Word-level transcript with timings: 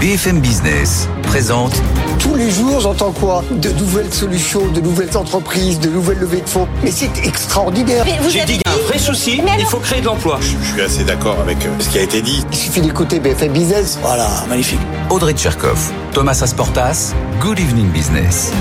BFM 0.00 0.40
Business 0.40 1.10
présente. 1.24 1.74
Tous 2.18 2.34
les 2.34 2.50
jours, 2.50 2.80
j'entends 2.80 3.12
quoi? 3.12 3.44
De 3.50 3.68
nouvelles 3.72 4.10
solutions, 4.10 4.66
de 4.68 4.80
nouvelles 4.80 5.14
entreprises, 5.14 5.78
de 5.78 5.90
nouvelles 5.90 6.20
levées 6.20 6.40
de 6.40 6.48
fonds. 6.48 6.66
Mais 6.82 6.90
c'est 6.90 7.10
extraordinaire. 7.22 8.06
J'ai 8.30 8.46
dit 8.46 8.54
qu'il 8.54 8.62
y 8.64 8.68
a 8.68 8.72
un 8.72 8.88
vrai 8.88 8.98
souci, 8.98 9.42
il 9.58 9.66
faut 9.66 9.76
créer 9.76 10.00
de 10.00 10.06
l'emploi. 10.06 10.38
Je 10.40 10.72
suis 10.72 10.80
assez 10.80 11.04
d'accord 11.04 11.38
avec 11.40 11.58
euh, 11.66 11.68
ce 11.80 11.90
qui 11.90 11.98
a 11.98 12.02
été 12.02 12.22
dit. 12.22 12.42
Il 12.50 12.56
suffit 12.56 12.80
d'écouter 12.80 13.20
BFM 13.20 13.52
Business. 13.52 13.98
Voilà, 14.00 14.26
magnifique. 14.48 14.80
Audrey 15.10 15.34
Tcherkov, 15.34 15.92
Thomas 16.14 16.40
Asportas, 16.42 17.12
Good 17.38 17.60
Evening 17.60 17.90
Business. 17.90 18.52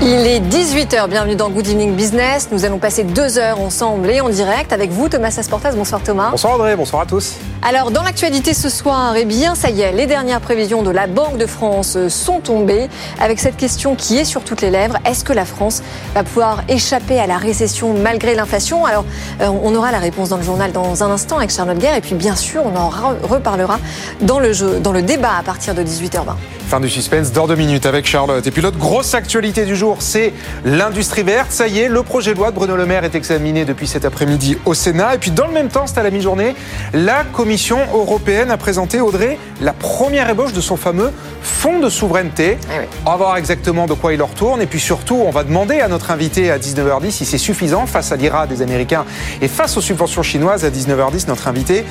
Il 0.00 0.26
est 0.26 0.40
18h, 0.40 1.06
bienvenue 1.08 1.36
dans 1.36 1.50
Good 1.50 1.66
Evening 1.66 1.94
Business. 1.94 2.48
Nous 2.50 2.64
allons 2.64 2.78
passer 2.78 3.04
deux 3.04 3.36
heures 3.36 3.60
ensemble 3.60 4.08
et 4.08 4.22
en 4.22 4.30
direct 4.30 4.72
avec 4.72 4.90
vous, 4.90 5.10
Thomas 5.10 5.34
Asportas. 5.36 5.72
Bonsoir 5.72 6.00
Thomas. 6.02 6.30
Bonsoir 6.30 6.54
Audrey, 6.54 6.76
bonsoir 6.76 7.02
à 7.02 7.06
tous. 7.06 7.34
Alors, 7.60 7.90
dans 7.90 8.04
l'actualité 8.04 8.54
ce 8.54 8.68
soir, 8.68 9.16
eh 9.16 9.24
bien, 9.24 9.56
ça 9.56 9.70
y 9.70 9.80
est, 9.80 9.92
les 9.92 10.06
dernières 10.06 10.40
prévisions 10.40 10.82
de 10.82 10.90
la 10.90 11.08
Banque 11.08 11.38
de 11.38 11.46
France 11.46 11.98
sont 12.08 12.38
tombées 12.38 12.88
avec 13.20 13.40
cette 13.40 13.56
question 13.56 13.96
qui 13.96 14.16
est 14.16 14.24
sur 14.24 14.44
toutes 14.44 14.60
les 14.60 14.70
lèvres. 14.70 14.96
Est-ce 15.04 15.24
que 15.24 15.32
la 15.32 15.44
France 15.44 15.82
va 16.14 16.22
pouvoir 16.22 16.62
échapper 16.68 17.18
à 17.18 17.26
la 17.26 17.36
récession 17.36 17.94
malgré 17.94 18.36
l'inflation? 18.36 18.86
Alors, 18.86 19.04
euh, 19.40 19.48
on 19.48 19.74
aura 19.74 19.90
la 19.90 19.98
réponse 19.98 20.28
dans 20.28 20.36
le 20.36 20.44
journal 20.44 20.70
dans 20.70 21.02
un 21.02 21.10
instant 21.10 21.38
avec 21.38 21.50
Charlotte 21.50 21.78
Guerre 21.78 21.96
et 21.96 22.00
puis, 22.00 22.14
bien 22.14 22.36
sûr, 22.36 22.62
on 22.64 22.76
en 22.76 22.90
reparlera 23.22 23.80
dans 24.20 24.38
le, 24.38 24.52
jeu, 24.52 24.78
dans 24.78 24.92
le 24.92 25.02
débat 25.02 25.32
à 25.36 25.42
partir 25.42 25.74
de 25.74 25.82
18h20. 25.82 26.36
Fin 26.68 26.80
du 26.80 26.88
suspense 26.88 27.32
dans 27.32 27.46
deux 27.46 27.56
minutes 27.56 27.86
avec 27.86 28.06
Charlotte. 28.06 28.46
Et 28.46 28.50
puis 28.50 28.60
l'autre 28.62 28.78
grosse 28.78 29.14
actualité 29.14 29.64
du 29.64 29.74
jour, 29.74 29.96
c'est 30.00 30.32
l'industrie 30.64 31.22
verte. 31.22 31.50
Ça 31.50 31.66
y 31.66 31.80
est, 31.80 31.88
le 31.88 32.02
projet 32.02 32.34
de 32.34 32.38
loi 32.38 32.50
de 32.50 32.56
Bruno 32.56 32.76
Le 32.76 32.84
Maire 32.84 33.04
est 33.04 33.14
examiné 33.14 33.64
depuis 33.64 33.86
cet 33.86 34.04
après-midi 34.04 34.58
au 34.66 34.74
Sénat. 34.74 35.14
Et 35.14 35.18
puis 35.18 35.30
dans 35.30 35.46
le 35.46 35.54
même 35.54 35.68
temps, 35.68 35.86
c'est 35.86 35.98
à 35.98 36.02
la 36.02 36.10
mi-journée, 36.10 36.54
la 36.92 37.24
Commission 37.24 37.47
européenne 37.94 38.50
a 38.50 38.56
présenté, 38.56 39.00
Audrey, 39.00 39.38
la 39.60 39.72
première 39.72 40.28
ébauche 40.28 40.52
de 40.52 40.60
son 40.60 40.76
fameux 40.76 41.12
fonds 41.42 41.80
de 41.80 41.88
souveraineté. 41.88 42.58
Eh 42.70 42.88
On 43.06 43.10
va 43.10 43.16
voir 43.16 43.36
exactement 43.36 43.86
de 43.86 43.94
quoi 43.94 44.12
il 44.12 44.22
en 44.22 44.26
retourne. 44.26 44.60
Et 44.60 44.66
puis 44.66 44.80
surtout, 44.80 45.16
on 45.16 45.30
va 45.30 45.44
demander 45.44 45.80
à 45.80 45.88
notre 45.88 46.10
invité 46.10 46.50
à 46.50 46.58
19h10 46.58 47.10
si 47.10 47.24
c'est 47.24 47.38
suffisant 47.38 47.86
face 47.86 48.12
à 48.12 48.16
l'IRA 48.16 48.46
des 48.46 48.62
Américains 48.62 49.04
et 49.40 49.48
face 49.48 49.76
aux 49.76 49.80
subventions 49.80 50.22
chinoises 50.22 50.64
à 50.64 50.70
19h10, 50.70 51.28
notre 51.28 51.48
invité 51.48 51.84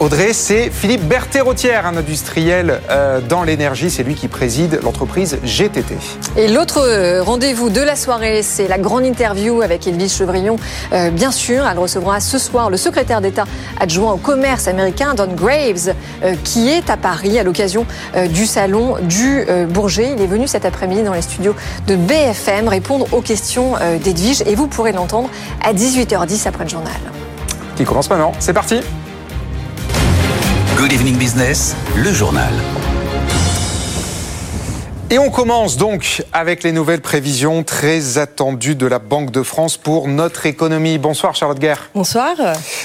Audrey, 0.00 0.32
c'est 0.32 0.70
Philippe 0.70 1.08
Berthet-Rotière, 1.08 1.84
un 1.84 1.96
industriel 1.96 2.80
euh, 2.88 3.20
dans 3.20 3.42
l'énergie. 3.42 3.90
C'est 3.90 4.04
lui 4.04 4.14
qui 4.14 4.28
préside 4.28 4.78
l'entreprise 4.84 5.38
GTT. 5.42 5.96
Et 6.36 6.46
l'autre 6.46 6.78
euh, 6.78 7.20
rendez-vous 7.20 7.68
de 7.68 7.80
la 7.80 7.96
soirée, 7.96 8.44
c'est 8.44 8.68
la 8.68 8.78
grande 8.78 9.04
interview 9.04 9.60
avec 9.60 9.88
Edwige 9.88 10.12
Chevrillon. 10.12 10.56
Euh, 10.92 11.10
bien 11.10 11.32
sûr, 11.32 11.66
elle 11.68 11.80
recevra 11.80 12.20
ce 12.20 12.38
soir 12.38 12.70
le 12.70 12.76
secrétaire 12.76 13.20
d'État 13.20 13.44
adjoint 13.80 14.12
au 14.12 14.18
commerce 14.18 14.68
américain, 14.68 15.14
Don 15.14 15.34
Graves, 15.34 15.94
qui 16.44 16.68
est 16.68 16.90
à 16.90 16.96
Paris 16.96 17.36
à 17.38 17.42
l'occasion 17.42 17.84
du 18.28 18.46
salon 18.46 18.96
du 19.02 19.44
Bourget. 19.68 20.12
Il 20.16 20.22
est 20.22 20.26
venu 20.26 20.46
cet 20.46 20.64
après-midi 20.64 21.02
dans 21.02 21.12
les 21.12 21.22
studios 21.22 21.54
de 21.86 21.96
BFM 21.96 22.68
répondre 22.68 23.06
aux 23.12 23.20
questions 23.20 23.74
d'Edwige 24.02 24.42
et 24.46 24.54
vous 24.54 24.66
pourrez 24.66 24.92
l'entendre 24.92 25.30
à 25.64 25.72
18h10 25.72 26.48
après 26.48 26.64
le 26.64 26.70
journal. 26.70 26.92
Qui 27.76 27.84
commence 27.84 28.10
maintenant. 28.10 28.32
C'est 28.40 28.52
parti. 28.52 28.80
Good 30.78 30.92
Evening 30.92 31.16
Business, 31.16 31.74
le 31.96 32.12
journal. 32.12 32.52
Et 35.10 35.18
on 35.18 35.28
commence 35.28 35.76
donc 35.76 36.22
avec 36.32 36.62
les 36.62 36.70
nouvelles 36.70 37.00
prévisions 37.00 37.64
très 37.64 38.16
attendues 38.16 38.76
de 38.76 38.86
la 38.86 39.00
Banque 39.00 39.32
de 39.32 39.42
France 39.42 39.76
pour 39.76 40.06
notre 40.06 40.46
économie. 40.46 40.98
Bonsoir 40.98 41.34
Charlotte 41.34 41.58
Guerre. 41.58 41.90
Bonsoir. 41.96 42.36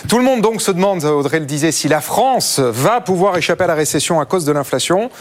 Tout 0.09 0.17
le 0.17 0.23
monde 0.23 0.41
donc 0.41 0.64
se 0.64 0.71
demande, 0.71 1.03
Audrey 1.03 1.39
le 1.39 1.45
disait, 1.45 1.71
si 1.71 1.88
la 1.88 2.02
France 2.02 2.58
va 2.58 2.99
pouvoir 2.99 3.38
échapper 3.38 3.66
à 3.66 3.67
la 3.67 3.75
récession 3.75 4.19
à 4.19 4.25
cause 4.25 4.44
de 4.44 4.52
l'inflation. 4.52 5.11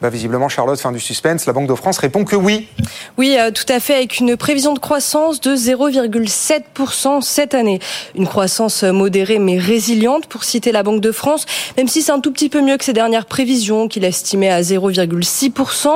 Bah, 0.00 0.08
visiblement, 0.08 0.48
Charlotte, 0.48 0.80
fin 0.80 0.92
du 0.92 1.00
suspense, 1.00 1.44
la 1.46 1.52
Banque 1.52 1.68
de 1.68 1.74
France 1.74 1.98
répond 1.98 2.24
que 2.24 2.36
oui. 2.36 2.68
Oui, 3.18 3.36
euh, 3.38 3.50
tout 3.50 3.70
à 3.70 3.80
fait, 3.80 3.94
avec 3.94 4.18
une 4.18 4.36
prévision 4.36 4.72
de 4.72 4.78
croissance 4.78 5.40
de 5.40 5.54
0,7% 5.54 7.20
cette 7.20 7.54
année. 7.54 7.80
Une 8.14 8.26
croissance 8.26 8.82
modérée 8.82 9.38
mais 9.38 9.58
résiliente, 9.58 10.26
pour 10.26 10.44
citer 10.44 10.72
la 10.72 10.82
Banque 10.82 11.02
de 11.02 11.12
France, 11.12 11.44
même 11.76 11.86
si 11.86 12.00
c'est 12.00 12.12
un 12.12 12.20
tout 12.20 12.32
petit 12.32 12.48
peu 12.48 12.62
mieux 12.62 12.78
que 12.78 12.84
ses 12.84 12.94
dernières 12.94 13.26
prévisions, 13.26 13.88
qu'il 13.88 14.04
estimait 14.04 14.48
à 14.48 14.62
0,6%. 14.62 15.88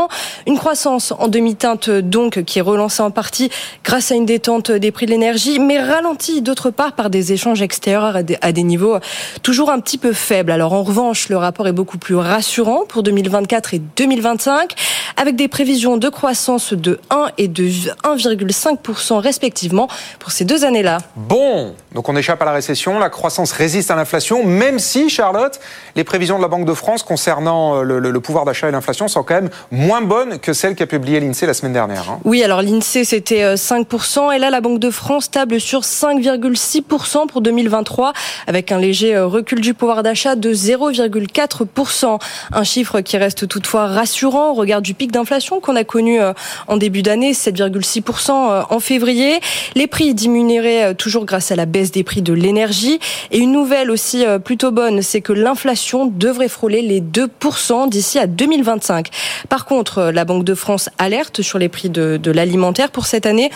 Une 0.47 0.59
croissance 0.59 1.13
en 1.19 1.29
demi-teinte, 1.29 1.89
donc, 1.89 2.43
qui 2.45 2.59
est 2.59 2.63
relancée 2.63 3.03
en 3.03 3.11
partie 3.11 3.51
grâce 3.85 4.13
à 4.13 4.17
une 4.17 4.27
détente 4.27 4.71
des 4.71 4.91
prix 4.91 5.07
de 5.07 5.13
l'énergie, 5.13 5.59
mais 5.59 5.81
ralentie 5.81 6.43
d'autre 6.43 6.71
part 6.71 6.93
par 6.93 7.09
des 7.09 7.33
échanges 7.33 7.63
extérieurs 7.63 8.17
à 8.17 8.53
des 8.53 8.63
niveaux 8.63 8.99
toujours 9.43 9.71
un 9.71 9.81
petit 9.81 9.99
peu 9.99 10.13
faibles. 10.13 10.51
Alors, 10.51 10.73
en 10.73 10.83
revanche, 10.83 11.29
le 11.29 11.37
rapport 11.37 11.67
est 11.69 11.73
beaucoup 11.73 11.99
plus 11.99 12.17
rassurant 12.17 12.85
pour 12.87 13.03
2024 13.03 13.75
et 13.75 13.83
2025, 13.97 14.73
avec 15.17 15.37
des 15.37 15.49
prévisions 15.49 15.97
de 15.97 16.09
croissance 16.09 16.73
de 16.73 17.01
1 17.11 17.29
et 17.39 17.49
de 17.49 17.65
1,5% 17.65 19.19
respectivement 19.19 19.89
pour 20.19 20.33
ces 20.33 20.45
deux 20.45 20.65
années-là. 20.65 20.99
Bon, 21.17 21.75
donc 21.93 22.09
on 22.09 22.17
échappe 22.17 22.43
à 22.43 22.45
la 22.45 22.53
récession, 22.53 22.99
la 22.99 23.11
croissance 23.11 23.53
résiste 23.53 23.91
à 23.91 23.97
l'inflation, 23.97 24.45
même 24.45 24.79
si, 24.79 25.09
Charlotte, 25.09 25.61
les 25.97 26.05
prévisions 26.05 26.37
de 26.37 26.43
la 26.43 26.49
Banque 26.49 26.67
de 26.67 26.75
France 26.75 27.03
concernant 27.03 27.77
euh, 27.77 27.83
le, 27.83 28.21
pouvoir 28.21 28.45
d'achat 28.45 28.69
et 28.69 28.73
l'inflation 28.73 29.09
sont 29.09 29.23
quand 29.23 29.35
même 29.35 29.51
moins 29.71 30.01
bonnes 30.01 30.39
que 30.39 30.53
celles 30.53 30.75
qu'a 30.75 30.87
publié 30.87 31.21
l'INSEE 31.21 31.47
la 31.47 31.55
semaine 31.55 31.73
dernière. 31.73 32.11
Hein. 32.11 32.21
Oui, 32.25 32.43
alors 32.43 32.63
l'INSEE 32.63 33.05
c'était 33.05 33.55
5%, 33.55 34.29
euh, 34.29 34.31
et 34.33 34.39
là 34.39 34.51
la 34.51 34.61
Banque 34.61 34.79
de 34.79 34.91
France 34.91 35.31
table 35.31 35.61
sur 35.61 35.81
5,6% 35.81 37.27
pour 37.27 37.41
2023, 37.41 38.13
avec 38.47 38.73
un 38.73 38.79
léger 38.79 39.15
euh, 39.15 39.27
recul 39.27 39.61
du 39.61 39.75
pouvoir 39.75 40.03
d'achat 40.03 40.37
de 40.37 40.53
0,4%. 40.53 42.19
Un 42.53 42.65
chiffre 42.65 43.01
qui 43.01 43.17
reste 43.17 43.49
toutefois 43.49 43.84
rassurant 43.87 44.51
au 44.51 44.55
regard 44.55 44.83
du 44.83 44.95
pic 44.95 45.13
d'inflation 45.13 45.61
qu'on 45.61 45.77
a 45.77 45.85
connu 45.85 46.21
euh, 46.21 46.33
en 46.69 46.77
début 46.77 47.03
d'année, 47.03 47.33
7,6% 47.33 48.31
euh, 48.31 48.63
en 48.71 48.81
février. 48.81 49.41
Les 49.75 49.87
prix 49.87 50.15
diminueraient 50.15 50.85
euh, 50.85 50.95
toujours 50.95 51.25
grâce 51.25 51.51
à 51.51 51.57
la 51.57 51.67
baisse 51.67 51.93
des 51.93 52.05
prix 52.05 52.23
de 52.23 52.33
l'énergie. 52.33 52.99
Et 53.31 53.39
une 53.39 53.53
nouvelle 53.53 53.91
aussi 53.91 54.25
plutôt 54.45 54.71
bonne, 54.71 55.03
c'est 55.03 55.21
que 55.21 55.33
l'inflation 55.33 56.07
devrait 56.07 56.49
frôler 56.49 56.83
les 56.83 57.01
2% 57.01 57.89
d'ici 57.89 58.19
à 58.19 58.27
2025. 58.27 59.09
Par 59.49 59.65
contre, 59.65 60.11
la 60.13 60.25
Banque 60.25 60.45
de 60.45 60.55
France 60.55 60.89
alerte 60.99 61.43
sur 61.43 61.59
les 61.59 61.69
prix 61.69 61.91
de, 61.91 62.31
l'alimentaire 62.31 62.91
pour 62.91 63.07
cette 63.07 63.27
année 63.27 63.51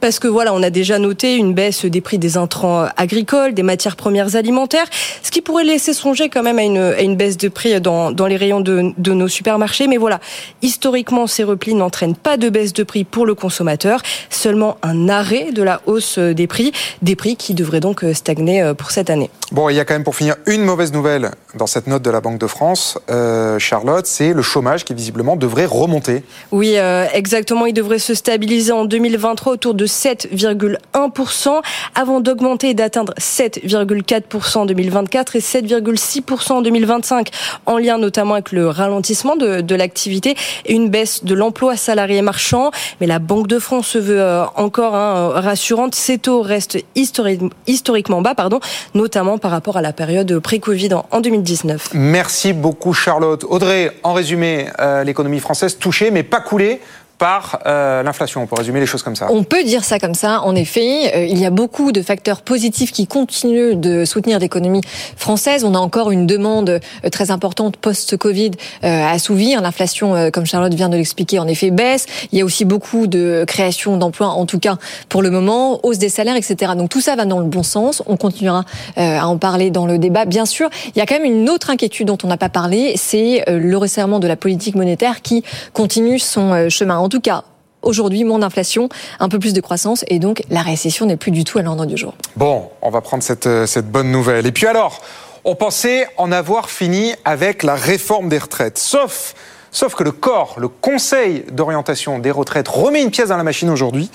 parce 0.00 0.18
que 0.18 0.28
voilà, 0.28 0.54
on 0.54 0.62
a 0.62 0.70
déjà 0.70 0.98
noté 0.98 1.36
une 1.36 1.54
baisse 1.54 1.84
des 1.84 2.00
prix 2.00 2.18
des 2.18 2.36
intrants 2.36 2.86
agricoles, 2.96 3.54
des 3.54 3.62
matières 3.62 3.96
premières 3.96 4.36
alimentaires, 4.36 4.86
ce 5.22 5.30
qui 5.30 5.40
pourrait 5.40 5.64
laisser 5.64 5.92
songer 5.92 6.28
quand 6.28 6.42
même 6.42 6.58
à 6.58 6.62
une, 7.02 7.16
baisse 7.16 7.36
de 7.36 7.48
prix 7.48 7.80
dans, 7.80 8.10
les 8.26 8.36
rayons 8.36 8.60
de 8.60 9.12
nos 9.12 9.28
supermarchés 9.28 9.71
mais 9.80 9.96
voilà, 9.96 10.20
historiquement, 10.62 11.26
ces 11.26 11.44
replis 11.44 11.74
n'entraînent 11.74 12.16
pas 12.16 12.36
de 12.36 12.48
baisse 12.48 12.72
de 12.72 12.82
prix 12.82 13.04
pour 13.04 13.26
le 13.26 13.34
consommateur, 13.34 14.00
seulement 14.30 14.76
un 14.82 15.08
arrêt 15.08 15.52
de 15.52 15.62
la 15.62 15.80
hausse 15.86 16.18
des 16.18 16.46
prix, 16.46 16.72
des 17.02 17.16
prix 17.16 17.36
qui 17.36 17.54
devraient 17.54 17.80
donc 17.80 18.04
stagner 18.12 18.62
euh, 18.62 18.74
pour 18.74 18.90
cette 18.90 19.10
année. 19.10 19.30
Bon, 19.50 19.68
il 19.68 19.76
y 19.76 19.80
a 19.80 19.84
quand 19.84 19.94
même 19.94 20.04
pour 20.04 20.16
finir 20.16 20.36
une 20.46 20.62
mauvaise 20.62 20.92
nouvelle 20.92 21.30
dans 21.54 21.66
cette 21.66 21.86
note 21.86 22.02
de 22.02 22.10
la 22.10 22.20
Banque 22.20 22.38
de 22.38 22.46
France, 22.46 22.98
euh, 23.10 23.58
Charlotte, 23.58 24.06
c'est 24.06 24.32
le 24.32 24.42
chômage 24.42 24.84
qui 24.84 24.94
visiblement 24.94 25.36
devrait 25.36 25.66
remonter. 25.66 26.24
Oui, 26.50 26.74
euh, 26.76 27.06
exactement, 27.12 27.66
il 27.66 27.74
devrait 27.74 27.98
se 27.98 28.14
stabiliser 28.14 28.72
en 28.72 28.84
2023 28.84 29.52
autour 29.52 29.74
de 29.74 29.86
7,1% 29.86 31.60
avant 31.94 32.20
d'augmenter 32.20 32.70
et 32.70 32.74
d'atteindre 32.74 33.12
7,4% 33.18 34.58
en 34.58 34.66
2024 34.66 35.36
et 35.36 35.40
7,6% 35.40 36.52
en 36.52 36.62
2025, 36.62 37.28
en 37.66 37.78
lien 37.78 37.98
notamment 37.98 38.34
avec 38.34 38.52
le 38.52 38.68
ralentissement 38.68 39.36
de 39.36 39.60
de, 39.62 39.74
l'activité 39.74 40.36
et 40.66 40.74
une 40.74 40.88
baisse 40.88 41.24
de 41.24 41.34
l'emploi 41.34 41.76
salarié 41.76 42.22
marchand. 42.22 42.70
Mais 43.00 43.06
la 43.06 43.18
Banque 43.18 43.46
de 43.46 43.58
France 43.58 43.88
se 43.88 43.98
veut 43.98 44.20
euh, 44.20 44.44
encore 44.56 44.94
hein, 44.94 45.32
rassurante. 45.34 45.94
Ces 45.94 46.18
taux 46.18 46.42
restent 46.42 46.78
historiquement 46.94 48.22
bas, 48.22 48.34
pardon, 48.34 48.60
notamment 48.94 49.38
par 49.38 49.50
rapport 49.50 49.76
à 49.76 49.82
la 49.82 49.92
période 49.92 50.38
pré-Covid 50.38 50.90
en 51.10 51.20
2019. 51.20 51.90
Merci 51.94 52.52
beaucoup 52.52 52.92
Charlotte. 52.92 53.44
Audrey, 53.48 53.90
en 54.02 54.12
résumé, 54.12 54.66
euh, 54.80 55.04
l'économie 55.04 55.40
française 55.40 55.78
touchée 55.78 56.10
mais 56.10 56.22
pas 56.22 56.40
coulée 56.40 56.80
par 57.22 57.60
euh, 57.66 58.02
l'inflation. 58.02 58.42
On 58.42 58.48
peut 58.48 58.56
résumer 58.56 58.80
les 58.80 58.86
choses 58.86 59.04
comme 59.04 59.14
ça. 59.14 59.28
On 59.30 59.44
peut 59.44 59.62
dire 59.62 59.84
ça 59.84 60.00
comme 60.00 60.14
ça. 60.14 60.40
En 60.40 60.56
effet, 60.56 61.14
euh, 61.14 61.24
il 61.24 61.38
y 61.38 61.46
a 61.46 61.50
beaucoup 61.50 61.92
de 61.92 62.02
facteurs 62.02 62.42
positifs 62.42 62.90
qui 62.90 63.06
continuent 63.06 63.76
de 63.76 64.04
soutenir 64.04 64.40
l'économie 64.40 64.80
française. 65.16 65.62
On 65.62 65.76
a 65.76 65.78
encore 65.78 66.10
une 66.10 66.26
demande 66.26 66.80
euh, 67.04 67.10
très 67.10 67.30
importante 67.30 67.76
post-Covid 67.76 68.50
à 68.82 69.12
assouvir. 69.12 69.62
L'inflation, 69.62 70.30
comme 70.32 70.46
Charlotte 70.46 70.74
vient 70.74 70.88
de 70.88 70.96
l'expliquer, 70.96 71.38
en 71.38 71.46
effet 71.46 71.70
baisse. 71.70 72.06
Il 72.32 72.38
y 72.40 72.42
a 72.42 72.44
aussi 72.44 72.64
beaucoup 72.64 73.06
de 73.06 73.44
création 73.46 73.96
d'emplois, 73.96 74.28
en 74.28 74.44
tout 74.44 74.58
cas 74.58 74.76
pour 75.08 75.22
le 75.22 75.30
moment, 75.30 75.78
hausse 75.84 75.98
des 75.98 76.08
salaires, 76.08 76.34
etc. 76.34 76.72
Donc 76.76 76.88
tout 76.88 77.00
ça 77.00 77.14
va 77.14 77.24
dans 77.24 77.38
le 77.38 77.46
bon 77.46 77.62
sens. 77.62 78.02
On 78.06 78.16
continuera 78.16 78.64
à 78.96 79.28
en 79.28 79.38
parler 79.38 79.70
dans 79.70 79.86
le 79.86 79.98
débat. 79.98 80.24
Bien 80.24 80.46
sûr, 80.46 80.68
il 80.94 80.98
y 80.98 81.02
a 81.02 81.06
quand 81.06 81.20
même 81.20 81.24
une 81.24 81.48
autre 81.48 81.70
inquiétude 81.70 82.08
dont 82.08 82.18
on 82.24 82.26
n'a 82.26 82.36
pas 82.36 82.48
parlé, 82.48 82.94
c'est 82.96 83.44
le 83.46 83.76
resserrement 83.76 84.18
de 84.18 84.26
la 84.26 84.36
politique 84.36 84.74
monétaire 84.74 85.22
qui 85.22 85.44
continue 85.72 86.18
son 86.18 86.68
chemin 86.68 86.98
tout 87.12 87.20
cas, 87.20 87.44
aujourd'hui, 87.82 88.24
moins 88.24 88.38
d'inflation, 88.38 88.88
un 89.20 89.28
peu 89.28 89.38
plus 89.38 89.52
de 89.52 89.60
croissance, 89.60 90.02
et 90.08 90.18
donc 90.18 90.42
la 90.48 90.62
récession 90.62 91.04
n'est 91.04 91.18
plus 91.18 91.30
du 91.30 91.44
tout 91.44 91.58
à 91.58 91.62
l'ordre 91.62 91.84
du 91.84 91.98
jour. 91.98 92.14
Bon, 92.36 92.70
on 92.80 92.88
va 92.88 93.02
prendre 93.02 93.22
cette, 93.22 93.46
euh, 93.46 93.66
cette 93.66 93.90
bonne 93.90 94.10
nouvelle. 94.10 94.46
Et 94.46 94.52
puis 94.52 94.66
alors, 94.66 95.02
on 95.44 95.54
pensait 95.54 96.06
en 96.16 96.32
avoir 96.32 96.70
fini 96.70 97.14
avec 97.26 97.64
la 97.64 97.74
réforme 97.74 98.30
des 98.30 98.38
retraites. 98.38 98.78
Sauf, 98.78 99.34
sauf 99.70 99.94
que 99.94 100.04
le 100.04 100.12
corps, 100.12 100.54
le 100.58 100.68
Conseil 100.68 101.44
d'orientation 101.52 102.18
des 102.18 102.30
retraites, 102.30 102.68
remet 102.68 103.02
une 103.02 103.10
pièce 103.10 103.28
dans 103.28 103.36
la 103.36 103.42
machine 103.42 103.68
aujourd'hui. 103.68 104.10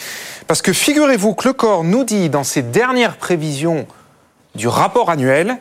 Parce 0.47 0.63
que 0.63 0.73
figurez-vous 0.73 1.35
que 1.35 1.47
le 1.47 1.53
corps 1.53 1.83
nous 1.83 2.03
dit 2.03 2.29
dans 2.29 2.43
ses 2.43 2.63
dernières 2.63 3.17
prévisions 3.17 3.85
du 4.55 4.67
rapport 4.67 5.11
annuel, 5.11 5.59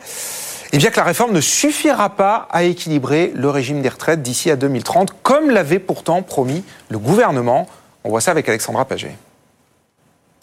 eh 0.73 0.77
bien 0.77 0.89
que 0.89 0.97
la 0.97 1.03
réforme 1.03 1.31
ne 1.31 1.41
suffira 1.41 2.09
pas 2.09 2.47
à 2.51 2.63
équilibrer 2.63 3.31
le 3.35 3.49
régime 3.49 3.81
des 3.81 3.89
retraites 3.89 4.21
d'ici 4.21 4.51
à 4.51 4.55
2030, 4.55 5.13
comme 5.23 5.49
l'avait 5.49 5.79
pourtant 5.79 6.21
promis 6.21 6.63
le 6.89 6.99
gouvernement. 6.99 7.67
On 8.03 8.09
voit 8.09 8.21
ça 8.21 8.31
avec 8.31 8.47
Alexandra 8.49 8.85
Paget. 8.85 9.15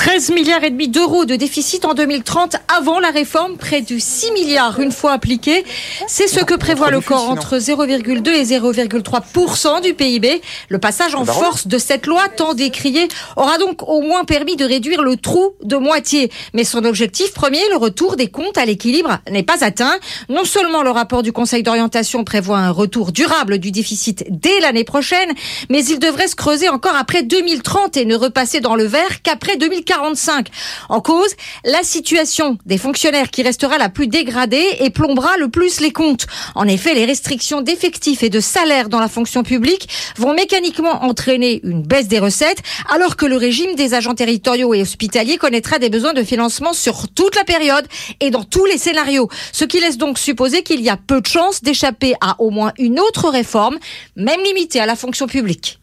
13 0.04 0.32
milliards 0.32 0.62
et 0.62 0.68
demi 0.68 0.88
d'euros 0.88 1.24
de 1.24 1.34
déficit 1.34 1.86
en 1.86 1.94
2030 1.94 2.56
avant 2.76 3.00
la 3.00 3.08
réforme, 3.08 3.56
près 3.56 3.80
de 3.80 3.98
6 3.98 4.32
milliards 4.32 4.78
une 4.78 4.92
fois 4.92 5.12
appliqué. 5.12 5.64
C'est 6.08 6.28
ce 6.28 6.44
que 6.44 6.52
prévoit 6.52 6.90
le 6.90 7.00
corps 7.00 7.30
entre 7.30 7.56
0,2 7.56 8.28
et 8.28 8.44
0,3 8.44 9.80
du 9.80 9.94
PIB. 9.94 10.42
Le 10.68 10.78
passage 10.78 11.14
en 11.14 11.24
force 11.24 11.66
de 11.68 11.78
cette 11.78 12.06
loi 12.06 12.28
tant 12.28 12.52
décriée 12.52 13.08
aura 13.38 13.56
donc 13.56 13.82
au 13.88 14.02
moins 14.02 14.24
permis 14.24 14.56
de 14.56 14.66
réduire 14.66 15.02
le 15.02 15.16
trou 15.16 15.54
de 15.62 15.76
moitié. 15.76 16.30
Mais 16.52 16.64
son 16.64 16.84
objectif 16.84 17.32
premier, 17.32 17.62
le 17.70 17.76
retour 17.76 18.16
des 18.16 18.28
comptes 18.28 18.58
à 18.58 18.66
l'équilibre, 18.66 19.20
n'est 19.30 19.42
pas 19.42 19.64
atteint. 19.64 19.96
Non 20.28 20.44
seulement 20.44 20.82
le 20.82 20.90
rapport 20.90 21.22
du 21.22 21.32
Conseil 21.32 21.62
d'orientation 21.62 22.24
prévoit 22.24 22.58
un 22.58 22.70
retour 22.70 23.10
durable 23.10 23.56
du 23.56 23.70
déficit 23.70 24.26
dès 24.28 24.60
l'année 24.60 24.84
prochaine, 24.84 25.32
mais 25.70 25.82
il 25.82 25.98
devrait 25.98 26.28
se 26.28 26.36
creuser 26.36 26.68
encore 26.68 26.94
après 26.94 27.22
2030 27.22 27.96
et 27.96 28.04
ne 28.04 28.16
repasser 28.16 28.60
dans 28.60 28.74
le 28.74 28.84
vert 28.84 29.22
qu'après 29.22 29.56
2040. 29.56 29.93
45. 29.94 30.48
En 30.88 31.00
cause, 31.00 31.34
la 31.64 31.82
situation 31.82 32.58
des 32.66 32.78
fonctionnaires 32.78 33.30
qui 33.30 33.42
restera 33.42 33.78
la 33.78 33.88
plus 33.88 34.08
dégradée 34.08 34.66
et 34.80 34.90
plombera 34.90 35.36
le 35.38 35.48
plus 35.48 35.80
les 35.80 35.92
comptes. 35.92 36.26
En 36.54 36.66
effet, 36.66 36.94
les 36.94 37.04
restrictions 37.04 37.62
d'effectifs 37.62 38.22
et 38.22 38.30
de 38.30 38.40
salaires 38.40 38.88
dans 38.88 38.98
la 38.98 39.08
fonction 39.08 39.42
publique 39.42 39.88
vont 40.16 40.34
mécaniquement 40.34 41.04
entraîner 41.04 41.60
une 41.62 41.82
baisse 41.82 42.08
des 42.08 42.18
recettes, 42.18 42.62
alors 42.90 43.16
que 43.16 43.26
le 43.26 43.36
régime 43.36 43.74
des 43.76 43.94
agents 43.94 44.14
territoriaux 44.14 44.74
et 44.74 44.82
hospitaliers 44.82 45.36
connaîtra 45.36 45.78
des 45.78 45.90
besoins 45.90 46.12
de 46.12 46.24
financement 46.24 46.72
sur 46.72 47.08
toute 47.08 47.36
la 47.36 47.44
période 47.44 47.86
et 48.20 48.30
dans 48.30 48.44
tous 48.44 48.64
les 48.64 48.78
scénarios. 48.78 49.28
Ce 49.52 49.64
qui 49.64 49.78
laisse 49.80 49.98
donc 49.98 50.18
supposer 50.18 50.62
qu'il 50.62 50.80
y 50.80 50.90
a 50.90 50.96
peu 50.96 51.20
de 51.20 51.26
chances 51.26 51.62
d'échapper 51.62 52.14
à 52.20 52.40
au 52.40 52.50
moins 52.50 52.72
une 52.78 52.98
autre 52.98 53.28
réforme, 53.28 53.78
même 54.16 54.40
limitée 54.42 54.80
à 54.80 54.86
la 54.86 54.96
fonction 54.96 55.26
publique. 55.26 55.78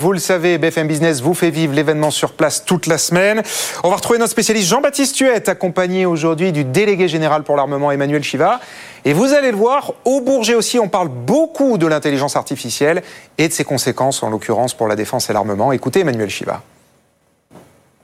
Vous 0.00 0.12
le 0.12 0.18
savez, 0.18 0.58
BFM 0.58 0.88
Business 0.88 1.22
vous 1.22 1.34
fait 1.34 1.50
vivre 1.50 1.72
l'événement 1.72 2.10
sur 2.10 2.32
place 2.32 2.64
toute 2.64 2.88
la 2.88 2.98
semaine. 2.98 3.42
On 3.84 3.90
va 3.90 3.96
retrouver 3.96 4.18
notre 4.18 4.32
spécialiste 4.32 4.68
Jean-Baptiste 4.68 5.16
Huette, 5.20 5.48
accompagné 5.48 6.04
aujourd'hui 6.04 6.50
du 6.50 6.64
délégué 6.64 7.06
général 7.06 7.44
pour 7.44 7.54
l'armement 7.54 7.92
Emmanuel 7.92 8.24
Chiva. 8.24 8.58
Et 9.04 9.12
vous 9.12 9.32
allez 9.32 9.52
le 9.52 9.56
voir, 9.56 9.92
au 10.04 10.20
Bourget 10.20 10.56
aussi, 10.56 10.80
on 10.80 10.88
parle 10.88 11.08
beaucoup 11.08 11.78
de 11.78 11.86
l'intelligence 11.86 12.34
artificielle 12.34 13.04
et 13.38 13.46
de 13.46 13.52
ses 13.52 13.62
conséquences, 13.62 14.24
en 14.24 14.30
l'occurrence 14.30 14.74
pour 14.74 14.88
la 14.88 14.96
défense 14.96 15.30
et 15.30 15.32
l'armement. 15.32 15.70
Écoutez 15.70 16.00
Emmanuel 16.00 16.28
Chiva. 16.28 16.60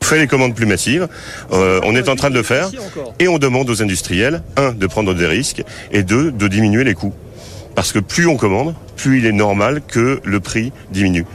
On 0.00 0.04
fait 0.04 0.20
les 0.20 0.28
commandes 0.28 0.54
plus 0.54 0.66
massives, 0.66 1.08
euh, 1.52 1.80
on 1.82 1.96
est 1.96 2.08
en 2.08 2.14
train 2.14 2.30
de 2.30 2.36
le 2.36 2.44
faire, 2.44 2.70
et 3.18 3.26
on 3.26 3.38
demande 3.38 3.68
aux 3.68 3.82
industriels, 3.82 4.44
un, 4.56 4.70
de 4.70 4.86
prendre 4.86 5.12
des 5.12 5.26
risques, 5.26 5.64
et 5.90 6.04
deux, 6.04 6.30
de 6.30 6.46
diminuer 6.46 6.84
les 6.84 6.94
coûts. 6.94 7.14
Parce 7.74 7.92
que 7.92 7.98
plus 7.98 8.28
on 8.28 8.36
commande, 8.36 8.76
plus 8.94 9.18
il 9.18 9.26
est 9.26 9.32
normal 9.32 9.82
que 9.86 10.20
le 10.24 10.40
prix 10.40 10.72
diminue. 10.92 11.26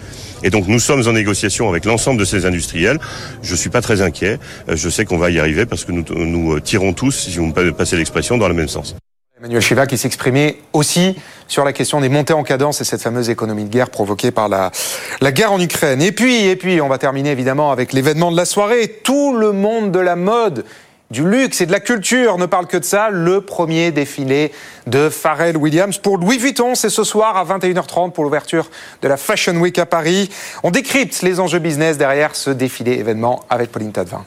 Et 0.45 0.51
donc 0.51 0.67
nous 0.67 0.79
sommes 0.79 1.05
en 1.07 1.11
négociation 1.11 1.67
avec 1.69 1.85
l'ensemble 1.85 2.19
de 2.19 2.23
ces 2.23 2.45
industriels. 2.45 2.99
Je 3.41 3.51
ne 3.51 3.57
suis 3.57 3.71
pas 3.71 3.81
très 3.81 4.03
inquiet. 4.03 4.39
Euh, 4.69 4.75
je 4.75 4.89
sais 4.89 5.03
qu'on 5.03 5.17
va 5.17 5.31
y 5.31 5.39
arriver 5.39 5.65
parce 5.65 5.85
que 5.85 5.91
nous, 5.91 6.05
nous 6.11 6.53
euh, 6.53 6.61
tirons 6.61 6.93
tous, 6.93 7.11
si 7.11 7.37
vous 7.37 7.47
me 7.47 7.71
passez 7.71 7.97
l'expression, 7.97 8.37
dans 8.37 8.47
le 8.47 8.53
même 8.53 8.67
sens. 8.67 8.95
Emmanuel 9.39 9.61
Chiva 9.61 9.87
qui 9.87 9.97
s'exprimait 9.97 10.57
aussi 10.71 11.15
sur 11.47 11.65
la 11.65 11.73
question 11.73 11.99
des 11.99 12.09
montées 12.09 12.33
en 12.33 12.43
cadence 12.43 12.79
et 12.79 12.83
cette 12.83 13.01
fameuse 13.01 13.31
économie 13.31 13.65
de 13.65 13.69
guerre 13.69 13.89
provoquée 13.89 14.29
par 14.29 14.47
la, 14.47 14.71
la 15.19 15.31
guerre 15.31 15.51
en 15.51 15.59
Ukraine. 15.59 16.01
Et 16.03 16.11
puis, 16.11 16.45
et 16.45 16.55
puis, 16.55 16.79
on 16.79 16.87
va 16.87 16.99
terminer 16.99 17.31
évidemment 17.31 17.71
avec 17.71 17.91
l'événement 17.91 18.31
de 18.31 18.37
la 18.37 18.45
soirée. 18.45 18.87
Tout 19.03 19.35
le 19.35 19.51
monde 19.51 19.91
de 19.91 19.99
la 19.99 20.15
mode 20.15 20.63
du 21.11 21.27
luxe 21.27 21.61
et 21.61 21.65
de 21.65 21.71
la 21.71 21.79
culture 21.79 22.37
ne 22.37 22.45
parle 22.45 22.67
que 22.67 22.77
de 22.77 22.83
ça. 22.83 23.09
Le 23.09 23.41
premier 23.41 23.91
défilé 23.91 24.51
de 24.87 25.09
Pharrell 25.09 25.57
Williams 25.57 25.97
pour 25.97 26.17
Louis 26.17 26.37
Vuitton, 26.37 26.75
c'est 26.75 26.89
ce 26.89 27.03
soir 27.03 27.37
à 27.37 27.45
21h30 27.45 28.11
pour 28.11 28.23
l'ouverture 28.23 28.69
de 29.01 29.07
la 29.07 29.17
Fashion 29.17 29.55
Week 29.55 29.77
à 29.79 29.85
Paris. 29.85 30.29
On 30.63 30.71
décrypte 30.71 31.21
les 31.21 31.39
enjeux 31.39 31.59
business 31.59 31.97
derrière 31.97 32.35
ce 32.35 32.49
défilé 32.49 32.93
événement 32.93 33.41
avec 33.49 33.71
Pauline 33.71 33.91
Tadevin. 33.91 34.25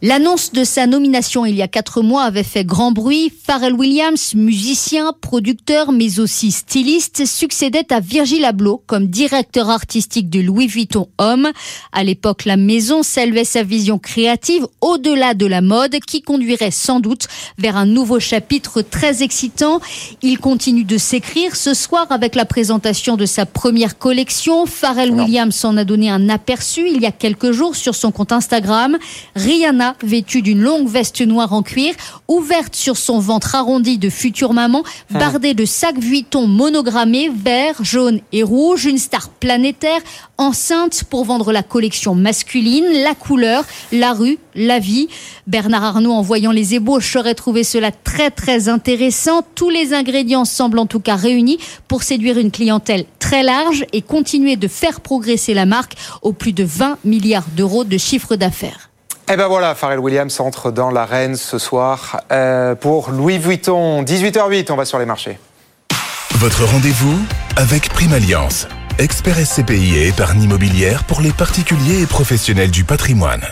L'annonce 0.00 0.52
de 0.52 0.62
sa 0.62 0.86
nomination 0.86 1.44
il 1.44 1.56
y 1.56 1.62
a 1.62 1.66
quatre 1.66 2.02
mois 2.02 2.22
avait 2.22 2.44
fait 2.44 2.64
grand 2.64 2.92
bruit. 2.92 3.32
Pharrell 3.44 3.72
Williams, 3.72 4.36
musicien, 4.36 5.12
producteur, 5.20 5.90
mais 5.90 6.20
aussi 6.20 6.52
styliste, 6.52 7.26
succédait 7.26 7.92
à 7.92 7.98
Virgil 7.98 8.44
Abloh 8.44 8.80
comme 8.86 9.08
directeur 9.08 9.70
artistique 9.70 10.30
de 10.30 10.38
Louis 10.38 10.68
Vuitton 10.68 11.08
Homme. 11.18 11.48
À 11.90 12.04
l'époque, 12.04 12.44
la 12.44 12.56
maison 12.56 13.02
s'élevait 13.02 13.42
sa 13.42 13.64
vision 13.64 13.98
créative 13.98 14.68
au-delà 14.80 15.34
de 15.34 15.46
la 15.46 15.62
mode 15.62 15.98
qui 16.06 16.22
conduirait 16.22 16.70
sans 16.70 17.00
doute 17.00 17.26
vers 17.58 17.76
un 17.76 17.86
nouveau 17.86 18.20
chapitre 18.20 18.82
très 18.82 19.24
excitant. 19.24 19.80
Il 20.22 20.38
continue 20.38 20.84
de 20.84 20.96
s'écrire 20.96 21.56
ce 21.56 21.74
soir 21.74 22.06
avec 22.10 22.36
la 22.36 22.44
présentation 22.44 23.16
de 23.16 23.26
sa 23.26 23.46
première 23.46 23.98
collection. 23.98 24.64
Pharrell 24.64 25.10
Williams 25.10 25.64
en 25.64 25.76
a 25.76 25.82
donné 25.82 26.08
un 26.08 26.28
aperçu 26.28 26.88
il 26.88 27.02
y 27.02 27.06
a 27.06 27.10
quelques 27.10 27.50
jours 27.50 27.74
sur 27.74 27.96
son 27.96 28.12
compte 28.12 28.30
Instagram. 28.30 28.96
Rihanna 29.34 29.87
vêtue 30.02 30.42
d'une 30.42 30.60
longue 30.60 30.88
veste 30.88 31.20
noire 31.20 31.52
en 31.52 31.62
cuir, 31.62 31.94
ouverte 32.28 32.76
sur 32.76 32.96
son 32.96 33.18
ventre 33.18 33.54
arrondi 33.54 33.98
de 33.98 34.10
future 34.10 34.52
maman, 34.52 34.82
ah. 35.14 35.18
bardée 35.18 35.54
de 35.54 35.64
sacs 35.64 35.98
Vuitton 35.98 36.46
monogrammés, 36.46 37.30
vert, 37.34 37.82
jaune 37.82 38.20
et 38.32 38.42
rouge, 38.42 38.86
une 38.86 38.98
star 38.98 39.28
planétaire, 39.28 40.00
enceinte 40.36 41.04
pour 41.04 41.24
vendre 41.24 41.52
la 41.52 41.62
collection 41.62 42.14
masculine, 42.14 42.86
la 43.02 43.14
couleur, 43.14 43.64
la 43.92 44.12
rue, 44.12 44.38
la 44.54 44.78
vie. 44.78 45.08
Bernard 45.46 45.84
Arnault, 45.84 46.12
en 46.12 46.22
voyant 46.22 46.52
les 46.52 46.74
ébauches, 46.74 47.16
aurait 47.16 47.34
trouvé 47.34 47.64
cela 47.64 47.90
très 47.90 48.30
très 48.30 48.68
intéressant. 48.68 49.42
Tous 49.54 49.70
les 49.70 49.94
ingrédients 49.94 50.44
semblent 50.44 50.78
en 50.78 50.86
tout 50.86 51.00
cas 51.00 51.16
réunis 51.16 51.58
pour 51.88 52.02
séduire 52.02 52.38
une 52.38 52.50
clientèle 52.50 53.04
très 53.18 53.42
large 53.42 53.84
et 53.92 54.02
continuer 54.02 54.56
de 54.56 54.68
faire 54.68 55.00
progresser 55.00 55.54
la 55.54 55.66
marque 55.66 55.94
au 56.22 56.32
plus 56.32 56.52
de 56.52 56.64
20 56.64 56.98
milliards 57.04 57.46
d'euros 57.56 57.84
de 57.84 57.98
chiffre 57.98 58.36
d'affaires. 58.36 58.87
Eh 59.30 59.36
ben 59.36 59.46
voilà, 59.46 59.74
Pharrell 59.74 59.98
Williams 59.98 60.40
entre 60.40 60.70
dans 60.70 60.90
l'arène 60.90 61.36
ce 61.36 61.58
soir 61.58 62.22
euh, 62.32 62.74
pour 62.74 63.10
Louis 63.10 63.36
Vuitton. 63.36 64.02
18h08, 64.02 64.72
on 64.72 64.76
va 64.76 64.86
sur 64.86 64.98
les 64.98 65.04
marchés. 65.04 65.38
Votre 66.36 66.64
rendez-vous 66.64 67.18
avec 67.56 67.90
Prime 67.90 68.14
Alliance, 68.14 68.68
expert 68.98 69.36
SCPI 69.36 69.98
et 69.98 70.08
épargne 70.08 70.44
immobilière 70.44 71.04
pour 71.04 71.20
les 71.20 71.32
particuliers 71.32 72.00
et 72.00 72.06
professionnels 72.06 72.70
du 72.70 72.84
patrimoine. 72.84 73.42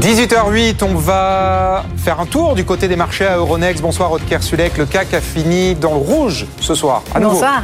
18h08, 0.00 0.82
on 0.84 0.94
va 0.94 1.84
faire 1.98 2.18
un 2.18 2.26
tour 2.26 2.54
du 2.54 2.64
côté 2.64 2.88
des 2.88 2.96
marchés 2.96 3.26
à 3.26 3.36
Euronext. 3.36 3.82
Bonsoir, 3.82 4.08
Rodker 4.08 4.40
Sulek. 4.40 4.78
Le 4.78 4.86
CAC 4.86 5.12
a 5.12 5.20
fini 5.20 5.74
dans 5.74 5.92
le 5.92 5.98
rouge 5.98 6.46
ce 6.60 6.74
soir. 6.74 7.02
Bonsoir. 7.14 7.62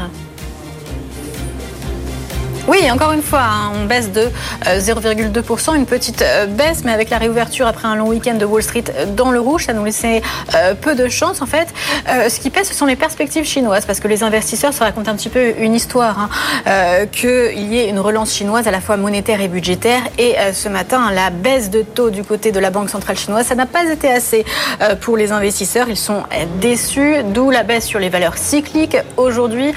Oui, 2.69 2.91
encore 2.91 3.13
une 3.13 3.23
fois, 3.23 3.41
hein, 3.43 3.73
on 3.75 3.87
baisse 3.87 4.13
de 4.13 4.29
0,2%, 4.67 5.71
euh, 5.71 5.75
une 5.75 5.87
petite 5.87 6.23
euh, 6.23 6.47
baisse, 6.47 6.83
mais 6.85 6.93
avec 6.93 7.11
la 7.11 7.19
réouverture 7.19 7.67
après 7.67 7.89
un 7.89 7.97
long 7.97 8.09
week-end 8.09 8.35
de 8.35 8.45
Wall 8.45 8.63
Street 8.63 8.85
euh, 8.95 9.07
dans 9.07 9.31
le 9.31 9.41
rouge, 9.41 9.65
ça 9.67 9.73
nous 9.73 9.85
laissait 9.85 10.23
peu 10.81 10.95
de 10.95 11.09
chance 11.09 11.43
en 11.43 11.47
fait. 11.47 11.69
Ce 12.07 12.41
qui 12.41 12.51
pèse, 12.51 12.69
ce 12.69 12.75
sont 12.75 12.87
les 12.87 12.97
perspectives 12.97 13.45
chinoises, 13.45 13.87
parce 13.87 14.01
que 14.01 14.09
les 14.09 14.23
investisseurs 14.23 14.73
se 14.73 14.81
racontent 14.81 15.11
un 15.11 15.15
petit 15.15 15.29
peu 15.29 15.55
une 15.59 15.75
histoire, 15.75 16.29
hein, 16.67 17.07
qu'il 17.13 17.73
y 17.73 17.79
ait 17.79 17.89
une 17.89 17.99
relance 17.99 18.35
chinoise 18.35 18.67
à 18.67 18.71
la 18.71 18.81
fois 18.81 18.97
monétaire 18.97 19.41
et 19.41 19.49
budgétaire. 19.49 20.03
Et 20.19 20.35
ce 20.53 20.69
matin, 20.69 21.11
la 21.13 21.31
baisse 21.31 21.71
de 21.71 21.83
taux 21.83 22.11
du 22.11 22.25
côté 22.25 22.53
de 22.53 22.59
la 22.61 22.71
Banque 22.71 22.91
centrale 22.91 23.17
chinoise, 23.17 23.47
ça 23.47 23.55
n'a 23.55 23.67
pas 23.67 23.85
été 23.85 24.11
assez 24.11 24.45
pour 25.01 25.17
les 25.17 25.33
investisseurs. 25.33 25.89
Ils 25.89 25.97
sont 25.97 26.25
déçus, 26.61 27.23
d'où 27.33 27.51
la 27.51 27.63
baisse 27.63 27.87
sur 27.87 27.99
les 27.99 28.09
valeurs 28.09 28.37
cycliques 28.37 28.97
aujourd'hui, 29.17 29.73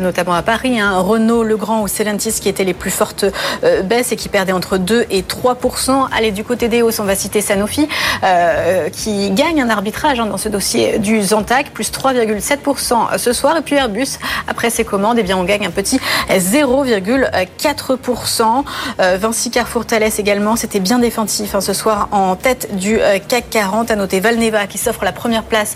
notamment 0.00 0.34
à 0.34 0.42
Paris, 0.42 0.80
hein, 0.80 0.98
Renault, 0.98 1.42
Legrand 1.42 1.82
ou 1.82 1.88
Qui 2.20 2.50
étaient 2.50 2.64
les 2.64 2.74
plus 2.74 2.90
fortes 2.90 3.24
euh, 3.64 3.80
baisses 3.82 4.12
et 4.12 4.16
qui 4.16 4.28
perdaient 4.28 4.52
entre 4.52 4.76
2 4.76 5.06
et 5.08 5.22
3% 5.22 6.08
Allez, 6.14 6.32
du 6.32 6.44
côté 6.44 6.68
des 6.68 6.82
hausses, 6.82 7.00
on 7.00 7.04
va 7.04 7.14
citer 7.14 7.40
Sanofi, 7.40 7.88
euh, 8.22 8.90
qui 8.90 9.30
gagne 9.30 9.62
un 9.62 9.70
arbitrage 9.70 10.20
hein, 10.20 10.26
dans 10.26 10.36
ce 10.36 10.50
dossier 10.50 10.98
du 10.98 11.22
Zantac, 11.22 11.70
plus 11.70 11.90
3,7% 11.90 13.16
ce 13.16 13.32
soir. 13.32 13.56
Et 13.56 13.62
puis 13.62 13.76
Airbus, 13.76 14.18
après 14.48 14.68
ses 14.68 14.84
commandes, 14.84 15.16
eh 15.18 15.22
bien, 15.22 15.38
on 15.38 15.44
gagne 15.44 15.64
un 15.64 15.70
petit 15.70 15.98
0,4% 16.28 18.64
euh, 19.00 19.16
Vinci 19.18 19.50
Carrefour 19.50 19.86
Thales 19.86 20.10
également, 20.18 20.56
c'était 20.56 20.80
bien 20.80 20.98
défensif 20.98 21.54
hein, 21.54 21.62
ce 21.62 21.72
soir 21.72 22.08
en 22.12 22.36
tête 22.36 22.76
du 22.76 22.98
CAC 23.28 23.48
40. 23.48 23.90
À 23.90 23.96
noter 23.96 24.20
Valneva 24.20 24.66
qui 24.66 24.76
s'offre 24.76 25.04
la 25.04 25.12
première 25.12 25.44
place 25.44 25.74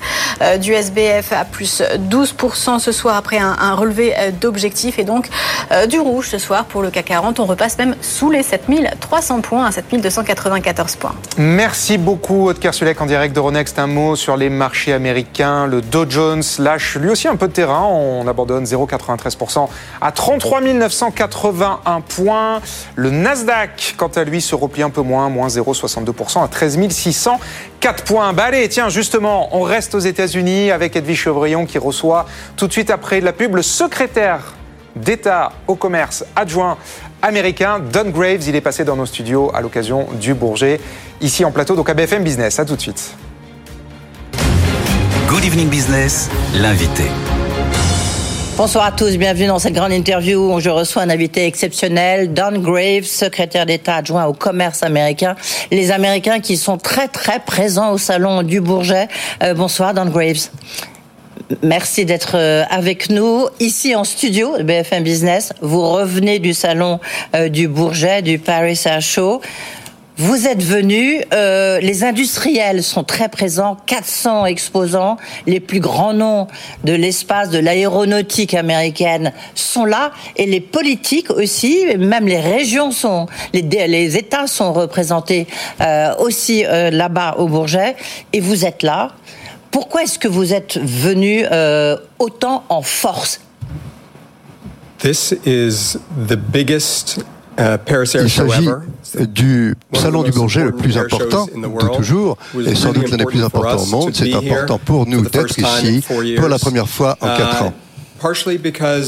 du 0.61 0.75
SBF 0.75 1.33
à 1.33 1.47
plus 1.47 1.81
12% 1.81 2.79
ce 2.79 2.93
soir 2.93 3.17
après 3.17 3.39
un, 3.39 3.57
un 3.59 3.75
relevé 3.75 4.13
d'objectifs 4.41 4.99
et 4.99 5.05
donc 5.05 5.31
du 5.89 5.99
rouge 5.99 6.34
ce 6.35 6.47
soir 6.47 6.65
pour 6.65 6.83
le 6.83 6.91
CAC 6.91 7.05
40. 7.05 7.39
On 7.39 7.45
repasse 7.45 7.79
même 7.79 7.95
sous 8.01 8.29
les 8.29 8.43
7300 8.43 9.41
points 9.41 9.67
à 9.67 9.71
7294 9.71 10.97
points. 10.97 11.15
Merci 11.39 11.97
beaucoup, 11.97 12.49
Aude 12.49 12.59
Kersulek, 12.59 13.01
en 13.01 13.07
direct 13.07 13.37
de 13.37 13.39
Ronext. 13.39 13.79
Un 13.79 13.87
mot 13.87 14.17
sur 14.17 14.37
les 14.37 14.51
marchés 14.51 14.93
américains. 14.93 15.69
Le 15.69 15.81
Dow 15.81 16.07
Jones 16.09 16.43
lâche 16.59 16.97
lui 16.97 17.11
aussi 17.11 17.29
un 17.29 17.37
peu 17.37 17.47
de 17.47 17.53
terrain. 17.53 17.83
On 17.85 18.27
abandonne 18.27 18.65
0,93% 18.65 19.69
à 20.01 20.11
33 20.11 20.61
981 20.63 22.01
points. 22.01 22.61
Le 22.97 23.11
Nasdaq, 23.11 23.95
quant 23.97 24.09
à 24.09 24.25
lui, 24.25 24.41
se 24.41 24.57
replie 24.57 24.83
un 24.83 24.91
peu 24.91 25.03
moins, 25.03 25.29
moins 25.29 25.47
0,62% 25.47 26.43
à 26.43 26.49
13 26.49 26.89
604 26.89 28.03
points. 28.03 28.33
Bah 28.33 28.47
allez, 28.47 28.69
tiens, 28.69 28.89
justement, 28.89 29.57
on 29.57 29.63
reste 29.63 29.95
aux 29.95 30.01
États-Unis 30.01 30.73
avec 30.73 30.97
Edwige 30.97 31.21
Chevrillon 31.21 31.65
qui 31.65 31.79
reçoit 31.79 32.27
tout 32.57 32.67
de 32.67 32.73
suite 32.73 32.91
après 32.91 33.21
la 33.21 33.33
pub 33.33 33.55
le 33.55 33.63
secrétaire 33.63 34.55
d'État 34.97 35.53
au 35.67 35.75
commerce 35.75 36.25
adjoint 36.37 36.77
américain, 37.23 37.79
Don 37.79 38.11
Graves. 38.11 38.47
Il 38.49 38.57
est 38.57 38.61
passé 38.61 38.85
dans 38.85 38.97
nos 38.97 39.07
studios 39.07 39.51
à 39.55 39.61
l'occasion 39.61 40.07
du 40.21 40.35
Bourget, 40.35 40.81
ici 41.21 41.45
en 41.45 41.51
plateau, 41.51 41.77
donc 41.77 41.89
à 41.89 41.95
BFM 41.95 42.23
Business. 42.23 42.59
À 42.59 42.65
tout 42.65 42.77
de 42.77 42.81
suite. 42.81 43.15
Good 45.29 45.45
Evening 45.45 45.69
Business, 45.69 46.31
l'invité. 46.55 47.05
Bonsoir 48.57 48.85
à 48.85 48.93
tous, 48.93 49.17
bienvenue 49.17 49.49
dans 49.49 49.59
cette 49.59 49.73
grande 49.73 49.91
interview 49.91 50.55
où 50.55 50.61
je 50.61 50.71
reçois 50.71 51.03
un 51.03 51.11
invité 51.11 51.45
exceptionnel, 51.45 52.33
Don 52.33 52.61
Graves, 52.61 53.03
secrétaire 53.03 53.67
d'État 53.67 53.97
adjoint 53.97 54.27
au 54.27 54.33
commerce 54.33 54.85
américain. 54.85 55.35
Les 55.73 55.91
Américains 55.91 56.39
qui 56.39 56.57
sont 56.57 56.79
très 56.79 57.09
très 57.09 57.41
présents 57.41 57.91
au 57.91 57.99
salon 57.99 58.45
du 58.45 58.61
Bourget. 58.61 59.09
Euh, 59.43 59.55
bonsoir 59.55 59.93
Don 59.93 60.07
Graves. 60.07 60.51
Merci 61.63 62.07
d'être 62.07 62.37
euh, 62.37 62.65
avec 62.71 63.11
nous 63.11 63.47
ici 63.61 63.95
en 63.95 64.05
studio 64.05 64.57
de 64.57 64.63
BFM 64.63 65.03
Business. 65.03 65.53
Vous 65.61 65.87
revenez 65.87 66.39
du 66.39 66.55
salon 66.55 67.01
euh, 67.35 67.51
du 67.51 67.69
Bourget, 67.69 68.23
du 68.23 68.39
Paris 68.39 68.81
Air 68.87 69.03
Show. 69.03 69.43
Vous 70.17 70.47
êtes 70.47 70.63
venus, 70.63 71.21
euh, 71.35 71.81
les 71.81 72.03
industriels 72.03 72.83
sont 72.83 73.05
très 73.05 73.29
présents, 73.29 73.77
400 73.85 74.47
exposants, 74.47 75.19
les 75.47 75.61
plus 75.61 75.81
grands 75.81 76.15
noms 76.15 76.47
de 76.85 76.93
l'espace 76.95 77.51
de 77.51 77.59
l'aéronautique 77.59 78.55
américaine 78.55 79.33
sont 79.55 79.85
là, 79.85 80.13
et 80.37 80.47
les 80.47 80.61
politiques 80.61 81.31
aussi, 81.31 81.85
même 81.99 82.27
les 82.27 82.41
régions 82.41 82.93
sont, 82.93 83.27
les, 83.53 84.17
États 84.17 84.47
sont 84.47 84.73
représentés 84.73 85.49
aussi 86.21 86.63
là-bas 86.63 87.35
au 87.39 87.49
Bourget, 87.49 87.97
et 88.33 88.39
vous 88.39 88.65
êtes 88.65 88.85
là. 88.85 89.11
Pourquoi 89.75 90.05
est-ce 90.05 90.21
que 90.21 90.29
vous 90.29 90.55
êtes 90.55 90.79
venus 90.79 91.45
euh, 91.51 91.97
autant 92.21 92.63
en 92.69 92.81
force? 92.81 93.41
This 95.01 95.35
is 95.45 95.99
the 96.29 96.37
biggest 96.37 97.19
uh, 97.59 97.77
Paris 97.85 98.13
Air 98.15 98.23
Il 98.23 98.29
Show 98.29 98.49
s'agit 98.49 98.69
du 99.27 99.75
salon 99.93 100.23
du 100.23 100.31
Bourget 100.31 100.63
le 100.63 100.71
plus 100.71 100.97
important 100.97 101.47
de 101.47 101.97
toujours 101.97 102.39
et 102.65 102.77
sans 102.77 102.93
doute 102.93 103.11
l'un 103.11 103.17
des 103.17 103.25
plus 103.25 103.43
importants 103.43 103.83
au 103.83 103.87
monde. 103.87 104.15
C'est 104.15 104.33
important 104.33 104.79
pour 104.79 105.09
nous 105.09 105.23
d'être 105.23 105.59
ici 105.59 106.05
pour 106.37 106.49
la 106.49 106.61
première 106.61 106.89
fois 106.89 107.19
en 107.21 107.37
quatre 107.37 107.63
ans. 107.65 107.75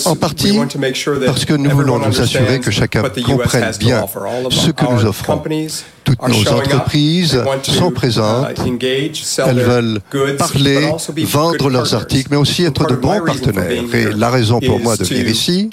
En 0.05 0.17
partie 0.17 0.59
parce 1.25 1.45
que 1.45 1.55
nous 1.55 1.71
voulons 1.71 2.01
nous 2.01 2.21
assurer 2.21 2.59
que 2.59 2.73
chacun 2.73 3.05
comprenne 3.25 3.71
bien 3.79 4.05
ce 4.51 4.73
que 4.73 4.93
nous 4.93 5.05
offrons. 5.05 5.45
Toutes 6.07 6.29
nos 6.29 6.53
entreprises 6.53 7.43
sont 7.65 7.91
présentes, 7.91 8.47
elles 8.59 9.59
veulent 9.59 10.01
parler, 10.39 10.89
vendre 11.25 11.69
leurs 11.69 11.95
articles, 11.95 12.29
mais 12.31 12.37
aussi 12.37 12.65
être 12.65 12.87
de 12.87 12.95
bons 12.95 13.21
partenaires. 13.25 13.71
Et 13.93 14.05
la 14.17 14.31
raison 14.31 14.61
pour 14.61 14.79
moi 14.79 14.97
de 14.97 15.05
venir 15.05 15.29
ici, 15.29 15.69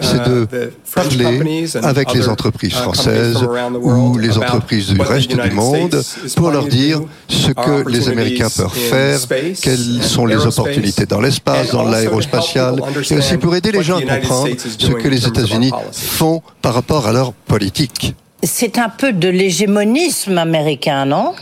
c'est 0.00 0.22
de 0.24 0.46
parler 0.94 1.66
avec 1.82 2.12
les 2.12 2.28
entreprises 2.28 2.74
françaises 2.74 3.46
ou 3.80 4.18
les 4.18 4.36
entreprises 4.36 4.88
du 4.88 5.00
reste 5.00 5.34
du 5.34 5.50
monde 5.50 6.02
pour 6.36 6.50
leur 6.50 6.66
dire 6.66 7.00
ce 7.28 7.50
que 7.50 7.88
les 7.88 8.10
Américains 8.10 8.48
peuvent 8.54 8.70
faire, 8.70 9.18
quelles 9.62 10.02
sont 10.02 10.26
les 10.26 10.46
opportunités 10.46 11.06
dans 11.06 11.20
l'espace, 11.20 11.70
dans 11.70 11.88
l'aérospatial, 11.88 12.82
et 13.10 13.16
aussi 13.16 13.38
pour 13.38 13.56
aider 13.56 13.72
les 13.72 13.82
gens 13.82 13.98
à 13.98 14.02
comprendre 14.02 14.50
ce 14.78 14.88
que 14.88 15.08
les 15.08 15.26
États-Unis 15.26 15.72
font 15.92 16.42
par 16.60 16.74
rapport 16.74 17.06
à 17.06 17.12
leur 17.12 17.32
politique. 17.32 18.14
C'est 18.46 18.78
un 18.78 18.88
peu 18.88 19.12
de 19.12 19.28
l'hégémonisme 19.28 20.38
américain, 20.38 21.04
non? 21.04 21.34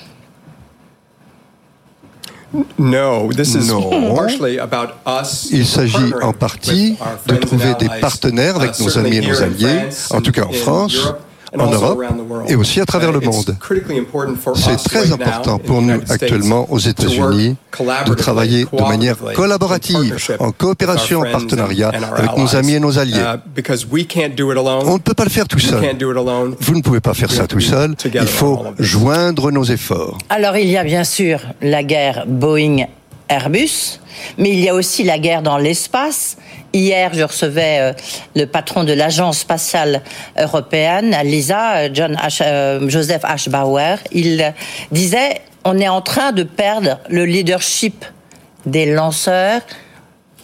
No, 2.78 3.30
this 3.32 3.54
is 3.54 3.68
Non. 3.68 4.14
partially 4.14 4.58
about 4.58 4.94
us 5.06 5.48
Il 5.50 5.66
s'agit 5.66 6.14
en 6.22 6.32
partie 6.32 6.96
de 7.26 7.34
trouver 7.36 7.74
des 7.78 7.88
partenaires 8.00 8.56
avec 8.56 8.78
nos 8.78 8.96
amis 8.96 9.16
et 9.16 9.26
nos 9.26 9.42
alliés, 9.42 9.88
en 10.10 10.20
tout 10.20 10.30
cas 10.32 10.44
en 10.44 10.52
France, 10.52 11.12
en 11.58 11.70
Europe 11.70 12.02
et 12.48 12.56
aussi 12.56 12.80
à 12.80 12.86
travers 12.86 13.12
le 13.12 13.20
monde. 13.20 13.56
C'est 14.54 14.76
très 14.76 15.12
important 15.12 15.58
pour 15.58 15.82
nous 15.82 16.00
actuellement 16.08 16.66
aux 16.70 16.78
États-Unis 16.78 17.56
de 18.06 18.14
travailler 18.14 18.64
de 18.64 18.82
manière 18.82 19.16
collaborative, 19.34 20.16
en 20.38 20.52
coopération, 20.52 21.20
en 21.20 21.30
partenariat 21.30 21.90
avec 22.16 22.36
nos 22.36 22.56
amis 22.56 22.74
et 22.74 22.80
nos 22.80 22.98
alliés. 22.98 23.22
On 23.56 24.94
ne 24.94 24.98
peut 24.98 25.14
pas 25.14 25.24
le 25.24 25.30
faire 25.30 25.48
tout 25.48 25.58
seul. 25.58 25.96
Vous 26.60 26.74
ne 26.74 26.82
pouvez 26.82 27.00
pas 27.00 27.14
faire 27.14 27.30
ça 27.30 27.46
tout 27.46 27.60
seul. 27.60 27.94
Il 28.04 28.26
faut 28.26 28.64
joindre 28.78 29.50
nos 29.50 29.64
efforts. 29.64 30.18
Alors 30.28 30.56
il 30.56 30.68
y 30.68 30.76
a 30.76 30.84
bien 30.84 31.04
sûr 31.04 31.40
la 31.60 31.82
guerre 31.82 32.24
Boeing-Airbus, 32.26 34.00
mais 34.38 34.50
il 34.50 34.60
y 34.60 34.68
a 34.68 34.74
aussi 34.74 35.02
la 35.04 35.18
guerre 35.18 35.42
dans 35.42 35.58
l'espace. 35.58 36.36
Hier, 36.74 37.14
je 37.14 37.22
recevais 37.22 37.78
euh, 37.78 37.92
le 38.34 38.46
patron 38.46 38.82
de 38.82 38.92
l'agence 38.92 39.38
spatiale 39.38 40.02
européenne, 40.36 41.16
l'ISA, 41.22 41.76
euh, 41.76 41.88
John 41.94 42.16
Ash- 42.20 42.42
euh, 42.44 42.88
Joseph 42.88 43.24
Ashbauer. 43.24 43.98
Il 44.10 44.42
euh, 44.42 44.50
disait 44.90 45.40
on 45.64 45.78
est 45.78 45.88
en 45.88 46.00
train 46.02 46.32
de 46.32 46.42
perdre 46.42 46.98
le 47.08 47.24
leadership 47.24 48.04
des 48.66 48.86
lanceurs. 48.92 49.60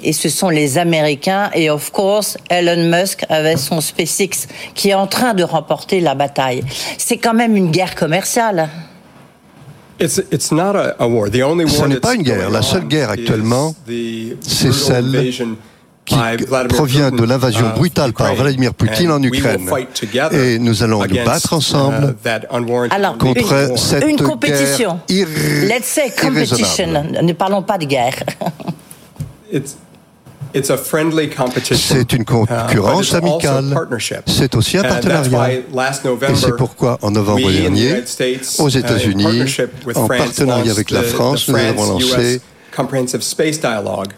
Et 0.02 0.12
ce 0.14 0.28
sont 0.30 0.48
les 0.48 0.78
Américains 0.78 1.50
et 1.52 1.68
of 1.68 1.90
course 1.90 2.38
Elon 2.48 2.88
Musk 2.96 3.26
avec 3.28 3.58
son 3.58 3.80
SpaceX 3.82 4.46
qui 4.74 4.90
est 4.90 4.94
en 4.94 5.06
train 5.08 5.34
de 5.34 5.42
remporter 5.42 6.00
la 6.00 6.14
bataille. 6.14 6.62
C'est 6.96 7.18
quand 7.18 7.34
même 7.34 7.54
une 7.56 7.70
guerre 7.70 7.94
commerciale. 7.96 8.68
It's, 10.00 10.18
it's 10.32 10.50
not 10.52 10.74
a, 10.76 10.94
a 10.98 11.06
war. 11.06 11.28
The 11.28 11.42
only 11.42 11.68
Ce 11.68 11.78
war 11.80 11.88
n'est 11.88 12.00
pas 12.00 12.14
une 12.14 12.22
guerre. 12.22 12.48
La 12.48 12.62
seule 12.62 12.86
guerre 12.88 13.10
is 13.10 13.20
actuellement, 13.20 13.74
the 13.86 14.36
c'est 14.40 14.72
celle 14.72 15.14
invasion 15.14 15.56
qui 16.10 16.46
provient 16.68 17.10
de 17.10 17.24
l'invasion 17.24 17.68
uh, 17.68 17.78
brutale 17.78 18.12
par. 18.12 18.34
Vladimir 18.34 18.74
Poutine 18.74 19.10
en 19.10 19.22
Ukraine. 19.22 19.68
Et 20.32 20.58
nous 20.58 20.82
allons 20.82 21.00
nous 21.00 21.24
battre 21.24 21.52
uh, 21.52 21.56
ensemble 21.56 22.16
that 22.22 22.42
unwarranted 22.50 22.92
Alors, 22.92 23.18
contre 23.18 23.52
une, 23.52 23.76
cette 23.76 24.04
une 24.04 24.16
guerre 24.16 24.98
Let's 25.08 25.84
say 25.84 26.10
competition. 26.10 27.04
Ne 27.22 27.32
parlons 27.32 27.62
pas 27.62 27.78
de 27.78 27.84
guerre. 27.86 28.14
It's, 29.52 29.76
it's 30.54 30.70
a 30.70 30.76
friendly 30.76 31.28
competition. 31.28 31.76
C'est 31.76 32.12
une 32.12 32.22
uh, 32.22 32.24
concurrence 32.24 33.08
it's 33.08 33.14
also 33.14 33.26
amicale. 33.26 33.74
partnership. 33.74 34.22
C'est 34.26 34.54
aussi 34.54 34.78
un 34.78 34.82
And 34.82 34.88
that's 34.88 35.06
partenariat. 35.06 35.52
Et 35.54 35.64
November, 36.04 36.36
c'est 36.36 36.56
pourquoi, 36.56 36.98
en 37.02 37.10
novembre 37.10 37.50
dernier, 37.50 38.02
aux 38.58 38.68
uh, 38.68 38.78
États-Unis, 38.78 39.44
en 39.94 40.06
France, 40.06 40.08
partenariat 40.08 40.64
launched 40.64 40.70
avec 40.72 40.90
la 40.90 41.02
France, 41.02 41.48
nous 41.48 41.56
avons 41.56 41.86
lancé 41.86 42.40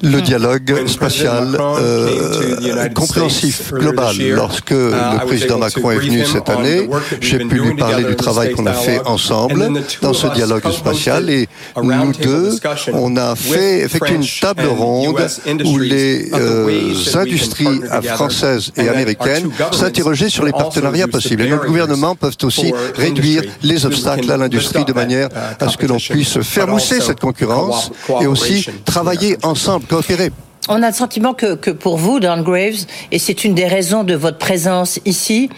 Le 0.02 0.21
dialogue 0.21 0.87
spatial 0.87 1.56
euh, 1.59 2.88
compréhensif 2.94 3.73
global. 3.73 4.14
Lorsque 4.35 4.71
uh, 4.71 4.75
I 4.75 5.18
le 5.21 5.26
président 5.26 5.59
Macron 5.59 5.90
est 5.92 5.99
venu 5.99 6.25
cette 6.25 6.49
année, 6.50 6.88
j'ai 7.21 7.38
pu 7.38 7.56
lui 7.59 7.75
parler 7.76 8.04
du 8.04 8.16
travail 8.16 8.52
qu'on 8.52 8.66
a 8.66 8.73
fait 8.73 9.00
ensemble. 9.06 9.71
Dans 10.02 10.12
ce 10.12 10.26
dialogue 10.28 10.71
spatial 10.71 11.30
et 11.30 11.49
nous 11.82 12.12
deux, 12.12 12.59
on 12.92 13.16
a 13.16 13.35
fait 13.37 13.80
effectué 13.80 14.14
une 14.16 14.26
table 14.40 14.66
ronde 14.66 15.16
où 15.64 15.78
les 15.78 16.30
euh, 16.35 16.92
industries 17.14 17.80
françaises 18.04 18.71
et 18.76 18.88
américaines 18.88 19.49
s'interrogeaient 19.73 20.28
sur 20.28 20.44
les 20.44 20.52
partenariats 20.52 21.09
possibles. 21.09 21.42
Et 21.42 21.49
nos 21.49 21.59
gouvernements 21.59 22.14
peuvent 22.14 22.37
aussi 22.42 22.73
réduire 22.97 23.42
les 23.62 23.87
obstacles 23.87 24.30
à 24.30 24.37
l'industrie 24.37 24.85
de 24.85 24.92
manière 24.92 25.28
uh, 25.28 25.64
à 25.64 25.68
ce 25.68 25.76
que 25.76 25.87
l'on 25.87 25.97
puisse 25.99 26.40
faire 26.42 26.68
mousser 26.68 27.00
cette 27.00 27.21
concurrence 27.21 27.90
co- 28.06 28.21
et 28.21 28.26
aussi 28.26 28.41
travailler 28.84 29.37
ensemble, 29.42 29.87
coopérer. 29.87 30.30
On 30.68 30.82
a 30.82 30.88
le 30.88 30.94
sentiment 30.94 31.34
que, 31.34 31.56
que 31.56 31.70
pour 31.70 31.96
vous, 31.96 32.20
Don 32.20 32.40
Graves, 32.42 32.87
et 33.11 33.18
c'est 33.18 33.44
une 33.44 33.54
des 33.54 33.66
raisons 33.66 34.04
de 34.04 34.14
votre 34.14 34.38
présence 34.38 35.00
ici, 35.04 35.50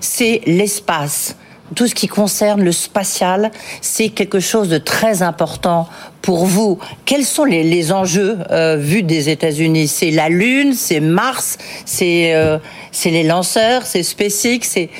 c'est 0.00 0.40
l'espace. 0.46 1.36
Tout 1.74 1.88
ce 1.88 1.94
qui 1.94 2.06
concerne 2.06 2.62
le 2.62 2.70
spatial, 2.70 3.50
c'est 3.80 4.10
quelque 4.10 4.40
chose 4.40 4.68
de 4.68 4.78
très 4.78 5.22
important 5.22 5.88
pour 6.20 6.44
vous. 6.44 6.78
Quels 7.06 7.24
sont 7.24 7.44
les, 7.44 7.64
les 7.64 7.92
enjeux 7.92 8.38
euh, 8.50 8.76
vus 8.76 9.02
des 9.02 9.30
États-Unis? 9.30 9.88
C'est 9.88 10.10
la 10.10 10.28
Lune, 10.28 10.74
c'est 10.74 11.00
Mars, 11.00 11.56
c'est 11.86 12.34
euh, 12.34 12.58
c'est 12.92 13.10
les 13.10 13.22
lanceurs, 13.22 13.86
c'est 13.86 14.02
SpaceX. 14.02 14.60
C'est 14.62 14.90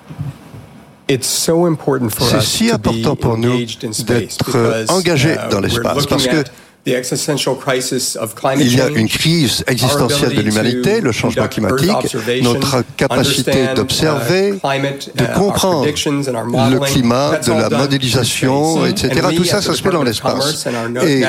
so 0.05 0.15
important 0.17 0.85
for 0.85 0.96
C'est 1.09 2.37
us 2.37 2.45
si 2.45 2.71
important 2.71 3.15
pour 3.17 3.39
nous 3.39 3.53
engaged 3.53 3.85
in 3.85 3.93
space 3.93 4.37
d'être 4.37 4.45
because, 4.45 4.91
engagés 4.91 5.35
uh, 5.35 5.51
dans 5.51 5.61
l'espace. 5.61 6.07
parce 6.07 6.27
que 6.27 6.43
Il 6.87 6.93
y 6.93 8.81
a 8.81 8.89
une 8.89 9.09
crise 9.09 9.65
existentielle 9.67 10.37
de 10.37 10.41
l'humanité, 10.41 11.01
le 11.01 11.11
changement 11.11 11.49
climatique, 11.49 12.17
notre 12.43 12.85
capacité 12.97 13.75
d'observer, 13.75 14.53
de 14.53 15.25
uh, 15.25 15.27
comprendre 15.35 15.85
le 15.85 16.79
climat, 16.79 17.41
de 17.45 17.53
la 17.53 17.71
modélisation, 17.71 18.87
etc. 18.87 19.27
Tout 19.37 19.45
ça, 19.45 19.61
ça 19.61 19.75
se 19.75 19.83
fait 19.83 19.91
dans 19.91 20.05
l'espace. 20.05 20.69
Et 21.03 21.25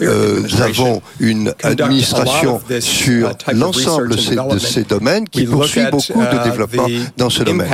nous 0.00 0.62
avons 0.62 1.02
une 1.20 1.54
administration 1.62 2.60
sur 2.80 3.30
l'ensemble 3.52 4.16
de 4.16 4.58
ces 4.58 4.82
domaines 4.82 5.28
qui 5.28 5.46
poursuit 5.46 5.84
beaucoup 5.88 6.20
de 6.20 6.36
uh, 6.36 6.44
développement 6.44 6.88
dans 7.16 7.30
ce 7.30 7.44
domaine. 7.44 7.68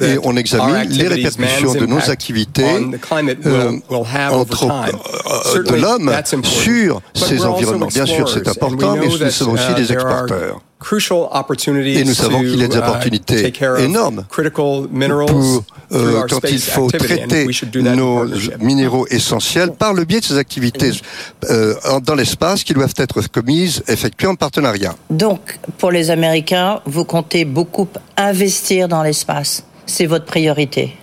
Et 0.00 0.16
on 0.22 0.36
examine 0.36 0.88
les 0.90 1.08
répercussions 1.08 1.74
de 1.74 1.86
nos 1.86 2.08
activités 2.08 2.64
euh, 3.46 3.72
de 5.56 5.76
l'homme 5.88 6.12
sur 6.42 7.02
ces 7.14 7.44
environnements. 7.44 7.86
Bien 7.86 8.06
sûr, 8.06 8.28
c'est 8.28 8.46
important, 8.48 8.96
mais 8.96 9.06
nous 9.06 9.30
sommes 9.30 9.52
aussi 9.52 9.72
uh, 9.72 9.74
des 9.74 9.92
exporteurs. 9.92 10.60
Et 10.80 12.04
nous 12.04 12.14
savons 12.14 12.38
qu'il 12.38 12.60
y 12.60 12.62
a 12.62 12.68
des 12.68 12.76
uh, 12.76 12.78
opportunités 12.78 13.52
énormes 13.78 14.24
pour, 14.28 15.64
euh, 15.92 16.22
quand 16.30 16.40
il 16.48 16.60
faut 16.60 16.88
traiter 16.88 17.48
nos 17.74 18.26
minéraux 18.60 19.06
essentiels 19.10 19.72
par 19.72 19.92
le 19.92 20.04
biais 20.04 20.20
de 20.20 20.24
ces 20.24 20.38
activités 20.38 20.92
euh, 21.50 21.74
dans 22.00 22.14
l'espace 22.14 22.62
qui 22.62 22.74
doivent 22.74 22.94
être 22.96 23.20
commises, 23.28 23.82
effectuées 23.88 24.28
en 24.28 24.36
partenariat. 24.36 24.94
Donc, 25.10 25.58
pour 25.78 25.90
les 25.90 26.10
Américains, 26.10 26.80
vous 26.86 27.04
comptez 27.04 27.44
beaucoup 27.44 27.88
investir 28.16 28.86
dans 28.86 29.02
l'espace. 29.02 29.64
C'est 29.84 30.06
votre 30.06 30.26
priorité. 30.26 30.94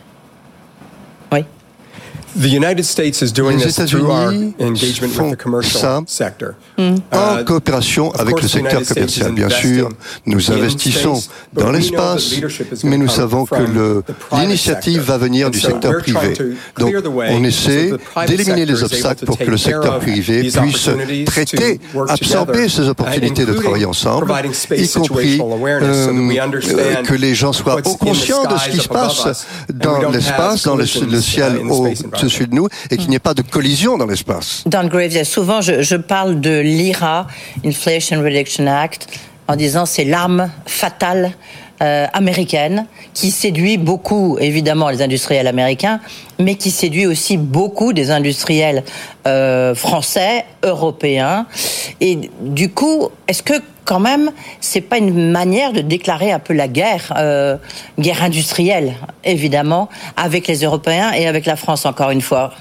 The 2.36 2.50
United 2.50 2.84
States 2.84 3.22
is 3.22 3.32
doing 3.32 3.60
this 3.60 3.78
through 3.78 4.12
our 4.12 4.34
engagement 4.34 5.18
with 5.18 5.30
the 5.32 5.38
commercial 5.38 6.06
sector. 6.06 6.56
Mm. 6.78 7.02
En 7.12 7.40
uh, 7.40 7.44
coopération 7.46 8.12
avec 8.12 8.42
le 8.42 8.48
secteur 8.48 8.82
commercial, 8.84 9.32
bien 9.32 9.50
sûr, 9.50 9.90
nous 10.26 10.52
investissons 10.52 11.24
dans 11.54 11.72
l'espace, 11.72 12.36
mais 12.84 12.98
nous 12.98 13.08
savons 13.08 13.46
que 13.46 14.04
l'initiative 14.34 15.02
va 15.02 15.18
venir 15.18 15.50
du 15.50 15.62
secteur 15.62 15.98
privé. 16.00 16.34
Donc, 16.78 16.94
on 17.30 17.44
essaie 17.46 17.92
d'éliminer 18.28 18.66
les 18.66 18.84
obstacles 18.84 19.26
pour 19.26 19.38
que 19.38 19.50
le 19.50 19.58
secteur 19.58 20.00
privé 20.00 20.50
puisse 20.50 20.90
traiter, 21.26 21.80
absorber 22.10 22.68
ces 22.68 22.90
opportunités 22.90 23.46
de 23.46 23.54
travailler 23.54 23.86
ensemble, 23.86 24.32
y 24.78 24.90
compris 24.90 25.40
euh, 25.42 27.04
que 27.04 27.14
les 27.14 27.34
gens 27.34 27.54
soient 27.54 27.82
conscients 27.82 28.44
de 28.44 28.58
ce 28.58 28.70
qui 28.70 28.80
se 28.80 28.90
passe 28.90 29.48
dans 29.74 30.10
l'espace, 30.10 30.64
dans 30.64 30.76
le, 30.76 30.86
ciel 30.86 31.62
au 31.70 31.94
dessus 32.26 32.48
de 32.48 32.56
nous 32.56 32.68
et 32.92 32.98
qu'il 32.98 33.10
n'y 33.10 33.16
ait 33.16 33.20
pas 33.20 33.34
de 33.34 33.42
collision 33.42 33.98
dans 33.98 34.06
l'espace. 34.06 34.64
Don 34.66 34.88
Graves, 34.88 35.24
souvent 35.24 35.62
je, 35.62 35.82
je 35.82 35.96
parle 35.96 36.42
de 36.42 36.60
l'IRA, 36.60 37.28
Inflation 37.64 38.22
Reduction 38.22 38.68
Act, 38.68 39.08
en 39.48 39.56
disant 39.56 39.86
c'est 39.86 40.06
l'arme 40.06 40.52
fatale 40.66 41.34
euh, 41.82 42.08
américaine 42.14 42.86
qui 43.14 43.32
séduit 43.32 43.78
beaucoup, 43.78 44.38
évidemment, 44.40 44.90
les 44.90 45.02
industriels 45.02 45.48
américains, 45.48 46.00
mais 46.40 46.56
qui 46.56 46.72
séduit 46.72 47.06
aussi 47.06 47.36
beaucoup 47.38 47.92
des 47.92 48.12
industriels 48.12 48.84
euh, 49.28 49.76
français, 49.76 50.46
européens. 50.64 51.48
Et 52.00 52.30
du 52.42 52.70
coup, 52.70 53.10
est-ce 53.28 53.44
que 53.44 53.56
quand 53.84 54.00
même, 54.00 54.32
c'est 54.62 54.82
pas 54.82 54.98
une 54.98 55.32
manière 55.32 55.74
de 55.74 55.82
déclarer 55.82 56.32
un 56.32 56.40
peu 56.40 56.54
la 56.54 56.68
guerre, 56.68 57.14
euh, 57.18 57.58
guerre 58.00 58.24
industrielle, 58.24 58.94
évidemment, 59.24 59.90
avec 60.18 60.48
les 60.48 60.64
Européens 60.64 61.12
et 61.12 61.28
avec 61.28 61.46
la 61.46 61.56
France, 61.56 61.86
encore 61.86 62.12
une 62.12 62.22
fois? 62.22 62.54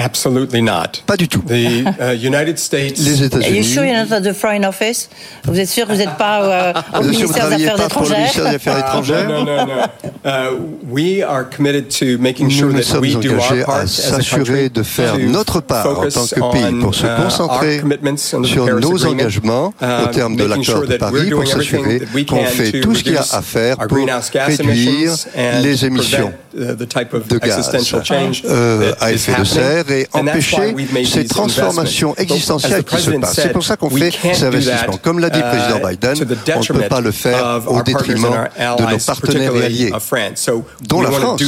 Absolutely 0.00 0.62
not. 0.62 1.02
Pas 1.06 1.16
du 1.16 1.28
tout. 1.28 1.42
The 1.46 1.84
uh, 2.00 2.12
United 2.14 2.58
States. 2.68 2.98
Les 2.98 3.22
États-Unis. 3.22 3.46
Are 3.46 3.54
you 3.54 3.62
sure 3.62 3.84
you're 3.84 3.96
not 3.96 4.10
at 4.12 4.22
the 4.22 4.32
Foreign 4.32 4.64
Office? 4.64 5.08
Vous 5.44 5.58
êtes 5.60 5.68
sûr 5.68 5.86
que 5.86 5.92
vous 5.92 5.98
n'êtes 5.98 6.16
pas 6.16 6.42
euh, 6.42 6.98
au 6.98 7.02
ministère 7.04 7.48
des 7.50 7.66
Affaires 7.66 7.84
étrangères? 7.84 8.18
ministère 8.18 8.48
des 8.48 8.56
Affaires 8.56 8.78
étrangères. 8.78 9.28
non, 9.28 9.44
non, 9.44 9.66
non. 9.66 9.82
Uh, 10.24 10.56
we 10.90 11.22
are 11.22 11.44
committed 11.44 11.90
to 11.90 12.18
making 12.18 12.46
Nous 12.46 12.50
sure 12.52 12.68
nous 12.68 12.76
that 12.76 12.82
sommes 12.84 13.00
we 13.02 13.14
do 13.16 13.30
our 13.30 13.40
engagés 13.40 13.64
part 13.64 13.76
à 13.76 13.80
as 13.80 13.84
a 13.84 13.86
s'assurer 13.86 14.44
country 14.44 14.70
de 14.70 14.82
faire 14.82 15.12
to 15.14 15.18
notre 15.20 15.60
part 15.60 15.86
en 15.86 15.94
tant 16.08 16.26
que 16.26 16.52
pays 16.52 16.80
pour 16.80 16.94
se 16.94 17.06
on, 17.06 17.08
uh, 17.08 17.22
concentrer 17.22 17.74
our 17.76 17.80
commitments 17.80 18.34
under 18.34 18.48
the 18.48 18.52
sur 18.52 18.66
Paris 18.66 18.80
nos 18.80 18.94
Agreement, 19.06 19.10
engagements 19.12 19.74
au 19.80 19.84
uh, 19.84 20.10
terme 20.12 20.36
de 20.36 20.44
making 20.44 20.48
l'accord 20.48 20.64
sure 20.64 20.86
de 20.86 20.96
that 20.96 21.10
we're 21.10 21.10
Paris 21.10 21.30
pour 21.30 21.42
doing 21.44 21.50
everything 21.52 21.82
s'assurer 21.84 21.98
that 22.00 22.14
we 22.14 22.26
qu'on 22.26 22.36
can 22.36 22.44
fait 22.46 22.72
to 22.72 22.80
tout 22.80 22.94
ce 22.94 23.02
qu'il 23.02 23.12
y 23.12 23.16
a 23.16 23.20
reduce 23.20 23.34
à 23.34 23.42
faire 23.42 23.78
our 23.78 23.86
pour 23.88 23.96
greenhouse 23.98 24.30
gas 24.30 24.46
réduire 24.46 24.68
emissions 24.70 25.28
and 25.36 25.62
les 25.62 25.84
émissions 25.86 26.32
prevent, 26.52 26.70
uh, 26.72 26.76
the 26.76 26.88
type 26.88 27.14
of 27.14 27.26
de 27.28 27.38
gaz 27.38 27.58
existential 27.58 28.04
change 28.04 28.42
euh, 28.44 28.92
that 28.92 29.04
à 29.04 29.10
is 29.12 29.14
effet 29.14 29.32
de 29.32 29.36
happening. 29.38 29.54
serre 29.54 29.84
why 29.90 30.20
empêcher 30.20 30.72
we've 30.74 30.92
made 30.92 31.06
ces 31.06 31.24
transformations 31.24 32.14
existentielles 32.16 32.84
qui 32.84 32.96
se 32.98 33.10
the 33.10 33.20
passent. 33.20 33.34
C'est 33.34 33.52
pour 33.52 33.64
ça 33.64 33.76
qu'on 33.76 33.90
fait 33.90 34.10
ces 34.10 34.44
investissements. 34.44 34.98
Comme 35.02 35.18
l'a 35.18 35.30
dit 35.30 35.40
le 35.40 35.46
uh, 35.46 35.50
président 35.50 35.88
Biden, 35.88 36.14
on 36.56 36.60
ne 36.60 36.80
peut 36.80 36.88
pas 36.88 37.00
le 37.00 37.10
faire 37.10 37.44
of 37.44 37.66
au 37.66 37.70
our 37.70 37.84
partners 37.84 37.94
détriment 37.94 38.48
de 38.78 38.82
nos 38.82 38.88
allies, 38.88 39.04
partenaires 39.06 39.56
et 39.56 39.64
alliés. 39.64 39.92
So 40.34 40.64
dont 40.82 41.00
la 41.00 41.10
France. 41.10 41.42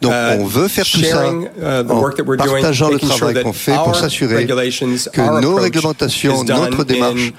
Donc 0.00 0.12
uh, 0.12 0.38
on 0.38 0.44
veut 0.44 0.68
faire 0.68 0.84
tout 0.84 1.02
ça 1.02 1.24
uh, 1.26 1.90
en 1.90 2.36
partageant 2.36 2.90
le 2.90 2.98
travail 2.98 3.42
qu'on 3.42 3.52
fait 3.52 3.74
pour 3.74 3.88
our 3.88 3.96
s'assurer 3.96 4.46
que 4.46 5.40
nos 5.40 5.54
réglementations, 5.56 6.44
notre 6.44 6.84
démarche 6.84 7.32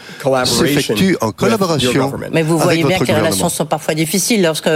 s'effectuent 0.46 1.18
en 1.22 1.32
collaboration. 1.32 2.13
Mais 2.32 2.44
vous 2.44 2.58
voyez 2.58 2.84
bien 2.84 3.00
que 3.00 3.06
les 3.06 3.15
relations 3.15 3.50
sont 3.50 3.65
parfois 3.65 3.94
difficiles 3.94 4.41
lorsque 4.41 4.70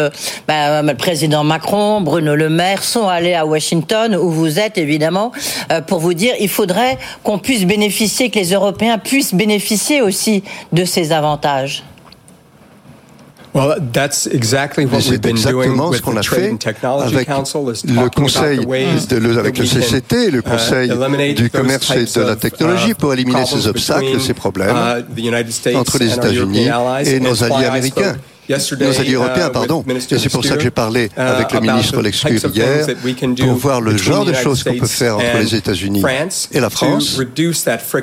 bah, 0.48 0.82
le 0.82 0.94
président 0.96 1.44
Macron, 1.44 2.02
Bruno 2.02 2.36
Le 2.36 2.50
Maire 2.50 2.84
sont 2.84 3.08
allés 3.08 3.34
à 3.34 3.46
Washington, 3.46 4.16
où 4.16 4.30
vous 4.30 4.60
êtes 4.60 4.78
évidemment, 4.78 5.32
euh, 5.69 5.69
pour 5.88 6.00
vous 6.00 6.14
dire 6.14 6.34
il 6.40 6.50
faudrait 6.50 6.98
qu'on 7.24 7.40
puisse 7.40 7.66
bénéficier, 7.66 8.30
que 8.30 8.40
les 8.40 8.54
Européens 8.54 8.98
puissent 8.98 9.34
bénéficier 9.34 10.02
aussi 10.02 10.44
de 10.72 10.86
ces 10.86 11.12
avantages. 11.12 11.84
Well, 13.54 13.80
that's 13.94 14.28
exactly 14.28 14.86
Mais 14.86 14.92
what 14.92 14.98
we've 14.98 15.06
c'est 15.10 15.22
been 15.22 15.36
doing 15.36 15.72
exactement 15.72 15.92
ce 15.92 16.02
qu'on 16.02 16.14
the 16.14 16.18
a 16.18 16.22
Trade 16.22 16.40
fait 16.40 16.52
and 16.52 16.58
Technology 16.58 17.16
avec 17.16 17.28
le 17.84 18.10
conseil 18.10 18.60
de 18.60 19.16
le- 19.18 19.40
avec 19.40 19.58
le 19.58 19.66
CCT, 19.66 20.30
le 20.30 20.40
uh, 20.40 20.42
conseil 20.44 21.34
du 21.34 21.50
commerce 21.50 21.90
et 21.92 22.06
de 22.06 22.22
la 22.22 22.34
of, 22.34 22.40
technologie 22.40 22.92
uh, 22.92 22.96
pour 22.96 23.12
éliminer 23.12 23.46
ces 23.48 23.68
obstacles, 23.68 24.06
between, 24.06 24.20
ces 24.20 24.34
problèmes 24.36 24.70
uh, 24.70 25.04
the 25.16 25.24
United 25.26 25.52
States 25.52 25.76
entre 25.76 25.98
les 25.98 26.14
and 26.14 26.18
our 26.20 26.26
États-Unis 26.26 26.70
et 27.06 27.20
nos 27.20 27.44
alliés 27.44 27.66
américains. 27.66 28.18
Nos 28.50 29.00
alliés 29.00 29.14
européens, 29.14 29.50
pardon. 29.50 29.84
Et 29.88 30.18
c'est 30.18 30.30
pour 30.30 30.44
ça 30.44 30.56
que 30.56 30.64
j'ai 30.64 30.72
parlé 30.72 31.06
uh, 31.16 31.20
avec 31.20 31.52
le 31.54 31.60
ministre 31.60 32.02
the 32.02 32.04
Lex-Cur 32.04 32.30
types 32.30 32.46
of 32.46 32.56
hier 32.56 32.88
pour 33.38 33.54
voir 33.54 33.82
le 33.82 33.94
between 33.94 34.14
genre 34.14 34.24
the 34.24 34.28
de 34.28 34.32
United 34.32 34.44
choses 34.44 34.64
qu'on 34.64 34.72
peut 34.72 34.86
States 34.88 34.98
faire 34.98 35.18
entre 35.18 35.36
and 35.36 35.40
les 35.40 35.56
États-Unis 35.56 36.02
France 36.02 36.50
et 36.52 36.60
la 36.60 36.70
France 36.70 37.20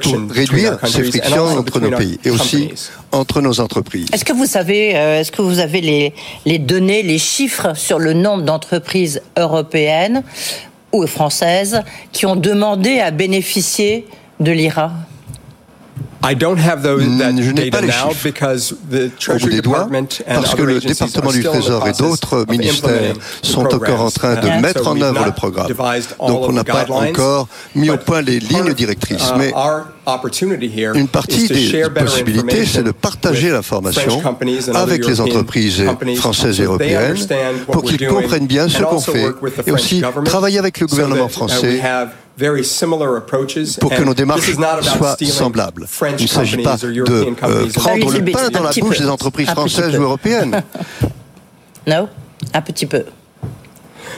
pour 0.02 0.30
réduire 0.30 0.78
ces 0.84 1.02
frictions 1.02 1.46
also 1.46 1.58
entre 1.58 1.64
between 1.64 1.84
nos 1.84 1.90
our 1.90 1.98
pays 1.98 2.18
et 2.24 2.30
aussi 2.30 2.60
companies. 2.60 2.90
entre 3.12 3.40
nos 3.40 3.60
entreprises. 3.60 4.06
Est-ce 4.12 4.24
que 4.24 4.32
vous 4.32 4.46
savez, 4.46 4.96
euh, 4.96 5.20
est-ce 5.20 5.32
que 5.32 5.42
vous 5.42 5.58
avez 5.58 5.80
les, 5.80 6.14
les 6.44 6.58
données, 6.58 7.02
les 7.02 7.18
chiffres 7.18 7.76
sur 7.76 7.98
le 7.98 8.12
nombre 8.12 8.44
d'entreprises 8.44 9.22
européennes 9.36 10.22
ou 10.92 11.06
françaises 11.06 11.82
qui 12.12 12.24
ont 12.26 12.36
demandé 12.36 13.00
à 13.00 13.10
bénéficier 13.10 14.06
de 14.38 14.52
l'IRA? 14.52 14.92
I 16.22 16.34
don't 16.34 16.58
have 16.58 16.82
those, 16.82 17.02
that 17.18 17.32
Je 17.36 17.50
n'ai 17.50 17.70
data 17.70 17.78
pas 17.78 17.80
les 17.82 17.88
now 17.88 18.08
chiffres 18.08 18.24
because 18.24 18.74
the 18.90 18.96
au 18.96 19.08
bout 19.08 19.16
Treasury 19.18 19.54
des 19.56 19.62
doigts, 19.62 19.84
Department 19.84 20.22
and 20.26 20.34
parce 20.34 20.54
que 20.54 20.62
other 20.62 20.74
le 20.74 20.80
département 20.80 21.30
are 21.30 21.32
du 21.32 21.42
Trésor 21.42 21.88
et 21.88 21.92
d'autres 21.92 22.46
ministères 22.48 23.14
sont 23.42 23.66
encore 23.66 24.00
en 24.00 24.10
train 24.10 24.34
de 24.36 24.60
mettre 24.60 24.86
en 24.86 25.00
œuvre 25.00 25.24
le 25.24 25.32
programme. 25.32 25.68
Donc 25.68 26.48
on 26.48 26.52
n'a 26.52 26.62
the 26.62 26.66
pas 26.66 26.84
guidelines, 26.84 27.10
encore 27.10 27.48
mis 27.74 27.90
au 27.90 27.96
point 27.96 28.22
les 28.22 28.40
lignes 28.40 28.74
directrices. 28.74 29.30
uh, 29.34 29.38
Mais 29.38 29.52
our 29.54 29.86
opportunity 30.06 30.68
here 30.68 30.92
une 30.94 31.08
partie 31.08 31.48
to 31.48 31.54
des 31.54 31.68
share 31.68 31.90
better 31.90 32.06
possibilités, 32.06 32.64
c'est 32.64 32.82
de 32.82 32.90
information 32.90 32.92
partager 32.92 33.50
with 33.50 33.52
l'information 33.52 34.22
avec 34.74 35.06
les 35.06 35.18
European 35.18 35.36
entreprises 35.36 35.84
companies 35.86 36.16
françaises 36.16 36.60
et 36.60 36.64
européennes 36.64 37.10
understand 37.12 37.36
what 37.66 37.72
pour 37.72 37.82
qu'ils 37.82 37.98
doing 37.98 38.22
comprennent 38.22 38.46
bien 38.46 38.68
ce 38.68 38.78
qu'on 38.78 38.96
also 38.96 39.12
fait 39.12 39.24
work 39.24 39.42
with 39.42 39.56
the 39.56 39.60
et 39.60 39.62
French 39.62 39.74
aussi 39.80 40.00
government 40.00 40.24
travailler 40.24 40.58
avec 40.58 40.80
le 40.80 40.86
gouvernement 40.86 41.26
uh, 41.26 41.32
français 41.32 41.80
we 42.38 42.46
have 42.46 42.52
very 42.52 42.64
similar 42.64 43.16
approaches 43.16 43.76
pour 43.78 43.90
que 43.90 44.02
nos 44.02 44.14
this 44.14 44.24
démarches 44.24 44.48
is 44.48 44.58
not 44.58 44.78
about 44.78 44.84
soient 44.84 45.14
stealing 45.14 45.34
semblables. 45.34 45.86
French 45.86 46.20
Il 46.20 46.24
ne 46.24 46.28
s'agit 46.28 46.62
pas 46.62 46.76
companies 46.78 46.84
or 46.84 46.90
de 46.90 46.98
European 46.98 47.32
euh, 47.32 47.34
companies. 47.34 47.72
prendre 47.72 48.12
le 48.12 48.24
pain 48.32 48.48
dans 48.50 48.62
la 48.62 48.70
bouche 48.72 48.98
des 48.98 49.08
entreprises 49.08 49.50
françaises 49.50 49.96
ou 49.98 50.02
européennes. 50.02 50.62
Non? 51.88 52.08
Un 52.52 52.62
petit 52.62 52.84
peu. 52.84 53.04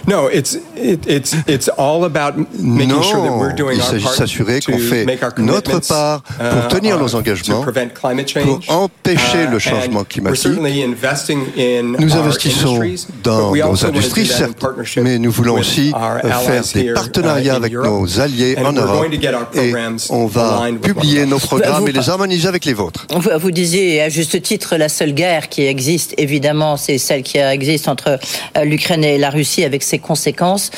No, 0.09 0.29
it's 0.29 0.57
it, 0.77 1.07
it's 1.07 1.35
it's 1.47 1.69
all 1.77 2.05
about 2.05 2.35
making 2.59 3.03
sure 3.03 3.21
that 3.23 3.31
we're 3.31 3.51
Non, 3.51 3.55
doing 3.57 3.77
il 3.77 3.81
our 3.83 3.87
s'agit 3.91 3.99
de 3.99 4.05
part 4.05 4.15
s'assurer 4.15 4.61
to 4.61 4.73
qu'on 4.73 4.79
fait 4.79 5.05
make 5.05 5.23
our 5.23 5.33
notre 5.39 5.71
commitments, 5.71 5.89
part 5.89 6.23
pour 6.23 6.65
uh, 6.65 6.69
tenir 6.69 6.99
nos 6.99 7.09
uh, 7.09 7.17
engagements, 7.17 7.61
to 7.61 7.71
prevent 7.71 7.91
climate 7.93 8.33
pour 8.33 8.43
change, 8.43 8.69
empêcher 8.71 9.45
uh, 9.47 9.51
le 9.51 9.59
changement 9.59 10.01
and 10.01 10.05
climatique. 10.09 10.45
We're 10.45 10.55
certainly 10.55 10.83
investing 10.83 11.41
in 11.59 11.97
Nous 11.99 12.15
our 12.17 12.23
investissons 12.25 12.83
industries, 12.83 13.07
dans 13.23 13.51
but 13.51 13.53
we 13.53 13.61
nos 13.63 13.85
industries, 13.85 14.27
certes, 14.27 14.65
mais 15.03 15.19
nous 15.19 15.31
voulons 15.31 15.55
with 15.57 15.61
aussi 15.67 15.93
our 15.95 16.21
faire 16.21 16.39
allies 16.39 16.73
des 16.73 16.81
here, 16.85 16.95
partenariats 16.95 17.53
uh, 17.53 17.57
in 17.57 17.63
avec 17.63 17.75
Europe. 17.75 17.91
nos 17.91 18.21
alliés 18.21 18.57
And 18.57 18.65
en 18.65 18.73
we're 18.75 18.81
Europe 18.81 19.01
going 19.03 19.11
to 19.11 19.21
get 19.21 19.35
our 19.35 19.47
et 19.53 19.71
programs 19.73 20.07
on 20.11 20.27
va 20.27 20.57
aligned 20.59 20.79
with 20.81 20.87
one 20.89 20.95
publier 20.95 21.27
nos 21.27 21.39
programmes 21.39 21.83
Vous- 21.83 21.89
et 21.89 21.93
les 21.93 22.09
harmoniser 22.09 22.49
avec 22.49 22.65
les 22.65 22.73
vôtres. 22.75 23.07
Vous, 23.41 23.51
disiez, 23.51 24.01
à 24.01 24.09
juste 24.09 24.41
titre, 24.41 24.77
la 24.77 24.89
seule 24.89 25.13
guerre 25.13 25.51
qui 25.51 25.67
existe, 25.67 26.15
évidemment, 26.17 26.79
c'est 26.79 26.97
celle 26.97 27.23
qui 27.23 27.37
existe 27.37 27.89
entre 27.89 28.19
euh, 28.57 28.65
l'Ukraine 28.65 29.05
et 29.05 29.19
la 29.19 29.29
Russie 29.31 29.65
avec 29.65 29.83
ses 29.83 29.98
conséquences. 29.99 30.71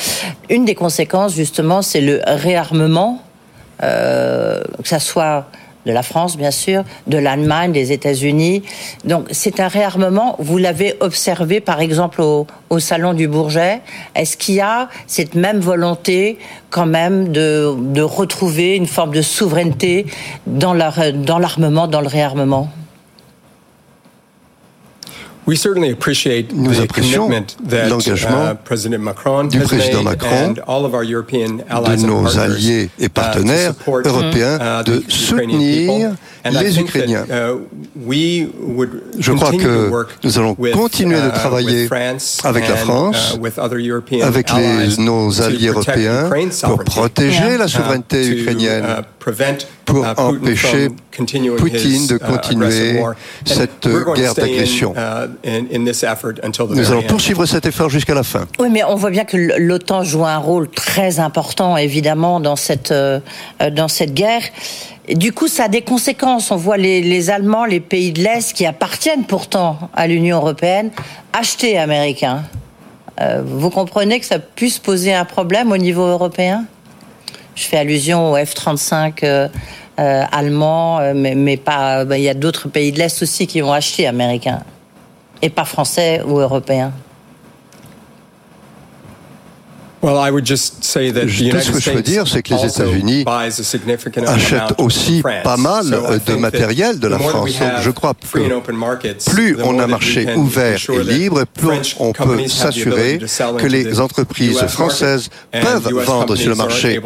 Une 0.49 0.65
des 0.65 0.75
conséquences, 0.75 1.35
justement, 1.35 1.81
c'est 1.81 2.01
le 2.01 2.21
réarmement 2.25 3.21
que 3.79 4.87
ça 4.87 4.99
soit 4.99 5.47
de 5.85 5.91
la 5.91 6.03
France, 6.03 6.37
bien 6.37 6.51
sûr, 6.51 6.83
de 7.07 7.17
l'Allemagne, 7.17 7.71
des 7.71 7.91
États-Unis. 7.91 8.63
Donc, 9.05 9.27
c'est 9.31 9.59
un 9.59 9.67
réarmement. 9.67 10.35
Vous 10.39 10.57
l'avez 10.57 10.95
observé, 10.99 11.59
par 11.59 11.81
exemple, 11.81 12.21
au, 12.21 12.47
Salon 12.79 13.13
du 13.13 13.27
Bourget. 13.27 13.81
Est-ce 14.15 14.37
qu'il 14.37 14.55
y 14.55 14.61
a 14.61 14.89
cette 15.07 15.35
même 15.35 15.59
volonté, 15.59 16.37
quand 16.69 16.85
même, 16.85 17.31
de 17.31 18.01
retrouver 18.01 18.75
une 18.75 18.87
forme 18.87 19.13
de 19.13 19.21
souveraineté 19.21 20.05
dans 20.45 20.73
l'armement, 20.73 21.87
dans 21.87 22.01
le 22.01 22.07
réarmement? 22.07 22.69
Nous 26.53 26.81
apprécions 26.81 27.29
l'engagement 27.89 28.51
uh, 28.51 29.47
du 29.47 29.59
président 29.59 30.03
Macron, 30.03 30.53
de 30.53 32.05
nos 32.05 32.39
alliés 32.39 32.89
et 32.99 33.05
uh, 33.05 33.09
partenaires 33.09 33.73
européens 33.87 34.57
uh, 34.59 34.83
de 34.83 35.03
soutenir 35.07 36.11
les 36.49 36.79
Ukrainiens. 36.79 37.25
Je 39.19 39.31
crois 39.33 39.51
que 39.51 40.05
nous 40.23 40.39
allons 40.39 40.55
continuer 40.55 41.21
de 41.21 41.29
travailler 41.29 41.89
avec 42.43 42.67
la 42.67 42.75
France, 42.75 43.37
avec 44.23 44.53
nos 44.99 45.41
alliés 45.41 45.67
européens, 45.67 46.29
pour 46.63 46.83
protéger 46.83 47.57
la 47.57 47.67
souveraineté 47.67 48.27
ukrainienne 48.27 48.85
pour 49.85 50.03
uh, 50.03 50.13
empêcher 50.17 50.89
Poutine 51.57 52.07
de 52.07 52.15
uh, 52.15 52.19
continuer 52.19 53.01
cette 53.45 53.87
guerre 54.15 54.33
d'agression. 54.33 54.93
Uh, 54.95 55.61
Nous 56.69 56.91
allons 56.91 57.03
poursuivre 57.03 57.45
cet 57.45 57.65
effort 57.65 57.89
jusqu'à 57.89 58.13
la 58.13 58.23
fin. 58.23 58.47
Oui, 58.59 58.69
mais 58.71 58.83
on 58.83 58.95
voit 58.95 59.11
bien 59.11 59.25
que 59.25 59.37
l'OTAN 59.37 60.03
joue 60.03 60.25
un 60.25 60.37
rôle 60.37 60.69
très 60.69 61.19
important, 61.19 61.77
évidemment, 61.77 62.39
dans 62.39 62.55
cette, 62.55 62.91
euh, 62.91 63.19
dans 63.71 63.87
cette 63.87 64.13
guerre. 64.13 64.43
du 65.09 65.31
coup, 65.31 65.47
ça 65.47 65.65
a 65.65 65.67
des 65.67 65.81
conséquences. 65.81 66.51
On 66.51 66.55
voit 66.55 66.77
les, 66.77 67.01
les 67.01 67.29
Allemands, 67.29 67.65
les 67.65 67.79
pays 67.79 68.11
de 68.11 68.21
l'Est, 68.23 68.53
qui 68.53 68.65
appartiennent 68.65 69.25
pourtant 69.25 69.89
à 69.93 70.07
l'Union 70.07 70.37
européenne, 70.37 70.89
acheter 71.33 71.77
américains. 71.77 72.43
Euh, 73.19 73.41
vous 73.45 73.69
comprenez 73.69 74.19
que 74.19 74.25
ça 74.25 74.39
puisse 74.39 74.79
poser 74.79 75.13
un 75.13 75.25
problème 75.25 75.71
au 75.71 75.77
niveau 75.77 76.05
européen? 76.05 76.65
Je 77.61 77.67
fais 77.67 77.77
allusion 77.77 78.31
au 78.31 78.37
F-35 78.37 79.23
euh, 79.23 79.47
euh, 79.99 80.23
allemand, 80.31 80.99
euh, 80.99 81.13
mais. 81.15 81.59
Bah, 81.63 82.03
il 82.17 82.23
y 82.23 82.29
a 82.29 82.33
d'autres 82.33 82.67
pays 82.69 82.91
de 82.91 82.97
l'Est 82.97 83.21
aussi 83.21 83.45
qui 83.45 83.61
vont 83.61 83.71
acheter 83.71 84.07
américains, 84.07 84.63
et 85.41 85.49
pas 85.49 85.65
français 85.65 86.21
ou 86.25 86.39
européens. 86.39 86.91
Ce 90.01 91.71
que 91.71 91.79
je 91.79 91.91
peux 91.91 92.01
dire, 92.01 92.27
c'est 92.27 92.41
que 92.41 92.53
les 92.53 92.65
États-Unis 92.65 93.25
achètent 94.27 94.79
aussi 94.79 95.21
pas 95.43 95.57
mal 95.57 95.85
de 96.25 96.35
matériel 96.35 96.99
de 96.99 97.07
la 97.07 97.19
France. 97.19 97.59
Donc 97.59 97.71
je 97.81 97.91
crois 97.91 98.13
que 98.13 99.31
plus 99.31 99.57
on 99.63 99.79
a 99.79 99.83
un 99.83 99.87
marché 99.87 100.33
ouvert 100.35 100.79
et 100.89 101.03
libre, 101.03 101.43
plus 101.45 101.95
on 101.99 102.13
peut 102.13 102.47
s'assurer 102.47 103.19
que 103.57 103.67
les 103.67 103.99
entreprises 103.99 104.61
françaises 104.67 105.29
peuvent 105.51 105.91
vendre 106.05 106.35
sur 106.35 106.49
le 106.49 106.55
marché 106.55 106.99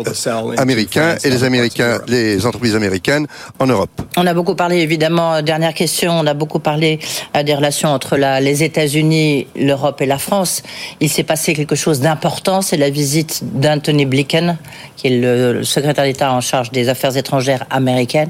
américain 0.58 1.15
et 1.23 1.29
les 1.29 1.43
Américains, 1.43 1.99
les 2.08 2.45
entreprises 2.45 2.75
américaines 2.75 3.27
en 3.60 3.67
Europe. 3.67 3.89
On 4.17 4.25
a 4.25 4.34
beaucoup 4.34 4.55
parlé, 4.55 4.77
évidemment, 4.77 5.41
dernière 5.41 5.73
question, 5.73 6.13
on 6.13 6.25
a 6.27 6.34
beaucoup 6.34 6.60
parlé 6.60 6.99
euh, 7.36 7.43
des 7.43 7.53
relations 7.53 7.89
entre 7.89 8.17
les 8.17 8.63
États-Unis, 8.63 9.47
l'Europe 9.55 10.01
et 10.01 10.05
la 10.05 10.17
France. 10.17 10.63
Il 10.99 11.10
s'est 11.10 11.23
passé 11.23 11.53
quelque 11.53 11.75
chose 11.75 11.99
d'important, 11.99 12.62
c'est 12.62 12.77
la 12.86 12.91
visite 12.91 13.41
d'Anthony 13.41 14.06
Blinken, 14.06 14.58
qui 14.95 15.08
est 15.08 15.17
le 15.17 15.63
secrétaire 15.63 16.04
d'État 16.04 16.32
en 16.32 16.39
charge 16.39 16.71
des 16.71 16.88
affaires 16.88 17.17
étrangères 17.17 17.65
américaines, 17.71 18.30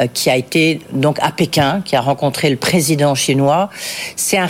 euh, 0.00 0.06
qui 0.06 0.30
a 0.30 0.36
été 0.36 0.80
donc 0.92 1.18
à 1.20 1.32
Pékin, 1.32 1.82
qui 1.84 1.96
a 1.96 2.00
rencontré 2.00 2.48
le 2.48 2.56
président 2.56 3.16
chinois. 3.16 3.68
C'est 4.14 4.38
un, 4.38 4.46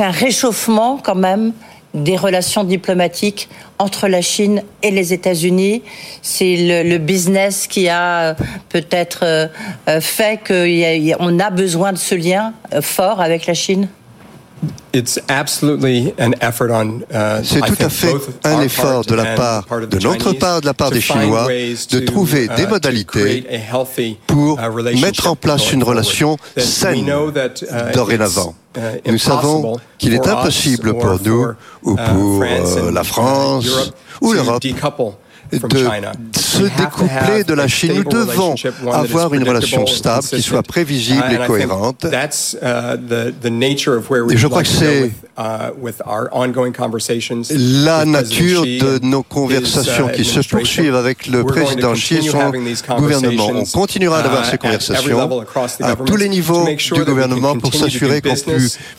un 0.00 0.10
réchauffement 0.10 0.98
quand 0.98 1.14
même 1.14 1.52
des 1.94 2.16
relations 2.16 2.64
diplomatiques 2.64 3.48
entre 3.78 4.08
la 4.08 4.22
Chine 4.22 4.62
et 4.82 4.90
les 4.90 5.12
États-Unis. 5.12 5.82
C'est 6.22 6.56
le, 6.84 6.98
business 6.98 7.68
qui 7.68 7.88
a 7.88 8.20
euh, 8.20 8.34
peut-être 8.70 9.20
euh, 9.22 10.00
fait 10.00 10.40
qu'on 10.44 11.38
a 11.38 11.50
besoin 11.50 11.92
de 11.92 11.98
ce 11.98 12.16
lien 12.16 12.54
fort 12.80 13.20
avec 13.20 13.46
la 13.46 13.54
Chine. 13.54 13.88
Uh, 14.92 15.02
C'est 17.44 17.60
tout 17.60 17.76
à 17.80 17.88
fait 17.88 18.14
un 18.44 18.60
effort 18.60 19.04
de 19.04 19.14
la 19.14 19.36
part 19.36 19.64
de 19.88 19.98
notre 19.98 20.32
part, 20.32 20.60
de 20.60 20.66
la 20.66 20.74
part 20.74 20.90
des 20.90 21.00
Chinois, 21.00 21.46
de 21.46 22.00
trouver 22.00 22.48
des 22.48 22.64
uh, 22.64 22.66
modalités 22.66 23.46
pour 24.26 24.58
uh, 24.58 25.00
mettre 25.00 25.28
en 25.28 25.36
place 25.36 25.72
une 25.72 25.82
relation 25.82 26.36
saine 26.56 27.10
dorénavant. 27.94 28.54
Nous 29.06 29.18
savons 29.18 29.78
qu'il 29.98 30.14
est 30.14 30.26
impossible 30.26 30.94
pour 30.94 31.18
nous 31.24 31.46
ou 31.82 31.96
pour 31.96 32.42
euh, 32.42 32.90
la 32.90 33.04
France 33.04 33.92
ou 34.20 34.32
l'Europe 34.32 34.62
de 35.52 35.86
se 36.36 36.62
découpler 36.62 37.44
de 37.44 37.54
la 37.54 37.68
Chine. 37.68 37.92
Nous 37.94 38.04
devons 38.04 38.54
avoir 38.92 39.34
une 39.34 39.48
relation 39.48 39.86
stable 39.86 40.24
qui 40.24 40.42
soit 40.42 40.62
prévisible 40.62 41.24
et 41.30 41.46
cohérente. 41.46 42.04
Uh, 42.04 42.96
et 44.30 44.36
je 44.36 44.46
crois 44.46 44.62
que 44.62 44.68
c'est 44.68 45.10
la 47.50 48.04
nature 48.04 48.62
de 48.62 48.98
nos 49.02 49.22
conversations 49.22 50.08
uh, 50.08 50.12
qui 50.12 50.24
se 50.24 50.40
poursuivent 50.40 50.94
avec 50.94 51.26
le 51.26 51.44
président 51.44 51.92
Xi 51.94 52.16
et 52.16 52.22
son 52.22 52.52
gouvernement. 52.96 53.50
On 53.54 53.64
continuera 53.64 54.22
d'avoir 54.22 54.44
ces 54.44 54.58
conversations 54.58 55.42
à 55.80 55.96
tous 55.96 56.16
les 56.16 56.28
niveaux 56.28 56.66
du 56.66 57.04
gouvernement 57.04 57.56
pour 57.56 57.74
s'assurer 57.74 58.20
qu'on 58.20 58.34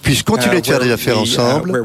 puisse 0.01 0.23
continuer 0.23 0.61
de 0.61 0.65
faire 0.65 0.79
des 0.79 0.91
affaires 0.91 1.19
ensemble 1.19 1.83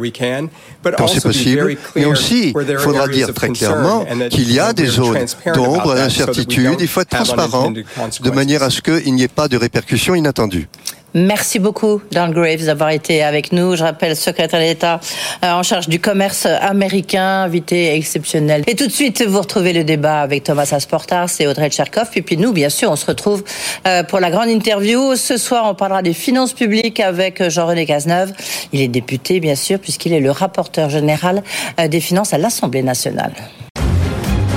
quand 0.97 1.09
c'est 1.09 1.23
possible. 1.23 1.77
Mais 1.95 2.05
aussi, 2.05 2.55
il 2.55 2.79
faudra 2.79 3.09
dire 3.09 3.33
très 3.35 3.51
clairement 3.51 4.07
qu'il 4.31 4.53
y 4.53 4.59
a 4.59 4.73
des 4.73 4.87
zones 4.87 5.27
d'ombre, 5.55 5.95
d'incertitude. 5.95 6.77
Il 6.81 6.89
faut 6.89 7.01
être 7.01 7.11
transparent 7.11 7.71
de 7.71 8.31
manière 8.31 8.63
à 8.63 8.71
ce 8.71 8.81
qu'il 8.81 9.15
n'y 9.15 9.23
ait 9.23 9.29
pas 9.29 9.49
de 9.49 9.57
répercussions 9.57 10.15
inattendues. 10.15 10.69
Merci 11.19 11.61
beaucoup, 11.61 12.03
Don 12.13 12.29
Graves, 12.29 12.67
d'avoir 12.67 12.91
été 12.91 13.23
avec 13.23 13.51
nous. 13.51 13.75
Je 13.75 13.83
rappelle, 13.83 14.15
secrétaire 14.15 14.61
d'État 14.61 15.01
euh, 15.43 15.53
en 15.53 15.63
charge 15.63 15.89
du 15.89 15.99
commerce 15.99 16.45
américain, 16.45 17.45
invité 17.45 17.95
exceptionnel. 17.95 18.65
Et 18.67 18.75
tout 18.75 18.87
de 18.87 18.93
suite, 18.93 19.25
vous 19.27 19.41
retrouvez 19.41 19.73
le 19.73 19.83
débat 19.83 20.21
avec 20.21 20.45
Thomas 20.45 20.69
Asportas 20.73 21.39
et 21.41 21.47
Audrey 21.47 21.71
Tcherkov. 21.71 22.11
Et 22.17 22.21
puis 22.21 22.37
nous, 22.37 22.53
bien 22.53 22.69
sûr, 22.69 22.91
on 22.91 22.97
se 22.97 23.07
retrouve 23.07 23.45
euh, 23.87 24.03
pour 24.03 24.21
la 24.21 24.31
grande 24.31 24.51
interview. 24.51 25.17
Ce 25.17 25.39
soir, 25.39 25.65
on 25.65 25.75
parlera 25.75 26.03
des 26.03 26.13
finances 26.13 26.53
publiques 26.53 27.01
avec 27.01 27.49
Jean-René 27.49 27.87
Cazeneuve. 27.87 28.35
Il 28.75 28.83
est 28.83 28.89
député, 28.89 29.41
bien 29.41 29.55
sûr, 29.55 29.79
puisqu'il 29.79 30.13
est 30.13 30.21
le 30.21 30.31
rapporteur 30.31 30.91
général 30.91 31.43
euh, 31.81 31.89
des 31.89 32.01
finances 32.01 32.35
à 32.35 32.39
l'Assemblée 32.39 32.83
nationale. 32.83 33.33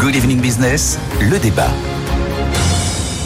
Good 0.01 0.13
Evening 0.13 0.41
Business, 0.41 0.99
le 1.21 1.39
débat. 1.39 1.71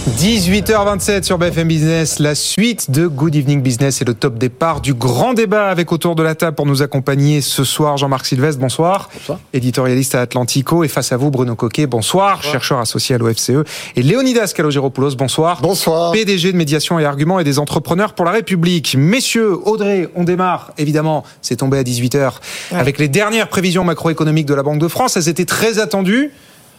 18h27 0.09 1.23
sur 1.23 1.37
BFM 1.37 1.69
Business, 1.69 2.19
la 2.19 2.35
suite 2.35 2.91
de 2.91 3.07
Good 3.07 3.37
Evening 3.37 3.61
Business 3.61 4.01
et 4.01 4.05
le 4.05 4.13
top 4.13 4.37
départ 4.37 4.81
du 4.81 4.93
grand 4.93 5.33
débat 5.33 5.69
avec 5.69 5.93
autour 5.93 6.15
de 6.15 6.21
la 6.21 6.35
table 6.35 6.55
pour 6.55 6.65
nous 6.65 6.81
accompagner 6.81 7.39
ce 7.39 7.63
soir 7.63 7.95
Jean-Marc 7.95 8.25
Sylvestre, 8.25 8.59
bonsoir. 8.59 9.09
bonsoir. 9.13 9.39
Éditorialiste 9.53 10.15
à 10.15 10.19
Atlantico 10.19 10.83
et 10.83 10.89
face 10.89 11.13
à 11.13 11.17
vous 11.17 11.31
Bruno 11.31 11.55
Coquet, 11.55 11.87
bonsoir. 11.87 12.43
Chercheur 12.43 12.79
associé 12.79 13.15
à 13.15 13.17
l'OFCE 13.17 13.63
et 13.95 14.03
Léonidas 14.03 14.51
Calogéropoulos, 14.53 15.15
bonsoir. 15.15 15.61
Bonsoir. 15.61 16.11
PDG 16.11 16.51
de 16.51 16.57
médiation 16.57 16.99
et 16.99 17.05
arguments 17.05 17.39
et 17.39 17.45
des 17.45 17.57
entrepreneurs 17.57 18.13
pour 18.13 18.25
la 18.25 18.31
République. 18.31 18.97
Messieurs, 18.97 19.57
Audrey, 19.65 20.09
on 20.15 20.25
démarre, 20.25 20.73
évidemment, 20.77 21.23
c'est 21.41 21.55
tombé 21.55 21.77
à 21.77 21.83
18h 21.83 22.33
avec 22.71 22.99
les 22.99 23.07
dernières 23.07 23.47
prévisions 23.47 23.85
macroéconomiques 23.85 24.47
de 24.47 24.53
la 24.53 24.63
Banque 24.63 24.79
de 24.79 24.89
France, 24.89 25.15
elles 25.15 25.29
étaient 25.29 25.45
très 25.45 25.79
attendues 25.79 26.33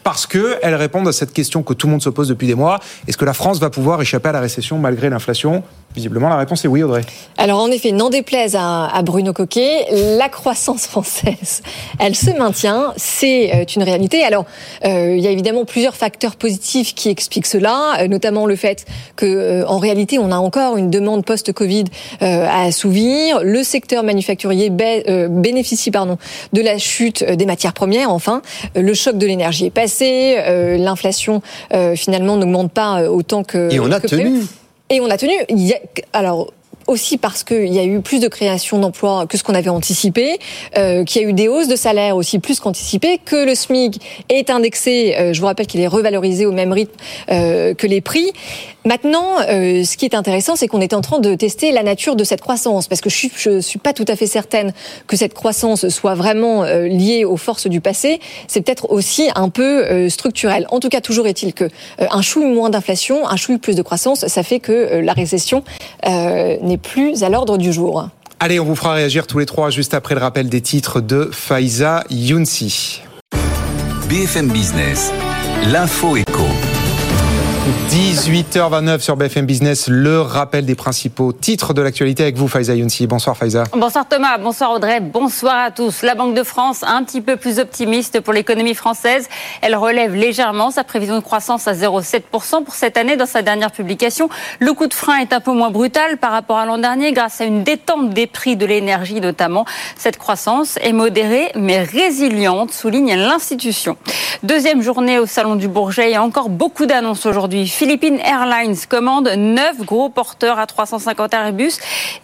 parce 0.05 0.27
qu'elles 0.27 0.75
répondent 0.75 1.09
à 1.09 1.13
cette 1.13 1.33
question 1.33 1.63
que 1.63 1.73
tout 1.73 1.87
le 1.87 1.93
monde 1.93 2.03
se 2.03 2.11
pose 2.11 2.29
depuis 2.29 2.47
des 2.47 2.55
mois. 2.55 2.79
Est-ce 3.09 3.17
que 3.17 3.25
la 3.25 3.33
France 3.33 3.59
va 3.59 3.71
pouvoir 3.71 4.01
échapper 4.01 4.29
à 4.29 4.33
la 4.33 4.41
récession 4.41 4.79
malgré 4.79 5.11
l'inflation? 5.11 5.65
Visiblement, 5.95 6.29
la 6.29 6.37
réponse 6.37 6.65
est 6.65 6.69
oui, 6.69 6.83
Audrey. 6.83 7.03
Alors, 7.39 7.61
en 7.61 7.71
effet, 7.71 7.93
n'en 7.93 8.11
déplaise 8.11 8.57
à, 8.59 9.01
Bruno 9.05 9.33
Coquet, 9.33 9.87
la 10.19 10.29
croissance 10.29 10.87
française, 10.87 11.63
elle 12.01 12.17
se 12.17 12.37
maintient. 12.37 12.93
C'est 12.97 13.55
euh, 13.55 13.65
une 13.77 13.85
réalité. 13.85 14.25
Alors, 14.25 14.45
euh, 14.85 15.15
il 15.17 15.23
y 15.23 15.29
a 15.29 15.31
évidemment 15.31 15.65
plusieurs 15.65 15.95
facteurs 15.95 16.35
positifs 16.35 16.97
qui 16.97 17.11
expliquent 17.11 17.47
cela, 17.47 18.01
euh, 18.01 18.09
notamment 18.09 18.47
le 18.47 18.57
fait 18.57 18.87
que, 19.15 19.65
en 19.67 19.79
réalité, 19.79 20.19
on 20.19 20.33
a 20.33 20.37
encore 20.37 20.77
une 20.77 20.91
demande 20.91 21.25
post-Covid 21.25 21.85
à 22.21 22.63
assouvir. 22.63 23.41
Le 23.45 23.63
secteur 23.63 24.03
manufacturier 24.03 24.71
bénéficie, 24.71 25.91
pardon, 25.91 26.19
de 26.53 26.61
la 26.61 26.79
chute 26.79 27.23
des 27.25 27.47
matières 27.47 27.73
premières. 27.73 28.11
Enfin, 28.11 28.43
le 28.75 28.95
choc 28.95 29.17
de 29.17 29.27
l'énergie 29.27 29.67
passé. 29.95 30.77
L'inflation, 30.79 31.43
finalement, 31.95 32.37
n'augmente 32.37 32.73
pas 32.73 33.09
autant 33.09 33.45
que. 33.45 33.73
Et 33.73 33.81
on 33.81 33.91
a 33.91 34.01
tenu. 34.01 34.43
Et 34.91 35.01
on 35.01 35.11
a 35.11 35.17
tenu. 35.17 35.35
alors, 36.13 36.53
aussi 36.87 37.19
parce 37.19 37.45
qu'il 37.45 37.73
y 37.73 37.79
a 37.79 37.85
eu 37.85 38.01
plus 38.01 38.21
de 38.21 38.29
création 38.29 38.79
d'emplois 38.79 39.27
que 39.27 39.39
ce 39.39 39.43
qu'on 39.43 39.55
avait 39.55 39.71
anticipé, 39.71 40.39
euh, 40.77 41.05
qu'il 41.05 41.23
y 41.23 41.25
a 41.25 41.29
eu 41.29 41.33
des 41.33 41.49
hausses 41.49 41.69
de 41.69 41.77
salaire 41.77 42.17
aussi 42.17 42.39
plus 42.39 42.61
qu'anticipé, 42.61 43.19
que 43.25 43.45
le 43.45 43.55
SMIC 43.55 44.01
est 44.29 44.51
indexé, 44.51 45.17
euh, 45.17 45.33
je 45.33 45.41
vous 45.41 45.47
rappelle 45.47 45.67
qu'il 45.67 45.81
est 45.81 45.87
revalorisé 45.87 46.47
au 46.47 46.53
même 46.53 46.73
rythme 46.73 46.95
euh, 47.31 47.75
que 47.75 47.87
les 47.87 48.01
prix. 48.01 48.33
Maintenant, 48.87 49.41
euh, 49.49 49.83
ce 49.83 49.97
qui 49.97 50.05
est 50.05 50.15
intéressant, 50.15 50.57
c'est 50.57 50.69
qu'on 50.69 50.83
est 50.83 50.93
en 50.93 51.01
train 51.01 51.19
de 51.19 51.35
tester 51.35 51.73
la 51.73 51.83
nature 51.83 52.17
de 52.17 52.25
cette 52.25 52.43
croissance, 52.43 52.87
parce 52.87 53.01
que 53.01 53.09
je 53.09 53.17
suis, 53.17 53.63
suis 53.63 53.79
pas 53.79 53.95
tout 53.95 54.05
à 54.09 54.15
fait 54.15 54.27
certaine 54.27 54.75
que 55.07 55.17
cette 55.17 55.33
croissance 55.33 55.89
soit 55.89 56.15
vraiment 56.15 56.65
euh, 56.65 56.87
liée 56.87 57.25
aux 57.25 57.39
forces 57.39 57.67
du 57.67 57.81
passé. 57.81 58.21
C'est 58.47 58.61
peut-être 58.61 58.91
aussi 58.91 59.31
un 59.37 59.49
peu 59.49 59.85
euh, 59.85 60.09
structurel. 60.11 60.67
En 60.71 60.81
tout 60.81 60.91
cas, 60.91 61.01
toujours 61.01 61.27
est-il 61.27 61.55
que 61.55 61.71
un 61.99 62.21
chouille 62.21 62.45
moins 62.45 62.69
d'inflation, 62.69 63.27
un 63.27 63.37
chouille 63.37 63.59
plus 63.59 63.75
de 63.75 63.83
croissance, 63.83 64.27
ça 64.27 64.43
fait 64.43 64.61
que 64.61 65.01
la 65.03 65.13
récession 65.13 65.65
n'est 66.05 66.79
plus 66.79 67.23
à 67.23 67.29
l'ordre 67.29 67.57
du 67.57 67.73
jour. 67.73 68.09
Allez, 68.41 68.61
on 68.61 68.65
vous 68.65 68.77
fera 68.77 68.93
réagir 68.93 69.27
tous 69.27 69.39
les 69.39 69.47
trois 69.47 69.71
juste 69.71 69.95
après 69.95 70.15
le 70.15 70.21
rappel 70.21 70.49
des 70.49 70.61
titres 70.61 71.01
de 71.01 71.31
Faiza 71.33 72.05
Younsi. 72.11 73.03
BFM 74.09 74.51
Business, 74.51 75.13
l'info 75.67 76.17
éco. 76.17 76.45
18h29 77.65 79.01
sur 79.01 79.17
BFM 79.17 79.47
Business, 79.47 79.89
le 79.89 80.21
rappel 80.21 80.67
des 80.67 80.75
principaux 80.75 81.33
titres 81.33 81.73
de 81.73 81.81
l'actualité 81.81 82.23
avec 82.23 82.37
vous, 82.37 82.47
Faiza 82.47 82.75
Younsi. 82.75 83.07
Bonsoir 83.07 83.39
Faiza. 83.39 83.65
Bonsoir 83.73 84.07
Thomas, 84.07 84.37
bonsoir 84.37 84.73
Audrey, 84.73 85.01
bonsoir 85.01 85.65
à 85.65 85.71
tous. 85.71 86.03
La 86.03 86.15
Banque 86.15 86.35
de 86.35 86.43
France, 86.43 86.83
un 86.87 87.03
petit 87.05 87.23
peu 87.23 87.37
plus 87.37 87.59
optimiste 87.59 88.21
pour 88.21 88.35
l'économie 88.35 88.75
française. 88.75 89.31
Elle 89.63 89.77
relève 89.77 90.15
légèrement 90.15 90.71
sa 90.71 90.85
prévision 90.85 91.15
de 91.15 91.23
croissance 91.23 91.67
à 91.67 91.73
0,7% 91.73 92.65
pour 92.65 92.75
cette 92.75 92.99
année 92.99 93.17
dans 93.17 93.25
sa 93.25 93.41
dernière 93.41 93.73
publication. 93.73 94.29
Le 94.59 94.75
coup 94.75 94.87
de 94.87 94.93
frein 94.93 95.17
est 95.21 95.33
un 95.33 95.41
peu 95.41 95.53
moins 95.53 95.71
brutal 95.71 96.19
par 96.19 96.33
rapport 96.33 96.59
à 96.59 96.67
l'an 96.67 96.77
dernier 96.77 97.13
grâce 97.13 97.41
à 97.41 97.47
une 97.47 97.65
détente 97.65 98.11
des 98.11 98.27
prix 98.27 98.57
de 98.57 98.67
l'énergie 98.67 99.23
notamment. 99.23 99.65
Cette 99.97 100.19
croissance 100.19 100.77
est 100.83 100.93
modérée 100.93 101.51
mais 101.55 101.83
résiliente, 101.83 102.75
souligne 102.75 103.15
l'institution. 103.15 103.97
Deuxième 104.43 104.83
journée 104.83 105.19
au 105.19 105.25
Salon 105.25 105.57
du 105.57 105.69
Bourget, 105.69 106.11
il 106.11 106.13
y 106.13 106.17
a 106.17 106.23
encore 106.23 106.51
beaucoup 106.51 106.85
d'annonces 106.85 107.25
aujourd'hui 107.25 107.54
Philippine 107.67 108.19
Airlines 108.19 108.77
commande 108.89 109.29
9 109.37 109.83
gros 109.85 110.09
porteurs 110.09 110.59
à 110.59 110.67
350 110.67 111.33
Airbus. 111.33 111.73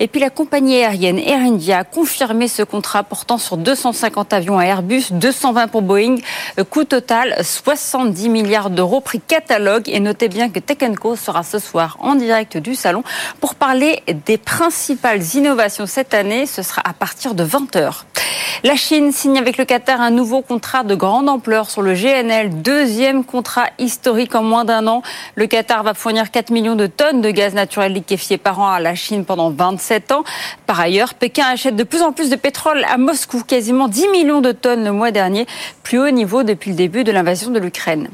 Et 0.00 0.08
puis 0.08 0.20
la 0.20 0.30
compagnie 0.30 0.76
aérienne 0.76 1.18
Air 1.18 1.40
India 1.40 1.78
a 1.78 1.84
confirmé 1.84 2.48
ce 2.48 2.62
contrat 2.62 3.04
portant 3.04 3.38
sur 3.38 3.56
250 3.56 4.32
avions 4.32 4.58
à 4.58 4.64
Airbus, 4.64 5.04
220 5.12 5.68
pour 5.68 5.82
Boeing. 5.82 6.16
Coût 6.70 6.84
total 6.84 7.36
70 7.42 8.28
milliards 8.28 8.70
d'euros, 8.70 9.00
prix 9.00 9.20
catalogue. 9.20 9.88
Et 9.88 10.00
notez 10.00 10.28
bien 10.28 10.48
que 10.48 10.58
Tech 10.58 10.78
Co 10.98 11.14
sera 11.14 11.42
ce 11.42 11.58
soir 11.58 11.96
en 12.00 12.16
direct 12.16 12.56
du 12.56 12.74
salon 12.74 13.04
pour 13.40 13.54
parler 13.54 14.02
des 14.26 14.38
principales 14.38 15.22
innovations 15.34 15.86
cette 15.86 16.14
année. 16.14 16.46
Ce 16.46 16.62
sera 16.62 16.82
à 16.84 16.92
partir 16.92 17.34
de 17.34 17.44
20h. 17.44 18.04
La 18.62 18.76
Chine 18.76 19.10
signe 19.10 19.38
avec 19.38 19.56
le 19.56 19.64
Qatar 19.64 20.02
un 20.02 20.10
nouveau 20.10 20.42
contrat 20.42 20.84
de 20.84 20.94
grande 20.94 21.30
ampleur 21.30 21.70
sur 21.70 21.80
le 21.80 21.94
GNL, 21.94 22.60
deuxième 22.60 23.24
contrat 23.24 23.66
historique 23.78 24.34
en 24.34 24.42
moins 24.42 24.66
d'un 24.66 24.86
an. 24.86 25.02
Le 25.35 25.46
Qatar 25.46 25.83
va 25.83 25.94
fournir 25.94 26.30
4 26.30 26.50
millions 26.50 26.76
de 26.76 26.87
tonnes 26.87 27.20
de 27.20 27.30
gaz 27.30 27.54
naturel 27.54 27.92
liquéfié 27.92 28.38
par 28.38 28.61
an 28.61 28.70
à 28.70 28.80
la 28.80 28.94
Chine 28.94 29.24
pendant 29.24 29.50
27 29.50 30.12
ans. 30.12 30.24
Par 30.66 30.80
ailleurs, 30.80 31.14
Pékin 31.14 31.46
achète 31.46 31.76
de 31.76 31.85
plus 31.85 32.02
en 32.02 32.12
plus 32.12 32.30
de 32.30 32.37
pétrole 32.37 32.85
à 32.85 32.98
Moscou, 32.98 33.42
quasiment 33.42 33.88
10 33.88 34.09
millions 34.09 34.40
de 34.40 34.52
tonnes 34.52 34.85
le 34.85 34.92
mois 34.92 35.11
dernier, 35.11 35.46
plus 35.83 35.98
haut 35.98 36.11
niveau 36.11 36.42
depuis 36.42 36.70
le 36.70 36.76
début 36.76 37.04
de 37.04 37.12
l'invasion 37.12 37.50
de 37.50 37.59
l'Ukraine. 37.59 38.09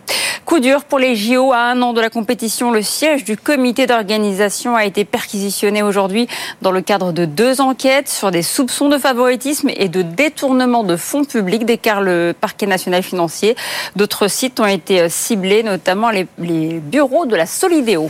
Coup 0.47 0.61
dur 0.61 0.85
pour 0.85 1.01
les 1.01 1.16
JO 1.16 1.53
à 1.53 1.59
un 1.59 1.83
an 1.83 1.92
de 1.92 2.01
la 2.01 2.09
compétition. 2.09 2.71
Le 2.71 2.81
siège 2.81 3.25
du 3.25 3.37
comité 3.37 3.88
d'organisation 3.88 4.77
a 4.77 4.85
été 4.85 5.05
perquisitionné 5.05 5.83
aujourd'hui 5.83 6.29
dans 6.62 6.71
le 6.71 6.83
cadre 6.83 7.11
de 7.11 7.25
deux 7.25 7.61
enquêtes 7.61 8.09
sur 8.09 8.31
des 8.31 8.42
soupçons 8.42 8.88
de 8.88 8.97
favoritisme 8.97 9.71
et 9.77 9.88
de 9.88 10.03
détournement 10.03 10.85
de 10.85 10.95
fonds 10.95 11.25
publics, 11.25 11.66
déclare 11.66 12.01
le 12.01 12.33
parquet 12.40 12.66
national 12.66 13.03
financier. 13.03 13.57
D'autres 13.97 14.29
sites 14.29 14.61
ont 14.61 14.66
été 14.66 15.09
ciblés, 15.09 15.64
notamment 15.64 16.11
les, 16.11 16.29
les 16.38 16.79
bureaux 16.97 17.27
de 17.27 17.37
la 17.37 17.45
Solidéo. 17.45 18.09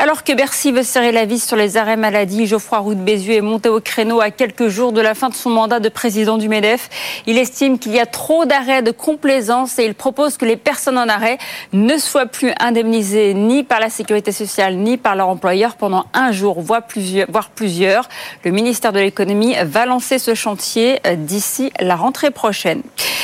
Alors 0.00 0.22
que 0.22 0.32
Bercy 0.32 0.70
veut 0.70 0.84
serrer 0.84 1.10
la 1.10 1.24
vis 1.24 1.44
sur 1.44 1.56
les 1.56 1.76
arrêts 1.76 1.96
maladie, 1.96 2.46
Geoffroy 2.46 2.78
Roux 2.78 2.94
de 2.94 3.00
Bézieux 3.00 3.34
est 3.34 3.40
monté 3.40 3.68
au 3.68 3.80
créneau 3.80 4.20
à 4.20 4.30
quelques 4.30 4.68
jours 4.68 4.92
de 4.92 5.00
la 5.00 5.16
fin 5.16 5.28
de 5.28 5.34
son 5.34 5.50
mandat 5.50 5.80
de 5.80 5.88
président 5.88 6.38
du 6.38 6.48
MEDEF. 6.48 6.88
Il 7.26 7.36
estime 7.36 7.80
qu'il 7.80 7.90
y 7.90 7.98
a 7.98 8.06
trop 8.06 8.44
d'arrêts 8.44 8.82
de 8.82 8.92
complaisance 8.92 9.76
et 9.80 9.84
il 9.84 9.94
propose 9.94 10.36
que 10.36 10.44
les 10.44 10.56
personnes 10.56 10.98
en 10.98 11.08
arrêt 11.08 11.38
ne 11.72 11.98
soient 11.98 12.26
plus 12.26 12.52
indemnisées 12.60 13.34
ni 13.34 13.64
par 13.64 13.80
la 13.80 13.90
sécurité 13.90 14.30
sociale 14.30 14.76
ni 14.76 14.98
par 14.98 15.16
leur 15.16 15.28
employeur 15.28 15.74
pendant 15.74 16.04
un 16.14 16.30
jour, 16.30 16.60
voire 16.60 16.82
plusieurs. 16.86 18.08
Le 18.44 18.52
ministère 18.52 18.92
de 18.92 19.00
l'économie 19.00 19.56
va 19.64 19.84
lancer 19.84 20.20
ce 20.20 20.36
chantier 20.36 21.00
euh, 21.08 21.16
d'ici 21.16 21.72
la 21.80 21.96
rentrée 21.96 22.30
prochaine. 22.30 22.82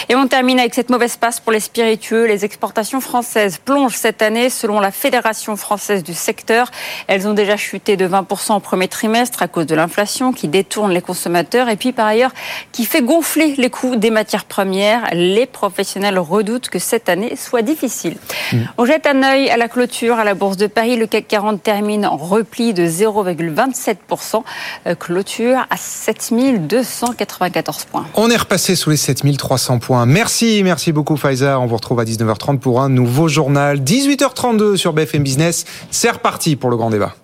Et 0.09 0.17
on 0.17 0.27
termine 0.27 0.61
avec 0.61 0.75
cette 0.75 0.91
mauvaise 0.91 1.17
passe 1.17 1.41
pour 1.41 1.53
les 1.53 1.61
spiritueux. 1.61 2.27
Les 2.27 2.45
exportations 2.45 3.01
françaises 3.01 3.59
plongent 3.59 3.97
cette 3.97 4.21
année 4.21 4.51
selon 4.51 4.81
la 4.81 4.91
Fédération 4.91 5.57
française 5.57 6.03
du 6.03 6.15
secteur. 6.15 6.64
Elles 7.07 7.29
ont 7.29 7.35
déjà 7.35 7.57
chuté 7.57 7.97
de 7.97 8.07
20% 8.07 8.57
au 8.57 8.61
premier 8.61 8.89
trimestre 8.89 9.43
à 9.43 9.49
cause 9.49 9.67
de 9.67 9.75
l'inflation 9.75 10.33
qui 10.33 10.49
détourne 10.49 10.93
les 10.93 11.03
consommateurs 11.03 11.69
et 11.69 11.77
puis 11.77 11.93
par 11.93 12.07
ailleurs 12.07 12.33
qui 12.73 12.85
fait 12.85 13.03
gonfler 13.03 13.55
les 13.57 13.71
coûts 13.71 13.97
des 13.97 14.11
matières 14.11 14.45
premières. 14.45 15.09
Les 15.13 15.47
professionnels 15.47 16.19
redoutent 16.19 16.69
que 16.69 16.79
cette 16.79 17.09
année 17.09 17.37
soit 17.37 17.63
difficile. 17.63 18.17
Mmh. 18.53 18.59
On 18.79 18.85
jette 18.85 19.07
un 19.07 19.23
œil 19.23 19.51
à 19.51 19.57
la 19.57 19.69
clôture 19.69 20.19
à 20.19 20.25
la 20.25 20.35
Bourse 20.35 20.57
de 20.57 20.67
Paris. 20.67 20.97
Le 20.97 21.07
CAC 21.07 21.29
40 21.29 21.63
termine 21.63 22.07
en 22.07 22.17
repli 22.17 22.75
de 22.75 22.87
0,27%. 22.87 24.43
Euh, 24.87 24.95
clôture 24.95 25.67
à 25.71 25.77
7294 25.77 27.85
points. 27.85 28.07
On 28.15 28.31
est 28.31 28.37
repassé 28.37 28.77
sous 28.77 28.91
les 28.91 28.97
7300 28.97 29.79
points. 29.79 30.07
Merci, 30.07 30.63
merci 30.63 30.93
beaucoup 30.93 31.17
Faiza. 31.17 31.59
On 31.61 31.67
vous 31.67 31.77
retrouve 31.77 32.01
à 32.01 32.05
19h30 32.05 32.59
pour 32.59 32.81
un 32.81 32.89
nouveau 32.89 33.29
journal. 33.29 33.81
18h32 33.81 34.77
sur 34.77 34.93
BFM 34.93 35.23
Business. 35.23 35.65
C'est 35.91 36.11
reparti 36.11 36.54
pour 36.57 36.71
le 36.71 36.77
grand 36.77 36.91
débat. 36.91 37.15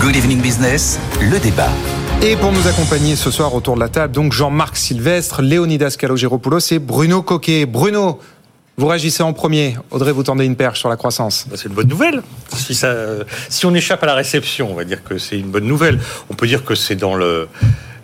Good 0.00 0.16
Evening 0.16 0.40
Business, 0.40 0.98
le 1.20 1.38
débat. 1.38 1.70
Et 2.22 2.36
pour 2.36 2.52
nous 2.52 2.66
accompagner 2.66 3.14
ce 3.14 3.30
soir 3.30 3.54
autour 3.54 3.74
de 3.74 3.80
la 3.80 3.88
table, 3.88 4.12
donc 4.12 4.32
Jean-Marc 4.32 4.76
Sylvestre, 4.76 5.42
Léonidas 5.42 5.96
Calogéropoulos 5.98 6.72
et 6.72 6.78
Bruno 6.78 7.22
Coquet. 7.22 7.66
Bruno, 7.66 8.18
vous 8.76 8.86
réagissez 8.86 9.22
en 9.22 9.32
premier. 9.32 9.76
Audrey, 9.90 10.12
vous 10.12 10.22
tendez 10.22 10.44
une 10.44 10.56
perche 10.56 10.78
sur 10.78 10.88
la 10.88 10.96
croissance. 10.96 11.46
Bah, 11.50 11.56
c'est 11.56 11.68
une 11.68 11.74
bonne 11.74 11.88
nouvelle. 11.88 12.22
Si, 12.54 12.74
ça, 12.74 12.94
si 13.48 13.66
on 13.66 13.74
échappe 13.74 14.02
à 14.04 14.06
la 14.06 14.14
réception, 14.14 14.70
on 14.70 14.74
va 14.74 14.84
dire 14.84 15.02
que 15.02 15.18
c'est 15.18 15.38
une 15.38 15.50
bonne 15.50 15.66
nouvelle. 15.66 16.00
On 16.30 16.34
peut 16.34 16.46
dire 16.46 16.64
que 16.64 16.74
c'est 16.74 16.94
dans 16.94 17.14
le 17.14 17.48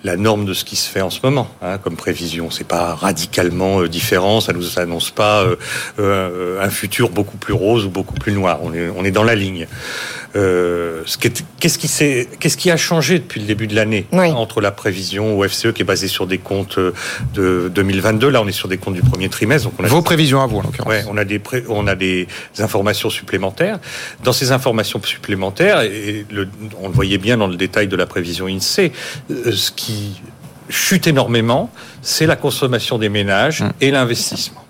la 0.05 0.17
norme 0.19 0.45
de 0.45 0.53
ce 0.53 0.65
qui 0.65 0.77
se 0.77 0.89
fait 0.89 1.01
en 1.01 1.11
ce 1.11 1.21
moment 1.23 1.49
hein, 1.63 1.79
comme 1.79 1.97
prévision. 1.97 2.51
C'est 2.51 2.69
pas 2.69 2.95
radicalement 2.95 3.81
euh, 3.81 3.89
différent, 3.89 4.41
ça 4.41 4.53
nous 4.53 4.79
annonce 4.79 5.11
pas 5.11 5.43
euh, 5.43 5.57
euh, 5.99 6.63
un 6.63 6.71
futur 6.71 7.09
beaucoup 7.09 7.39
plus 7.39 7.55
rose 7.55 7.87
ou 7.87 7.91
beaucoup 7.91 8.15
plus 8.15 8.33
noir. 8.33 8.61
On 8.63 8.75
est, 8.75 8.89
on 8.91 9.05
est 9.05 9.11
dans 9.11 9.25
la 9.25 9.35
ligne. 9.35 9.67
Qu'est-ce 10.35 11.79
qui 11.79 11.89
qu'est-ce 12.41 12.57
qui 12.57 12.71
a 12.71 12.77
changé 12.77 13.19
depuis 13.19 13.41
le 13.41 13.47
début 13.47 13.67
de 13.67 13.75
l'année 13.75 14.07
entre 14.13 14.61
la 14.61 14.73
prévision 14.73 15.39
au 15.39 15.49
FCE 15.49 15.73
qui 15.73 15.83
est 15.83 15.85
basée 15.85 16.09
sur 16.09 16.27
des 16.27 16.39
comptes 16.39 16.79
de 17.35 17.71
2022 17.75 18.29
Là, 18.29 18.43
on 18.43 18.49
est 18.49 18.53
sur 18.53 18.69
des 18.69 18.79
comptes 18.79 18.95
du 18.95 19.03
premier 19.03 19.29
trimestre. 19.29 19.69
Donc 19.69 19.79
on 19.79 19.85
a 19.85 19.89
Vos 19.89 20.03
prévisions 20.03 20.43
à 20.43 20.47
vous, 20.47 20.59
en 20.59 20.63
l'occurrence. 20.63 20.89
Ouais, 20.89 21.05
on 21.09 21.17
a 21.17 21.25
des 21.25 21.41
on 21.69 21.87
a 21.87 21.95
des 21.95 22.27
informations 22.59 23.11
supplémentaires. 23.11 23.79
Dans 24.23 24.33
ces 24.33 24.53
informations 24.53 25.01
supplémentaires, 25.03 25.83
et 25.83 26.27
le, 26.31 26.49
on 26.81 26.89
le 26.89 26.95
voyait 26.95 27.19
bien 27.19 27.37
dans 27.37 27.47
le 27.47 27.57
détail 27.57 27.89
de 27.89 27.97
la 27.97 28.07
prévision 28.07 28.47
Insee, 28.47 28.93
ce 29.29 29.71
qui 29.71 30.21
chute 30.69 31.07
énormément, 31.07 31.71
c'est 32.03 32.27
la 32.27 32.37
consommation 32.37 32.99
des 32.99 33.09
ménages 33.09 33.63
hum. 33.63 33.73
et 33.81 33.91
l'investissement. 33.91 34.65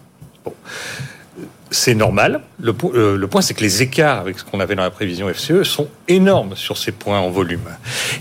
C'est 1.74 1.96
normal. 1.96 2.40
Euh, 2.62 3.16
le, 3.16 3.26
point, 3.26 3.42
c'est 3.42 3.52
que 3.52 3.60
les 3.60 3.82
écarts 3.82 4.20
avec 4.20 4.38
ce 4.38 4.44
qu'on 4.44 4.60
avait 4.60 4.76
dans 4.76 4.84
la 4.84 4.90
prévision 4.90 5.28
FCE 5.28 5.64
sont 5.64 5.88
énormes 6.06 6.54
sur 6.54 6.78
ces 6.78 6.92
points 6.92 7.18
en 7.18 7.30
volume. 7.30 7.68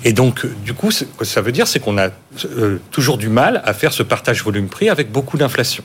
Et 0.04 0.12
donc, 0.12 0.48
du 0.66 0.74
coup, 0.74 0.90
ce 0.90 1.04
que 1.04 1.24
ça 1.24 1.42
veut 1.42 1.52
dire, 1.52 1.68
c'est 1.68 1.80
qu'on 1.80 2.00
a 2.00 2.10
euh, 2.46 2.80
toujours 2.90 3.20
du 3.20 3.30
mal 3.30 3.62
à 3.64 3.76
faire 3.76 3.94
ce 3.94 4.02
partage 4.02 4.44
volume-prix 4.44 4.90
avec 4.90 5.12
beaucoup 5.12 5.38
d'inflation. 5.38 5.84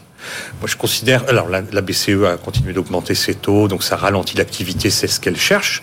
Moi, 0.61 0.69
je 0.69 0.77
considère. 0.77 1.29
Alors, 1.29 1.47
la, 1.49 1.61
BCE 1.83 2.25
a 2.25 2.39
continué 2.39 2.73
d'augmenter 2.73 3.15
ses 3.15 3.35
taux, 3.35 3.69
donc 3.69 3.83
ça 3.83 3.97
ralentit 3.97 4.39
l'activité, 4.39 4.89
c'est 4.89 5.07
ce 5.07 5.21
qu'elle 5.21 5.37
cherche. 5.37 5.83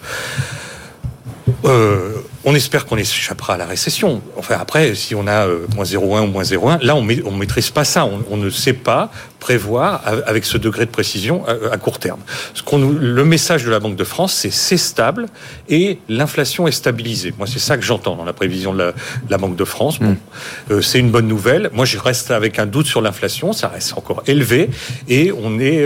Euh, 1.65 2.13
on 2.45 2.53
espère 2.53 2.86
qu'on 2.86 2.97
échappera 2.97 3.55
à 3.55 3.58
la 3.58 3.65
récession. 3.65 4.21
Enfin, 4.38 4.58
après, 4.60 4.93
si 4.93 5.15
on 5.15 5.25
a 5.25 5.47
euh, 5.47 5.65
moins 5.75 5.84
0,1 5.84 6.21
ou 6.21 6.27
moins 6.27 6.43
0,1, 6.43 6.84
là, 6.84 6.95
on 6.95 7.03
ne 7.03 7.38
maîtrise 7.38 7.71
pas 7.71 7.84
ça. 7.84 8.05
On, 8.05 8.38
ne 8.38 8.49
sait 8.51 8.73
pas 8.73 9.12
prévoir 9.39 10.01
avec 10.27 10.45
ce 10.45 10.58
degré 10.58 10.86
de 10.86 10.91
précision 10.91 11.43
à, 11.47 11.77
court 11.77 11.99
terme. 11.99 12.19
Ce 12.53 12.62
qu'on 12.62 12.77
le 12.77 13.25
message 13.25 13.63
de 13.63 13.71
la 13.71 13.79
Banque 13.79 13.95
de 13.95 14.03
France, 14.03 14.34
c'est 14.34 14.51
c'est 14.51 14.77
stable 14.77 15.27
et 15.69 15.99
l'inflation 16.08 16.67
est 16.67 16.71
stabilisée. 16.71 17.34
Moi, 17.38 17.47
c'est 17.47 17.60
ça 17.60 17.77
que 17.77 17.84
j'entends 17.84 18.15
dans 18.15 18.25
la 18.25 18.34
prévision 18.34 18.73
de 18.73 18.93
la, 19.29 19.38
Banque 19.38 19.55
de 19.55 19.65
France. 19.65 19.99
Bon, 19.99 20.12
mm. 20.12 20.17
euh, 20.71 20.81
c'est 20.81 20.99
une 20.99 21.12
bonne 21.12 21.27
nouvelle. 21.27 21.69
Moi, 21.73 21.86
je 21.86 21.97
reste 21.97 22.29
avec 22.31 22.60
un 22.60 22.65
doute 22.67 22.88
sur 22.88 23.01
l'inflation. 23.01 23.53
Ça 23.53 23.67
reste 23.69 23.93
encore 23.97 24.23
élevé 24.27 24.69
et 25.08 25.31
on 25.31 25.60
est 25.60 25.86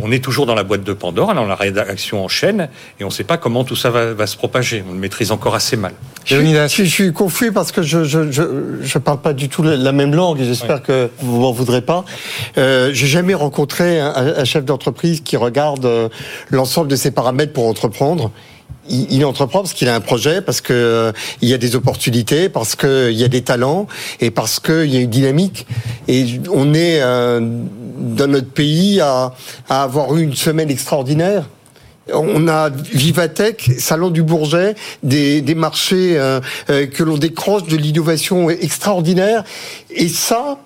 on 0.00 0.10
est 0.10 0.22
toujours 0.22 0.46
dans 0.46 0.54
la 0.54 0.64
boîte 0.64 0.84
de 0.84 0.92
Pandore, 0.92 1.30
alors 1.30 1.46
la 1.46 1.54
rédaction 1.54 2.24
enchaîne, 2.24 2.68
et 2.98 3.04
on 3.04 3.08
ne 3.08 3.12
sait 3.12 3.24
pas 3.24 3.36
comment 3.36 3.64
tout 3.64 3.76
ça 3.76 3.90
va, 3.90 4.26
se 4.26 4.36
propager. 4.36 4.82
On 4.88 4.92
le 4.92 4.98
maîtrise 4.98 5.32
encore 5.32 5.54
assez 5.54 5.76
mal. 5.76 5.92
Je, 6.24 6.36
je, 6.68 6.84
suis 6.84 7.12
confus 7.12 7.52
parce 7.52 7.72
que 7.72 7.82
je 7.82 7.98
ne 7.98 8.98
parle 8.98 9.20
pas 9.20 9.32
du 9.32 9.48
tout 9.48 9.62
la 9.62 9.92
même 9.92 10.14
langue, 10.14 10.40
et 10.40 10.44
j'espère 10.44 10.82
que 10.82 11.10
vous 11.18 11.40
m'en 11.40 11.52
voudrez 11.52 11.82
pas. 11.82 12.04
Euh, 12.58 12.90
J'ai 12.92 13.06
jamais 13.06 13.34
rencontré 13.34 14.00
un, 14.00 14.44
chef 14.44 14.64
d'entreprise 14.64 15.20
qui 15.20 15.36
regarde 15.36 15.84
euh, 15.84 16.08
l'ensemble 16.50 16.88
de 16.88 16.96
ses 16.96 17.10
paramètres 17.10 17.52
pour 17.52 17.66
entreprendre 17.66 18.30
il, 18.88 19.24
entreprend 19.24 19.60
parce 19.60 19.72
qu'il 19.72 19.88
a 19.88 19.94
un 19.94 20.00
projet, 20.00 20.42
parce 20.42 20.60
que 20.60 20.72
euh, 20.72 21.12
il 21.40 21.48
y 21.48 21.54
a 21.54 21.58
des 21.58 21.76
opportunités, 21.76 22.48
parce 22.48 22.74
qu'il 22.74 23.12
y 23.12 23.24
a 23.24 23.28
des 23.28 23.42
talents 23.42 23.86
et 24.20 24.30
parce 24.30 24.60
qu'il 24.60 24.92
y 24.92 24.96
a 24.96 25.00
une 25.00 25.10
dynamique. 25.10 25.66
Et 26.08 26.40
on 26.50 26.74
est 26.74 27.00
euh, 27.00 27.40
dans 27.98 28.26
notre 28.26 28.50
pays 28.50 29.00
à, 29.00 29.34
à 29.68 29.82
avoir 29.84 30.14
eu 30.16 30.22
une 30.22 30.34
semaine 30.34 30.70
extraordinaire. 30.70 31.48
On 32.12 32.48
a 32.48 32.68
Vivatech, 32.68 33.70
Salon 33.78 34.10
du 34.10 34.24
Bourget, 34.24 34.74
des, 35.04 35.40
des 35.40 35.54
marchés 35.54 36.18
euh, 36.18 36.40
que 36.66 37.04
l'on 37.04 37.16
décroche, 37.16 37.64
de 37.64 37.76
l'innovation 37.76 38.50
extraordinaire. 38.50 39.44
Et 39.90 40.08
ça, 40.08 40.58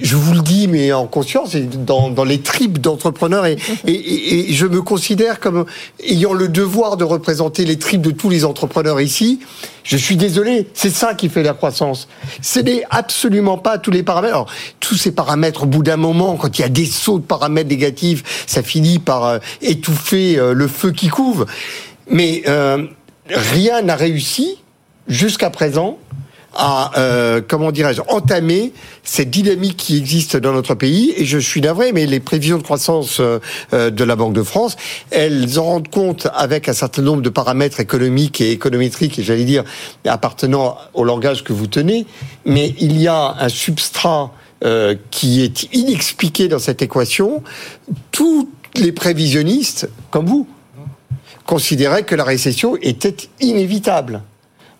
je 0.00 0.16
vous 0.16 0.34
le 0.34 0.40
dis, 0.40 0.66
mais 0.66 0.92
en 0.92 1.06
conscience, 1.06 1.54
dans, 1.54 2.10
dans 2.10 2.24
les 2.24 2.40
tripes 2.40 2.78
d'entrepreneurs, 2.78 3.46
et, 3.46 3.56
et, 3.86 4.50
et, 4.50 4.52
je 4.52 4.66
me 4.66 4.82
considère 4.82 5.38
comme 5.38 5.66
ayant 6.04 6.32
le 6.32 6.48
devoir 6.48 6.96
de 6.96 7.04
représenter 7.04 7.64
les 7.64 7.78
tripes 7.78 8.02
de 8.02 8.10
tous 8.10 8.28
les 8.28 8.44
entrepreneurs 8.44 9.00
ici. 9.00 9.40
Je 9.84 9.96
suis 9.96 10.16
désolé, 10.16 10.68
c'est 10.74 10.90
ça 10.90 11.14
qui 11.14 11.28
fait 11.28 11.42
la 11.42 11.52
croissance. 11.52 12.08
Ce 12.42 12.58
n'est 12.58 12.84
absolument 12.90 13.58
pas 13.58 13.78
tous 13.78 13.90
les 13.90 14.02
paramètres. 14.02 14.34
Alors, 14.34 14.50
tous 14.80 14.96
ces 14.96 15.12
paramètres, 15.12 15.64
au 15.64 15.66
bout 15.66 15.82
d'un 15.82 15.98
moment, 15.98 16.36
quand 16.36 16.58
il 16.58 16.62
y 16.62 16.64
a 16.64 16.70
des 16.70 16.86
sauts 16.86 17.18
de 17.18 17.24
paramètres 17.24 17.68
négatifs, 17.68 18.44
ça 18.46 18.62
finit 18.62 18.98
par 18.98 19.24
euh, 19.24 19.38
étouffer 19.62 20.38
euh, 20.38 20.54
le 20.54 20.66
feu 20.68 20.90
qui 20.90 21.08
couve. 21.08 21.46
Mais 22.10 22.42
euh, 22.48 22.86
rien 23.28 23.82
n'a 23.82 23.94
réussi 23.94 24.58
jusqu'à 25.06 25.50
présent 25.50 25.98
à, 26.54 26.98
euh, 26.98 27.40
comment 27.46 27.72
dirais-je, 27.72 28.02
entamer 28.08 28.72
cette 29.02 29.30
dynamique 29.30 29.76
qui 29.76 29.96
existe 29.96 30.36
dans 30.36 30.52
notre 30.52 30.74
pays. 30.74 31.12
Et 31.16 31.24
je 31.24 31.38
suis 31.38 31.60
navré, 31.60 31.92
mais 31.92 32.06
les 32.06 32.20
prévisions 32.20 32.58
de 32.58 32.62
croissance 32.62 33.20
euh, 33.20 33.38
euh, 33.72 33.90
de 33.90 34.04
la 34.04 34.16
Banque 34.16 34.32
de 34.32 34.42
France, 34.42 34.76
elles 35.10 35.58
en 35.58 35.64
rendent 35.64 35.88
compte 35.88 36.28
avec 36.34 36.68
un 36.68 36.72
certain 36.72 37.02
nombre 37.02 37.22
de 37.22 37.28
paramètres 37.28 37.80
économiques 37.80 38.40
et 38.40 38.50
économétriques, 38.50 39.18
et 39.18 39.22
j'allais 39.22 39.44
dire 39.44 39.64
appartenant 40.06 40.76
au 40.94 41.04
langage 41.04 41.44
que 41.44 41.52
vous 41.52 41.66
tenez. 41.66 42.06
Mais 42.44 42.74
il 42.78 43.00
y 43.00 43.08
a 43.08 43.36
un 43.38 43.48
substrat 43.48 44.32
euh, 44.64 44.94
qui 45.10 45.42
est 45.42 45.74
inexpliqué 45.74 46.48
dans 46.48 46.58
cette 46.58 46.80
équation. 46.80 47.42
Tous 48.10 48.48
les 48.74 48.92
prévisionnistes, 48.92 49.90
comme 50.10 50.26
vous, 50.26 50.48
considéraient 51.44 52.04
que 52.04 52.14
la 52.14 52.24
récession 52.24 52.76
était 52.80 53.16
inévitable. 53.40 54.22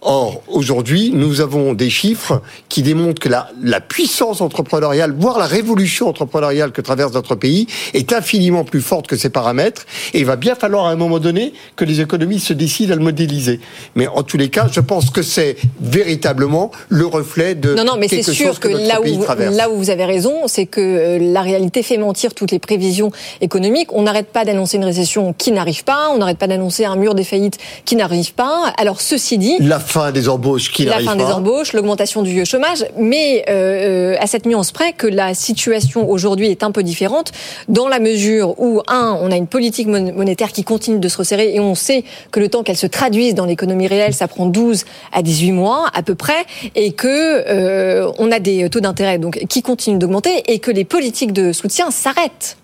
Or, 0.07 0.43
aujourd'hui, 0.49 1.13
nous 1.15 1.41
avons 1.41 1.73
des 1.73 1.89
chiffres 1.89 2.43
qui 2.69 2.83
démontrent 2.83 3.21
que 3.21 3.31
la, 3.31 3.49
la, 3.63 3.81
puissance 3.81 4.43
entrepreneuriale, 4.43 5.15
voire 5.19 5.39
la 5.39 5.47
révolution 5.47 6.09
entrepreneuriale 6.09 6.73
que 6.73 6.83
traverse 6.83 7.15
notre 7.15 7.35
pays, 7.37 7.67
est 7.95 8.13
infiniment 8.13 8.65
plus 8.65 8.83
forte 8.83 9.07
que 9.07 9.17
ces 9.17 9.31
paramètres. 9.31 9.87
Et 10.13 10.21
il 10.21 10.27
va 10.27 10.37
bien 10.37 10.57
falloir 10.57 10.85
à 10.87 10.91
un 10.91 10.97
moment 10.97 11.19
donné 11.21 11.55
que 11.77 11.87
les 11.87 12.03
économies 12.03 12.39
se 12.39 12.53
décident 12.53 12.93
à 12.93 12.97
le 12.97 13.03
modéliser. 13.03 13.61
Mais 13.95 14.07
en 14.07 14.23
tous 14.23 14.37
les 14.37 14.51
cas, 14.51 14.69
je 14.71 14.81
pense 14.81 15.09
que 15.09 15.23
c'est 15.23 15.57
véritablement 15.81 16.71
le 16.91 17.07
reflet 17.07 17.55
de 17.55 17.75
non, 17.75 17.85
non, 17.85 17.97
mais 17.99 18.09
c'est 18.09 18.23
sûr 18.23 18.61
que, 18.61 18.69
là 18.69 19.01
où 19.01 19.25
là 19.53 19.71
où 19.71 19.77
vous 19.77 19.89
avez 19.89 20.05
raison, 20.05 20.49
c'est 20.49 20.67
que 20.67 20.81
euh, 20.81 21.19
la 21.33 21.41
réalité 21.41 21.83
fait 21.83 21.97
mentir 21.97 22.35
toutes 22.35 22.51
les 22.51 22.59
prévisions 22.59 23.11
économiques. 23.41 23.93
On 23.93 24.03
n'arrête 24.03 24.29
pas 24.29 24.45
d'annoncer 24.45 24.77
une 24.77 24.85
récession 24.85 25.33
qui 25.33 25.51
n'arrive 25.51 25.85
pas. 25.85 26.11
On 26.13 26.19
n'arrête 26.19 26.39
pas 26.39 26.47
d'annoncer 26.47 26.85
un 26.85 26.97
mur 26.97 27.15
des 27.15 27.25
faillites 27.25 27.59
qui 27.87 27.97
n'arrive 27.97 28.35
pas. 28.35 28.73
Alors 28.77 29.01
ceci 29.01 29.39
dit, 29.39 29.57
la 29.61 29.79
fin 29.95 30.11
des 30.11 30.29
embauches 30.29 30.73
qui 30.73 30.87
La 30.87 30.99
fin 30.99 31.15
des 31.15 31.23
embauches, 31.23 31.73
l'augmentation 31.73 32.23
du 32.23 32.45
chômage, 32.45 32.85
mais 32.99 33.45
euh, 33.49 34.17
à 34.19 34.27
cette 34.27 34.45
nuance 34.45 34.73
près 34.73 34.93
que 34.93 35.07
la 35.07 35.35
situation 35.35 36.11
aujourd'hui 36.11 36.51
est 36.51 36.65
un 36.65 36.73
peu 36.73 36.83
différente 36.83 37.31
dans 37.69 37.87
la 37.87 38.01
mesure 38.01 38.59
où, 38.59 38.83
un, 38.89 39.17
on 39.21 39.31
a 39.31 39.37
une 39.37 39.47
politique 39.47 39.87
monétaire 39.87 40.51
qui 40.51 40.65
continue 40.65 40.99
de 40.99 41.09
se 41.09 41.17
resserrer 41.17 41.55
et 41.55 41.61
on 41.61 41.77
sait 41.77 42.03
que 42.33 42.41
le 42.41 42.49
temps 42.49 42.65
qu'elle 42.65 42.77
se 42.77 42.89
traduise 42.89 43.37
dans 43.37 43.45
l'économie 43.45 43.87
réelle, 43.87 44.15
ça 44.15 44.27
prend 44.27 44.47
12 44.47 44.85
à 45.13 45.23
18 45.23 45.53
mois 45.53 45.87
à 45.95 46.03
peu 46.03 46.17
près 46.17 46.45
et 46.75 46.91
que 46.91 47.07
euh, 47.07 48.11
on 48.19 48.33
a 48.33 48.41
des 48.41 48.69
taux 48.71 48.81
d'intérêt 48.81 49.19
donc 49.19 49.45
qui 49.49 49.63
continuent 49.63 49.99
d'augmenter 49.99 50.43
et 50.49 50.59
que 50.59 50.73
les 50.73 50.85
politiques 50.85 51.33
de 51.33 51.53
soutien 51.53 51.93
s'arrêtent. 51.93 52.57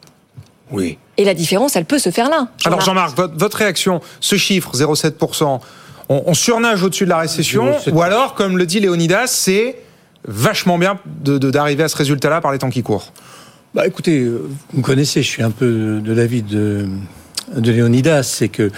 Oui. 0.73 0.99
Et 1.17 1.25
la 1.25 1.35
différence, 1.35 1.77
elle 1.77 1.85
peut 1.85 1.99
se 2.01 2.11
faire 2.11 2.29
là. 2.29 2.49
Alors 2.65 2.81
Jean-Marc, 2.81 3.17
votre 3.17 3.59
réaction, 3.59 4.01
ce 4.21 4.35
chiffre, 4.35 4.73
0,7%, 4.75 5.61
on, 6.11 6.35
surnage 6.35 6.83
au-dessus 6.83 7.05
de 7.05 7.11
la 7.11 7.19
récession, 7.19 7.73
ou 7.93 8.03
alors, 8.03 8.35
comme 8.35 8.59
le 8.59 8.67
dit 8.67 8.81
Léonidas, 8.81 9.29
c'est 9.29 9.77
vachement 10.27 10.77
bien 10.77 10.99
d'arriver 11.25 11.85
à 11.85 11.89
ce 11.89 11.97
résultat-là 11.97 12.41
par 12.41 12.53
les 12.53 12.59
temps 12.59 12.69
qui 12.69 12.83
courent. 12.83 13.13
Bah 13.75 13.87
écoutez, 13.87 14.19
euh, 14.19 14.49
vous 14.73 14.79
me 14.79 14.83
connaissez, 14.83 15.23
je 15.23 15.29
suis 15.29 15.45
un 15.45 15.53
peu 15.53 16.01
de 16.03 16.13
l'avis 16.13 16.43
de 16.43 16.89
de 17.57 17.73
Léonidas, 17.73 18.23
c'est 18.23 18.49
que 18.49 18.71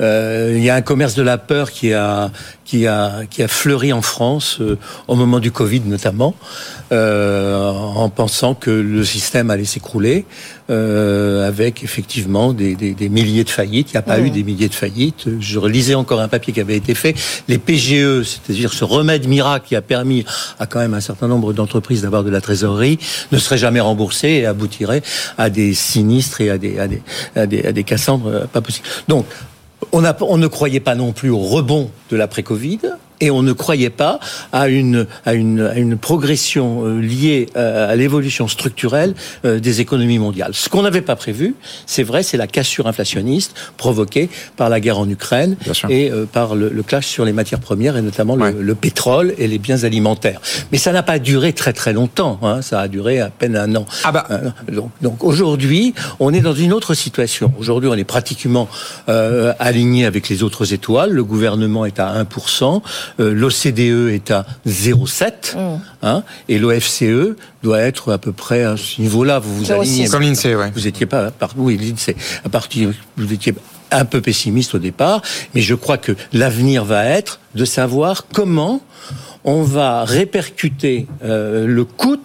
euh, 0.00 0.54
il 0.56 0.62
y 0.62 0.70
a 0.70 0.74
un 0.74 0.82
commerce 0.82 1.14
de 1.14 1.22
la 1.22 1.38
peur 1.38 1.70
qui 1.70 1.92
a 1.92 2.30
qui 2.64 2.86
a 2.86 3.22
qui 3.28 3.42
a 3.42 3.48
fleuri 3.48 3.92
en 3.92 4.02
France 4.02 4.58
euh, 4.60 4.78
au 5.08 5.16
moment 5.16 5.40
du 5.40 5.50
Covid 5.50 5.80
notamment, 5.80 6.34
euh, 6.92 7.68
en 7.68 8.08
pensant 8.08 8.54
que 8.54 8.70
le 8.70 9.04
système 9.04 9.50
allait 9.50 9.64
s'écrouler, 9.64 10.26
euh, 10.70 11.46
avec 11.46 11.82
effectivement 11.82 12.52
des, 12.52 12.74
des, 12.74 12.92
des, 12.92 13.08
milliers 13.08 13.44
de 13.44 13.50
faillites. 13.50 13.90
Il 13.90 13.94
n'y 13.94 13.98
a 13.98 14.02
pas 14.02 14.20
eu 14.20 14.30
des 14.30 14.44
milliers 14.44 14.68
de 14.68 14.74
faillites. 14.74 15.26
Je 15.40 15.58
relisais 15.58 15.94
encore 15.94 16.20
un 16.20 16.28
papier 16.28 16.52
qui 16.52 16.60
avait 16.60 16.76
été 16.76 16.94
fait. 16.94 17.14
Les 17.48 17.58
PGE, 17.58 18.22
c'est-à-dire 18.22 18.72
ce 18.72 18.84
remède 18.84 19.26
miracle 19.26 19.66
qui 19.68 19.76
a 19.76 19.82
permis 19.82 20.24
à 20.58 20.66
quand 20.66 20.78
même 20.78 20.94
un 20.94 21.00
certain 21.00 21.28
nombre 21.28 21.52
d'entreprises 21.52 22.02
d'avoir 22.02 22.24
de 22.24 22.30
la 22.30 22.40
trésorerie, 22.40 22.98
ne 23.32 23.38
serait 23.38 23.58
jamais 23.58 23.80
remboursé 23.80 24.28
et 24.28 24.46
aboutirait 24.46 25.02
à 25.38 25.50
des 25.50 25.74
sinistres 25.74 26.40
et 26.40 26.50
à 26.50 26.58
des 26.58 26.78
à 26.78 26.88
des 26.88 27.02
à 27.34 27.46
des, 27.46 27.66
à 27.66 27.72
des 27.72 27.84
Cassandres 27.84 28.46
pas 28.48 28.60
possible. 28.60 28.86
Donc 29.08 29.26
on, 29.92 30.04
a, 30.04 30.16
on 30.22 30.36
ne 30.36 30.46
croyait 30.46 30.80
pas 30.80 30.94
non 30.94 31.12
plus 31.12 31.30
au 31.30 31.38
rebond 31.38 31.90
de 32.10 32.16
l'après-Covid 32.16 32.80
et 33.20 33.30
on 33.30 33.42
ne 33.42 33.52
croyait 33.52 33.90
pas 33.90 34.20
à 34.52 34.68
une, 34.68 35.06
à 35.26 35.34
une, 35.34 35.60
à 35.60 35.78
une 35.78 35.96
progression 35.96 36.86
euh, 36.86 37.00
liée 37.00 37.46
euh, 37.56 37.90
à 37.90 37.96
l'évolution 37.96 38.48
structurelle 38.48 39.14
euh, 39.44 39.58
des 39.58 39.80
économies 39.80 40.18
mondiales. 40.18 40.52
Ce 40.54 40.68
qu'on 40.68 40.82
n'avait 40.82 41.02
pas 41.02 41.16
prévu, 41.16 41.54
c'est 41.86 42.02
vrai, 42.02 42.22
c'est 42.22 42.36
la 42.36 42.46
cassure 42.46 42.86
inflationniste 42.86 43.54
provoquée 43.76 44.28
par 44.56 44.68
la 44.68 44.80
guerre 44.80 44.98
en 44.98 45.08
Ukraine 45.08 45.56
et 45.88 46.10
par 46.32 46.54
le, 46.54 46.68
le, 46.68 46.82
clash 46.82 47.06
sur 47.06 47.24
les 47.24 47.32
matières 47.32 47.60
premières 47.60 47.96
et 47.96 48.02
notamment 48.02 48.36
le, 48.36 48.50
le, 48.50 48.74
pétrole 48.74 49.34
et 49.38 49.46
les 49.46 49.58
biens 49.58 49.84
alimentaires. 49.84 50.40
Mais 50.72 50.78
ça 50.78 50.92
n'a 50.92 51.02
pas 51.02 51.18
duré 51.18 51.52
très 51.52 51.72
très 51.72 51.92
longtemps, 51.92 52.38
hein, 52.42 52.62
ça 52.62 52.80
a 52.80 52.88
duré 52.88 53.20
à 53.20 53.30
peine 53.30 53.56
un 53.56 53.74
an. 53.76 53.86
Ah 54.04 54.12
bah. 54.12 54.26
donc, 54.70 54.90
donc 55.02 55.24
aujourd'hui, 55.24 55.94
on 56.18 56.32
est 56.32 56.40
dans 56.40 56.54
une 56.54 56.72
autre 56.72 56.94
situation. 56.94 57.52
Aujourd'hui, 57.58 57.88
on 57.90 57.94
est 57.94 58.04
pratiquement 58.04 58.68
euh, 59.08 59.52
aligné 59.58 60.04
avec 60.06 60.28
les 60.28 60.42
autres 60.42 60.72
étoiles. 60.72 61.10
Le 61.10 61.24
gouvernement 61.24 61.84
est 61.84 61.98
à 61.98 62.22
1%. 62.22 62.82
Euh, 63.18 63.32
L'OCDE 63.32 64.12
est 64.12 64.30
à 64.30 64.46
0,7 64.66 65.56
mm. 65.56 65.80
hein, 66.02 66.22
et 66.48 66.58
l'OFCE 66.58 67.36
doit 67.62 67.80
être 67.80 68.12
à 68.12 68.18
peu 68.18 68.32
près 68.32 68.62
à 68.64 68.76
ce 68.76 69.00
niveau-là. 69.00 69.38
Vous 69.38 69.56
vous 69.56 69.72
alignez. 69.72 70.08
Comme 70.08 70.22
l'INSEE, 70.22 70.54
ouais. 70.54 70.70
Vous 70.74 70.86
étiez 70.86 71.06
pas, 71.06 71.30
oui, 71.56 71.76
l'INSEE. 71.76 72.16
À 72.44 72.48
partir, 72.48 72.90
vous 73.16 73.32
étiez 73.32 73.54
un 73.90 74.04
peu 74.04 74.20
pessimiste 74.20 74.74
au 74.74 74.78
départ, 74.78 75.22
mais 75.54 75.60
je 75.60 75.74
crois 75.74 75.98
que 75.98 76.12
l'avenir 76.32 76.84
va 76.84 77.04
être 77.04 77.40
de 77.54 77.64
savoir 77.64 78.26
comment 78.32 78.80
on 79.44 79.62
va 79.62 80.04
répercuter 80.04 81.06
euh, 81.24 81.66
le 81.66 81.84
coût 81.84 82.20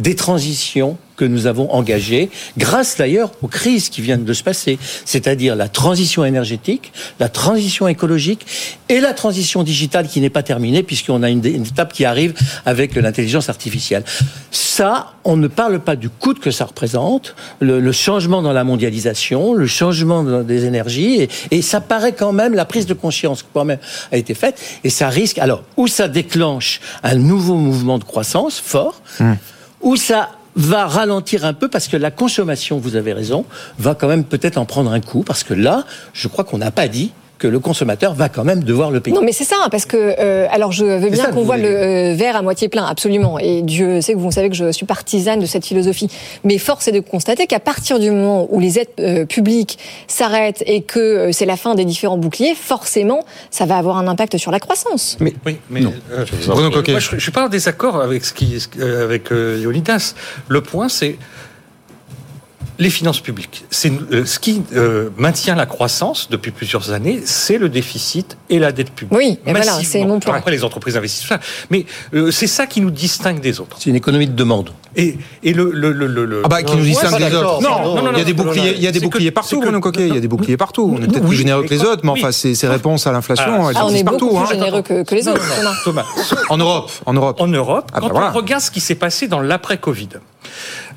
des 0.00 0.16
transitions 0.16 0.96
que 1.20 1.26
nous 1.26 1.46
avons 1.46 1.70
engagées, 1.70 2.30
grâce 2.56 2.96
d'ailleurs 2.96 3.30
aux 3.42 3.46
crises 3.46 3.90
qui 3.90 4.00
viennent 4.00 4.24
de 4.24 4.32
se 4.32 4.42
passer, 4.42 4.78
c'est-à-dire 5.04 5.54
la 5.54 5.68
transition 5.68 6.24
énergétique, 6.24 6.94
la 7.18 7.28
transition 7.28 7.86
écologique 7.88 8.46
et 8.88 9.00
la 9.00 9.12
transition 9.12 9.62
digitale 9.62 10.08
qui 10.08 10.22
n'est 10.22 10.30
pas 10.30 10.42
terminée 10.42 10.82
puisqu'on 10.82 11.22
a 11.22 11.28
une, 11.28 11.44
étape 11.44 11.92
qui 11.92 12.06
arrive 12.06 12.32
avec 12.64 12.94
l'intelligence 12.94 13.50
artificielle. 13.50 14.02
Ça, 14.50 15.12
on 15.24 15.36
ne 15.36 15.46
parle 15.46 15.80
pas 15.80 15.94
du 15.94 16.08
coût 16.08 16.32
que 16.32 16.50
ça 16.50 16.64
représente, 16.64 17.34
le, 17.60 17.92
changement 17.92 18.40
dans 18.40 18.54
la 18.54 18.64
mondialisation, 18.64 19.52
le 19.52 19.66
changement 19.66 20.22
des 20.42 20.64
énergies, 20.64 21.28
et, 21.50 21.60
ça 21.60 21.82
paraît 21.82 22.12
quand 22.12 22.32
même, 22.32 22.54
la 22.54 22.64
prise 22.64 22.86
de 22.86 22.94
conscience 22.94 23.44
quand 23.52 23.66
même 23.66 23.78
a 24.10 24.16
été 24.16 24.32
faite, 24.32 24.58
et 24.84 24.88
ça 24.88 25.10
risque, 25.10 25.36
alors, 25.36 25.64
où 25.76 25.86
ça 25.86 26.08
déclenche 26.08 26.80
un 27.02 27.16
nouveau 27.16 27.56
mouvement 27.56 27.98
de 27.98 28.04
croissance 28.04 28.58
fort, 28.58 29.02
mmh 29.20 29.34
où 29.80 29.96
ça 29.96 30.30
va 30.56 30.86
ralentir 30.86 31.44
un 31.44 31.52
peu 31.52 31.68
parce 31.68 31.88
que 31.88 31.96
la 31.96 32.10
consommation, 32.10 32.78
vous 32.78 32.96
avez 32.96 33.12
raison, 33.12 33.44
va 33.78 33.94
quand 33.94 34.08
même 34.08 34.24
peut-être 34.24 34.58
en 34.58 34.64
prendre 34.64 34.92
un 34.92 35.00
coup 35.00 35.22
parce 35.22 35.44
que 35.44 35.54
là, 35.54 35.84
je 36.12 36.28
crois 36.28 36.44
qu'on 36.44 36.58
n'a 36.58 36.70
pas 36.70 36.88
dit 36.88 37.12
que 37.40 37.48
le 37.48 37.58
consommateur 37.58 38.14
va 38.14 38.28
quand 38.28 38.44
même 38.44 38.62
devoir 38.62 38.90
le 38.90 39.00
payer. 39.00 39.16
Non, 39.16 39.22
mais 39.22 39.32
c'est 39.32 39.44
ça, 39.44 39.56
parce 39.70 39.86
que 39.86 39.96
euh, 39.96 40.46
alors 40.50 40.72
je 40.72 40.84
veux 40.84 41.08
bien 41.08 41.32
qu'on 41.32 41.42
voit 41.42 41.56
le 41.56 41.68
euh, 41.68 42.14
verre 42.14 42.36
à 42.36 42.42
moitié 42.42 42.68
plein, 42.68 42.84
absolument. 42.84 43.38
Et 43.38 43.62
Dieu 43.62 44.02
sait 44.02 44.12
que 44.12 44.18
vous 44.18 44.30
savez 44.30 44.50
que 44.50 44.54
je 44.54 44.70
suis 44.70 44.86
partisane 44.86 45.40
de 45.40 45.46
cette 45.46 45.64
philosophie. 45.64 46.08
Mais 46.44 46.58
force 46.58 46.86
est 46.86 46.92
de 46.92 47.00
constater 47.00 47.46
qu'à 47.46 47.58
partir 47.58 47.98
du 47.98 48.10
moment 48.10 48.46
où 48.50 48.60
les 48.60 48.78
aides 48.78 48.88
euh, 49.00 49.24
publiques 49.24 49.78
s'arrêtent 50.06 50.62
et 50.66 50.82
que 50.82 51.32
c'est 51.32 51.46
la 51.46 51.56
fin 51.56 51.74
des 51.74 51.86
différents 51.86 52.18
boucliers, 52.18 52.54
forcément, 52.54 53.24
ça 53.50 53.64
va 53.64 53.78
avoir 53.78 53.96
un 53.96 54.06
impact 54.06 54.36
sur 54.36 54.50
la 54.50 54.60
croissance. 54.60 55.16
Mais 55.18 55.32
oui, 55.46 55.56
mais 55.70 55.80
non. 55.80 55.94
Bruno 56.46 56.70
Coquet. 56.70 56.92
Moi, 56.92 57.00
je, 57.00 57.10
je 57.12 57.20
suis 57.20 57.32
pas 57.32 57.46
en 57.46 57.48
désaccord 57.48 58.00
avec 58.00 58.24
ce 58.24 58.34
qui 58.34 58.58
avec 58.82 59.30
Leonidas. 59.30 60.14
Le 60.48 60.60
point, 60.60 60.90
c'est 60.90 61.16
les 62.80 62.90
finances 62.90 63.20
publiques. 63.20 63.64
C'est 63.70 63.92
euh, 64.10 64.24
ce 64.24 64.38
qui 64.38 64.62
euh, 64.74 65.10
maintient 65.18 65.54
la 65.54 65.66
croissance 65.66 66.28
depuis 66.30 66.50
plusieurs 66.50 66.90
années, 66.92 67.20
c'est 67.26 67.58
le 67.58 67.68
déficit 67.68 68.38
et 68.48 68.58
la 68.58 68.72
dette 68.72 68.90
publique. 68.90 69.16
Oui, 69.16 69.38
et 69.46 69.52
voilà, 69.52 69.78
c'est 69.84 70.02
mon 70.02 70.18
point. 70.18 70.34
Après, 70.34 70.50
les 70.50 70.64
entreprises 70.64 70.96
investissent 70.96 71.28
ça, 71.28 71.38
mais 71.68 71.84
euh, 72.14 72.30
c'est 72.30 72.46
ça 72.46 72.66
qui 72.66 72.80
nous 72.80 72.90
distingue 72.90 73.40
des 73.40 73.60
autres. 73.60 73.76
C'est 73.78 73.90
une 73.90 73.96
économie 73.96 74.26
de 74.26 74.32
demande. 74.32 74.70
Et, 74.96 75.18
et 75.44 75.52
le, 75.52 75.70
le, 75.70 75.92
le, 75.92 76.06
le, 76.06 76.42
ah 76.44 76.48
bah 76.48 76.62
qui 76.62 76.74
nous 76.74 76.82
distingue 76.82 77.18
des 77.18 77.34
autres. 77.36 77.62
Non, 77.62 77.94
non, 77.94 78.02
non, 78.02 78.12
il 78.12 78.18
y 78.18 78.22
a 78.22 78.24
des 78.24 78.32
boucliers, 78.32 78.72
il 78.74 78.82
y 78.82 78.88
a 78.88 78.92
des 78.92 79.00
boucliers 79.00 79.30
partout, 79.30 79.60
Bruno 79.60 79.78
Coquet. 79.78 80.08
Il 80.08 80.14
y 80.14 80.16
a 80.16 80.20
des 80.20 80.26
boucliers 80.26 80.56
partout. 80.56 80.96
On 80.96 81.02
est 81.02 81.06
peut-être 81.06 81.26
plus 81.26 81.36
généreux 81.36 81.62
que 81.64 81.70
les 81.70 81.82
autres, 81.82 82.00
mais 82.02 82.10
enfin, 82.10 82.32
ces, 82.32 82.54
ces 82.54 82.66
réponses 82.66 83.06
à 83.06 83.12
l'inflation, 83.12 83.68
ah, 83.68 83.84
on 83.84 83.94
est 83.94 84.02
beaucoup 84.02 84.36
plus 84.38 84.48
généreux 84.48 84.82
que, 84.82 85.14
les 85.14 85.28
autres. 85.28 85.42
Thomas, 85.84 86.06
en 86.48 86.56
Europe, 86.56 86.90
en 87.04 87.12
Europe, 87.12 87.40
en 87.40 87.46
Europe, 87.46 87.90
quand 87.94 88.10
on 88.10 88.32
regarde 88.32 88.62
ce 88.62 88.70
qui 88.70 88.80
s'est 88.80 88.94
passé 88.94 89.28
dans 89.28 89.40
l'après-Covid. 89.40 90.08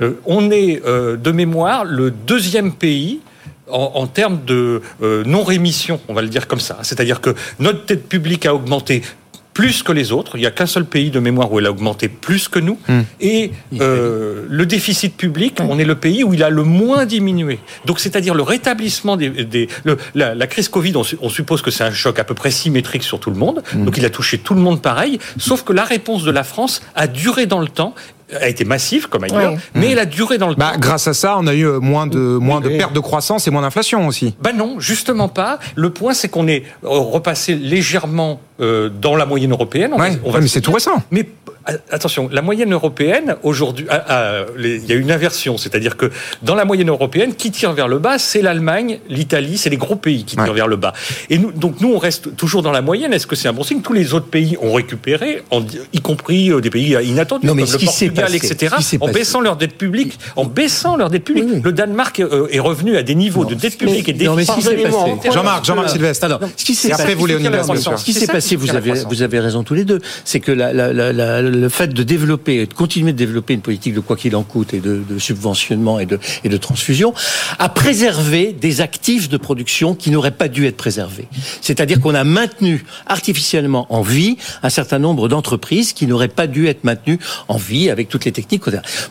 Euh, 0.01 0.13
on 0.25 0.51
est 0.51 0.81
euh, 0.85 1.17
de 1.17 1.31
mémoire 1.31 1.85
le 1.85 2.11
deuxième 2.11 2.73
pays 2.73 3.21
en, 3.69 4.07
termes 4.07 4.43
de 4.45 4.81
euh, 5.01 5.23
non-rémission, 5.25 5.99
on 6.07 6.13
va 6.13 6.21
le 6.21 6.27
dire 6.27 6.47
comme 6.47 6.59
ça. 6.59 6.79
C'est-à-dire 6.83 7.21
que 7.21 7.33
notre 7.59 7.85
dette 7.85 8.07
publique 8.07 8.45
a 8.45 8.53
augmenté 8.53 9.01
plus 9.53 9.83
que 9.83 9.91
les 9.91 10.11
autres. 10.11 10.35
Il 10.35 10.41
n'y 10.41 10.45
a 10.45 10.51
qu'un 10.51 10.65
seul 10.65 10.85
pays 10.85 11.11
de 11.11 11.19
mémoire 11.19 11.51
où 11.51 11.59
elle 11.59 11.67
a 11.67 11.71
augmenté 11.71 12.09
plus 12.09 12.47
que 12.47 12.59
nous. 12.59 12.77
Hmm. 12.87 13.01
Et 13.21 13.51
euh, 13.79 14.45
le 14.49 14.65
déficit 14.65 15.15
public, 15.15 15.59
on 15.59 15.77
est 15.77 15.85
le 15.85 15.95
pays 15.95 16.23
où 16.23 16.33
il 16.33 16.43
a 16.43 16.49
le 16.49 16.63
moins 16.63 17.05
diminué. 17.05 17.59
Donc, 17.85 17.99
c'est-à-dire 17.99 18.33
le 18.33 18.43
rétablissement 18.43 19.15
des... 19.15 19.29
des 19.29 19.67
la, 20.15 20.47
crise 20.47 20.69
Covid, 20.69 20.93
on, 20.95 21.29
suppose 21.29 21.61
que 21.61 21.71
c'est 21.71 21.83
un 21.83 21.91
choc 21.91 22.19
à 22.19 22.23
peu 22.23 22.33
près 22.33 22.51
symétrique 22.51 23.03
sur 23.03 23.19
tout 23.19 23.29
le 23.29 23.37
monde. 23.37 23.63
Hmm. 23.73 23.85
Donc, 23.85 23.97
il 23.97 24.05
a 24.05 24.09
touché 24.09 24.39
tout 24.39 24.55
le 24.55 24.61
monde 24.61 24.81
pareil. 24.81 25.19
Sauf 25.37 25.63
que 25.63 25.73
la 25.73 25.83
réponse 25.83 26.23
de 26.23 26.31
la 26.31 26.43
France 26.43 26.81
a 26.95 27.07
duré 27.07 27.45
dans 27.45 27.59
le 27.59 27.67
temps 27.67 27.93
a 28.31 28.47
été 28.47 28.65
massive 28.65 29.09
comme 29.09 29.23
ailleurs, 29.23 29.55
mais 29.75 29.91
elle 29.91 29.99
a 29.99 30.05
duré 30.05 30.37
dans 30.37 30.49
le 30.49 30.55
bah, 30.55 30.71
temps. 30.73 30.79
Grâce 30.79 31.07
à 31.07 31.13
ça, 31.13 31.37
on 31.37 31.47
a 31.47 31.53
eu 31.53 31.65
euh, 31.65 31.79
moins 31.79 32.07
de 32.07 32.19
moins 32.19 32.61
de 32.61 32.69
pertes 32.69 32.93
de 32.93 32.99
croissance 32.99 33.47
et 33.47 33.51
moins 33.51 33.61
d'inflation 33.61 34.07
aussi. 34.07 34.35
Bah 34.41 34.53
non, 34.53 34.79
justement 34.79 35.27
pas. 35.27 35.59
Le 35.75 35.89
point, 35.89 36.13
c'est 36.13 36.29
qu'on 36.29 36.47
est 36.47 36.63
repassé 36.83 37.55
légèrement 37.55 38.39
euh, 38.59 38.89
dans 38.89 39.15
la 39.15 39.25
moyenne 39.25 39.51
européenne. 39.51 39.91
On 39.93 39.99
ouais, 39.99 40.19
va, 40.25 40.39
mais 40.39 40.47
c'est 40.47 40.61
tout 40.61 40.71
récent. 40.71 41.01
Mais 41.11 41.27
attention, 41.91 42.29
la 42.31 42.41
moyenne 42.41 42.73
européenne 42.73 43.35
aujourd'hui, 43.43 43.85
il 44.59 44.85
y 44.85 44.91
a 44.91 44.95
une 44.95 45.11
inversion, 45.11 45.57
c'est-à-dire 45.57 45.97
que 45.97 46.11
dans 46.41 46.55
la 46.55 46.65
moyenne 46.65 46.89
européenne, 46.89 47.35
qui 47.35 47.51
tire 47.51 47.73
vers 47.73 47.87
le 47.87 47.99
bas, 47.99 48.17
c'est 48.17 48.41
l'Allemagne, 48.41 48.99
l'Italie, 49.09 49.57
c'est 49.57 49.69
les 49.69 49.77
gros 49.77 49.95
pays 49.95 50.23
qui 50.25 50.35
tirent 50.35 50.53
vers 50.53 50.67
le 50.67 50.75
bas. 50.75 50.93
Et 51.29 51.37
nous, 51.37 51.51
donc 51.51 51.79
nous, 51.81 51.93
on 51.93 51.97
reste 51.97 52.35
toujours 52.35 52.61
dans 52.61 52.71
la 52.71 52.81
moyenne. 52.81 53.13
Est-ce 53.13 53.27
que 53.27 53.35
c'est 53.35 53.47
un 53.47 53.53
bon 53.53 53.63
signe? 53.63 53.81
Tous 53.81 53.93
les 53.93 54.13
autres 54.13 54.27
pays 54.27 54.57
ont 54.61 54.73
récupéré, 54.73 55.43
y 55.93 56.01
compris 56.01 56.51
euh, 56.51 56.61
des 56.61 56.69
pays 56.69 56.97
inattendus 57.03 57.47
non, 57.47 57.55
mais 57.55 57.63
comme 57.63 57.73
le 57.73 57.85
Portugal, 57.85 58.35
etc., 58.35 58.75
en 58.99 59.07
baissant 59.07 59.41
leur 59.41 59.55
dette 59.55 59.77
publique, 59.77 60.17
en 60.35 60.45
baissant 60.45 60.95
leur 60.95 61.09
dette 61.09 61.23
publique. 61.23 61.63
Le 61.63 61.71
Danemark 61.71 62.19
euh, 62.19 62.47
est 62.51 62.59
revenu 62.59 62.97
à 62.97 63.03
des 63.03 63.15
niveaux 63.15 63.45
de 63.45 63.55
dette 63.55 63.77
publique 63.77 64.09
et 64.09 64.13
déficit. 64.13 64.69
Jean-Marc, 65.31 65.65
Jean-Marc 65.65 65.89
Sylvestre. 65.89 66.25
Alors, 66.25 66.39
ce 66.55 66.65
qui 66.65 66.75
s'est 66.75 66.89
passé, 66.89 67.13
vous, 67.15 67.27
ce 67.27 68.03
qui 68.05 68.13
s'est 68.13 68.27
passé, 68.27 68.55
vous 68.55 68.75
avez, 68.75 68.93
vous 69.09 69.21
avez 69.21 69.39
raison 69.39 69.63
tous 69.63 69.73
les 69.73 69.85
deux, 69.85 69.99
c'est 70.25 70.39
que 70.39 70.51
la, 70.51 70.73
la, 70.73 70.91
la, 70.91 71.41
le 71.53 71.69
fait 71.69 71.93
de 71.93 72.03
développer, 72.03 72.65
de 72.65 72.73
continuer 72.73 73.11
de 73.11 73.17
développer 73.17 73.53
une 73.53 73.61
politique 73.61 73.93
de 73.93 73.99
quoi 73.99 74.15
qu'il 74.15 74.35
en 74.35 74.43
coûte 74.43 74.73
et 74.73 74.79
de, 74.79 75.03
subventionnement 75.19 75.99
et 75.99 76.05
de, 76.05 76.57
transfusion, 76.57 77.13
a 77.59 77.69
préservé 77.69 78.53
des 78.53 78.81
actifs 78.81 79.29
de 79.29 79.37
production 79.37 79.95
qui 79.95 80.11
n'auraient 80.11 80.31
pas 80.31 80.47
dû 80.47 80.65
être 80.65 80.77
préservés. 80.77 81.27
C'est-à-dire 81.61 81.99
qu'on 81.99 82.15
a 82.15 82.23
maintenu 82.23 82.85
artificiellement 83.05 83.87
en 83.89 84.01
vie 84.01 84.37
un 84.61 84.69
certain 84.69 84.99
nombre 84.99 85.27
d'entreprises 85.27 85.93
qui 85.93 86.07
n'auraient 86.07 86.27
pas 86.27 86.47
dû 86.47 86.67
être 86.67 86.83
maintenues 86.83 87.19
en 87.47 87.57
vie 87.57 87.89
avec 87.89 88.09
toutes 88.09 88.25
les 88.25 88.31
techniques. 88.31 88.63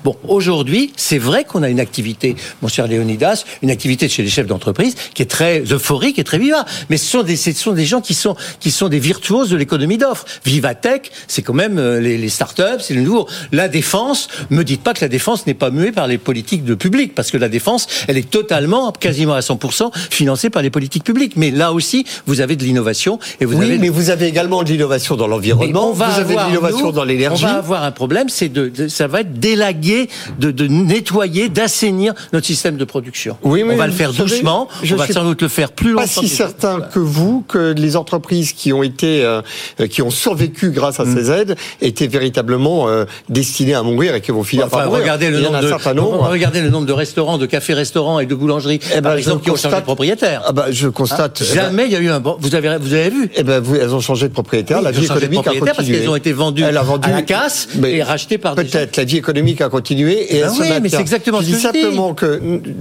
Bon, 0.05 0.17
aujourd'hui, 0.29 0.93
c'est 0.97 1.19
vrai 1.19 1.45
qu'on 1.45 1.63
a 1.63 1.69
une 1.69 1.81
activité, 1.81 2.37
mon 2.63 2.69
cher 2.69 2.87
Léonidas, 2.87 3.45
une 3.63 3.71
activité 3.71 4.09
chez 4.09 4.23
les 4.23 4.29
chefs 4.29 4.47
d'entreprise 4.47 4.95
qui 5.15 5.23
est 5.23 5.27
très 5.27 5.61
euphorique 5.61 6.19
et 6.19 6.25
très 6.25 6.39
viva. 6.39 6.65
Mais 6.91 6.97
ce 6.97 7.07
sont 7.07 7.23
des, 7.23 7.37
ce 7.37 7.53
sont 7.53 7.73
des 7.73 7.85
gens 7.85 8.01
qui 8.01 8.15
sont, 8.15 8.37
qui 8.61 8.71
sont 8.71 8.89
des 8.89 8.99
virtuoses 8.99 9.51
de 9.51 9.57
l'économie 9.57 9.99
d'offres. 9.99 10.25
Vivatech, 10.45 11.11
c'est 11.29 11.43
quand 11.43 11.55
même 11.55 11.79
euh, 11.79 12.01
les 12.01 12.29
start-up, 12.33 12.81
c'est 12.81 12.95
le 12.95 13.03
nouveau. 13.03 13.29
La 13.53 13.69
défense, 13.69 14.29
me 14.51 14.63
dites 14.63 14.83
pas 14.83 14.95
que 14.95 15.01
la 15.01 15.09
défense 15.09 15.47
n'est 15.47 15.55
pas 15.55 15.71
muée 15.71 15.93
par 15.93 16.07
les 16.07 16.19
politiques 16.19 16.65
de 16.65 16.75
public, 16.75 17.15
parce 17.15 17.31
que 17.31 17.37
la 17.37 17.49
défense, 17.49 17.87
elle 18.09 18.19
est 18.19 18.29
totalement, 18.29 18.93
quasiment 18.93 19.35
à 19.35 19.41
100%, 19.41 19.91
financée 20.11 20.51
par 20.51 20.63
les 20.63 20.71
politiques 20.71 21.05
publiques. 21.05 21.35
Mais 21.37 21.51
là 21.51 21.73
aussi, 21.73 22.05
vous 22.27 22.41
avez 22.41 22.57
de 22.57 22.65
l'innovation 22.65 23.19
et 23.41 23.45
vous 23.45 23.57
oui, 23.57 23.67
avez. 23.67 23.79
mais 23.79 23.89
vous 23.89 24.11
avez 24.11 24.27
également 24.27 24.63
de 24.63 24.69
l'innovation 24.69 25.17
dans 25.17 25.27
l'environnement. 25.27 25.93
Vous 25.93 26.03
avez 26.03 26.35
de 26.35 26.41
l'innovation 26.41 26.91
dans 26.91 27.05
l'énergie. 27.05 27.45
On 27.45 27.49
va 27.49 27.55
avoir 27.59 27.85
un 27.85 27.93
problème, 27.93 28.29
c'est 28.29 28.49
de, 28.49 28.89
ça 28.89 29.07
va 29.07 29.21
être 29.21 29.39
d'élaguer, 29.39 30.09
de, 30.39 30.51
de 30.51 30.67
nettoyer, 30.67 31.49
d'assainir 31.49 32.15
notre 32.33 32.47
système 32.47 32.77
de 32.77 32.85
production. 32.85 33.37
Oui, 33.43 33.63
mais 33.65 33.75
on 33.75 33.77
va 33.77 33.87
le 33.87 33.93
faire 33.93 34.13
doucement. 34.13 34.69
on 34.83 34.97
va 34.97 35.07
sans 35.07 35.25
doute 35.25 35.43
le 35.43 35.49
faire 35.49 35.73
plus 35.73 35.93
longtemps. 35.93 36.03
Pas 36.03 36.07
si 36.07 36.29
certain 36.29 36.81
que 36.81 36.99
vous 36.99 37.45
que 37.47 37.73
les 37.77 37.97
entreprises 37.97 38.53
qui 38.53 38.73
ont 38.73 38.83
été, 38.83 39.25
euh, 39.25 39.43
qui 39.91 40.03
ont 40.03 40.11
survécu 40.11 40.71
grâce 40.71 41.01
à 41.01 41.05
mm. 41.05 41.17
ces 41.17 41.31
aides 41.31 41.57
étaient 41.81 42.07
véritablement 42.23 42.89
euh, 42.89 43.05
destinés 43.29 43.75
à 43.75 43.83
mourir 43.83 44.15
et 44.15 44.21
qui 44.21 44.31
vont 44.31 44.45
finir 44.45 44.69
par 44.69 44.87
mourir. 44.87 45.03
Regardez 45.03 45.29
le, 45.29 45.41
nombre 45.41 45.61
de, 45.61 45.93
nombre. 45.95 46.29
regardez 46.31 46.61
le 46.61 46.71
nombre 46.71 46.87
de 46.87 46.93
restaurants, 46.93 47.37
de 47.37 47.47
cafés-restaurants 47.47 48.21
et 48.21 48.27
de 48.27 48.35
boulangeries, 48.35 48.79
eh 48.91 48.95
ben, 48.97 49.03
par 49.03 49.15
exemple, 49.15 49.43
qui 49.43 49.51
ont 49.51 49.57
changé 49.57 49.77
de 49.77 49.81
propriétaire. 49.81 50.43
Ah 50.47 50.53
bah, 50.53 50.67
je 50.71 50.87
constate. 50.87 51.43
Hein 51.43 51.45
eh 51.51 51.55
ben, 51.55 51.63
jamais 51.63 51.87
il 51.87 51.93
y 51.93 51.97
a 51.97 52.01
eu 52.01 52.11
un. 52.11 52.21
Vous 52.21 52.55
avez, 52.55 52.77
vous 52.79 52.95
avez 52.95 53.11
vu 53.11 53.29
Eh 53.35 53.43
ben, 53.43 53.59
vous, 53.59 53.75
elles 53.75 53.93
ont 53.93 54.01
changé 54.01 54.29
de 54.29 54.33
propriétaire. 54.33 54.81
la 54.83 54.93
vie 54.93 55.05
économique 55.05 55.41
a 55.41 55.51
continué. 55.51 55.73
parce 55.75 55.89
qu'elles 55.89 56.09
ont 56.09 56.17
été 56.17 56.33
vendues 56.33 56.65
a 56.65 56.83
vendu, 56.83 57.09
à 57.09 57.13
la 57.13 57.23
casse 57.23 57.69
et 57.85 58.03
rachetées 58.03 58.39
par. 58.39 58.55
Peut-être 58.55 58.97
la 58.97 59.05
vie 59.05 59.17
économique 59.17 59.61
a 59.61 59.69
continué 59.69 60.35
et 60.35 60.39
elle 60.39 60.51
oui, 60.51 60.69
mais 60.81 60.89
c'est 60.89 61.01
exactement 61.01 61.41
je 61.41 61.47
dis 61.47 61.55
simplement 61.55 62.15
que 62.15 62.41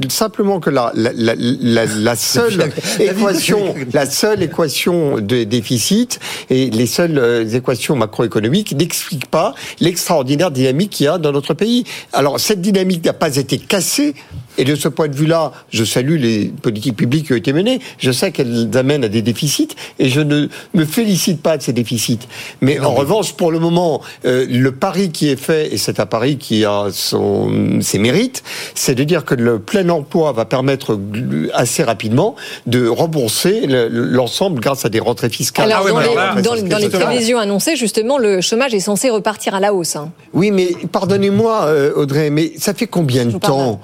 simplement 0.09 0.59
que 0.59 0.69
la 0.69 0.91
la, 0.93 1.11
la, 1.13 1.85
la, 1.85 2.15
seule 2.33 2.71
équation 2.99 3.75
la 3.93 4.05
seule 4.05 4.43
équation 4.43 5.19
de 5.19 5.43
déficit 5.43 6.19
et 6.49 6.69
les 6.69 6.85
seules 6.85 7.17
euh, 7.17 7.47
équations 7.47 7.95
macroéconomiques 7.95 8.75
n'expliquent 8.77 9.30
pas 9.31 9.55
l'extraordinaire 9.79 10.51
dynamique 10.51 10.91
qu'il 10.91 11.05
y 11.05 11.09
a 11.09 11.17
dans 11.17 11.31
notre 11.31 11.53
pays. 11.53 11.85
Alors 12.13 12.39
cette 12.39 12.61
dynamique 12.61 13.03
n'a 13.05 13.13
pas 13.13 13.37
été 13.37 13.57
cassée, 13.57 14.13
et 14.57 14.65
de 14.65 14.75
ce 14.75 14.89
point 14.89 15.07
de 15.07 15.15
vue-là, 15.15 15.53
je 15.69 15.83
salue 15.83 16.17
les 16.17 16.45
politiques 16.61 16.97
publiques 16.97 17.27
qui 17.27 17.33
ont 17.33 17.37
été 17.37 17.53
menées. 17.53 17.79
Je 17.97 18.11
sais 18.11 18.31
qu'elles 18.31 18.69
amènent 18.75 19.05
à 19.05 19.07
des 19.07 19.21
déficits, 19.21 19.69
et 19.97 20.09
je 20.09 20.21
ne 20.21 20.47
me 20.73 20.85
félicite 20.85 21.41
pas 21.41 21.57
de 21.57 21.63
ces 21.63 21.73
déficits. 21.73 22.19
Mais 22.59 22.79
en 22.79 22.93
revanche, 22.93 23.33
pour 23.33 23.51
le 23.51 23.59
moment, 23.59 24.01
euh, 24.25 24.45
le 24.49 24.71
pari 24.71 25.11
qui 25.11 25.29
est 25.29 25.37
fait, 25.37 25.73
et 25.73 25.77
c'est 25.77 25.99
un 25.99 26.05
pari 26.05 26.37
qui 26.37 26.65
a 26.65 26.87
son, 26.91 27.79
ses 27.81 27.97
mérites, 27.97 28.43
c'est 28.75 28.95
de 28.95 29.03
dire 29.03 29.23
que 29.23 29.35
le 29.35 29.59
plein 29.59 29.87
emploi 29.89 30.33
va 30.33 30.45
permettre 30.45 30.99
assez 31.53 31.83
rapidement 31.83 32.35
de 32.67 32.87
rembourser 32.87 33.65
l'ensemble 33.67 34.59
grâce 34.59 34.85
à 34.85 34.89
des 34.89 34.99
rentrées 34.99 35.29
fiscales. 35.29 35.71
Alors, 35.71 35.87
ah 36.17 36.41
dans, 36.41 36.53
les, 36.53 36.63
dans 36.63 36.77
les 36.77 36.89
prévisions 36.89 37.39
annoncées, 37.39 37.75
justement, 37.75 38.17
le 38.17 38.41
chômage 38.41 38.73
est 38.73 38.79
censé 38.81 39.09
repartir 39.21 39.53
à 39.53 39.59
la 39.59 39.73
hausse. 39.73 39.95
Hein. 39.95 40.11
Oui, 40.33 40.51
mais 40.51 40.75
pardonnez-moi, 40.91 41.65
euh, 41.65 41.93
Audrey, 41.95 42.29
mais 42.31 42.53
ça 42.57 42.73
fait 42.73 42.87
combien 42.87 43.25
de 43.25 43.37
temps 43.37 43.79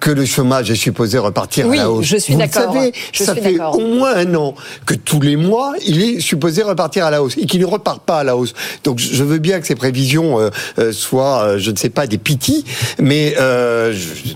que 0.00 0.10
le 0.10 0.24
chômage 0.24 0.70
est 0.70 0.76
supposé 0.76 1.18
repartir 1.18 1.70
à 1.70 1.74
la 1.74 1.90
hausse. 1.90 2.06
je 2.06 2.16
suis 2.16 2.36
d'accord. 2.36 2.72
Vous 2.72 2.78
savez, 2.78 2.92
ça 3.12 3.34
fait 3.34 3.58
au 3.60 3.80
moins 3.80 4.14
un 4.14 4.34
an 4.34 4.54
que 4.86 4.94
tous 4.94 5.20
les 5.20 5.36
mois, 5.36 5.74
il 5.86 6.02
est 6.02 6.20
supposé 6.20 6.62
repartir 6.62 7.04
à 7.06 7.10
la 7.10 7.22
hausse 7.22 7.36
et 7.36 7.46
qu'il 7.46 7.60
ne 7.60 7.66
repart 7.66 8.02
pas 8.02 8.18
à 8.18 8.24
la 8.24 8.36
hausse. 8.36 8.54
Donc 8.84 8.98
je 8.98 9.24
veux 9.24 9.38
bien 9.38 9.60
que 9.60 9.66
ces 9.66 9.74
prévisions 9.74 10.38
euh, 10.38 10.50
euh, 10.78 10.92
soient, 10.92 11.42
euh, 11.42 11.58
je 11.58 11.70
ne 11.70 11.76
sais 11.76 11.90
pas, 11.90 12.06
des 12.06 12.18
pitis, 12.18 12.64
mais 12.98 13.34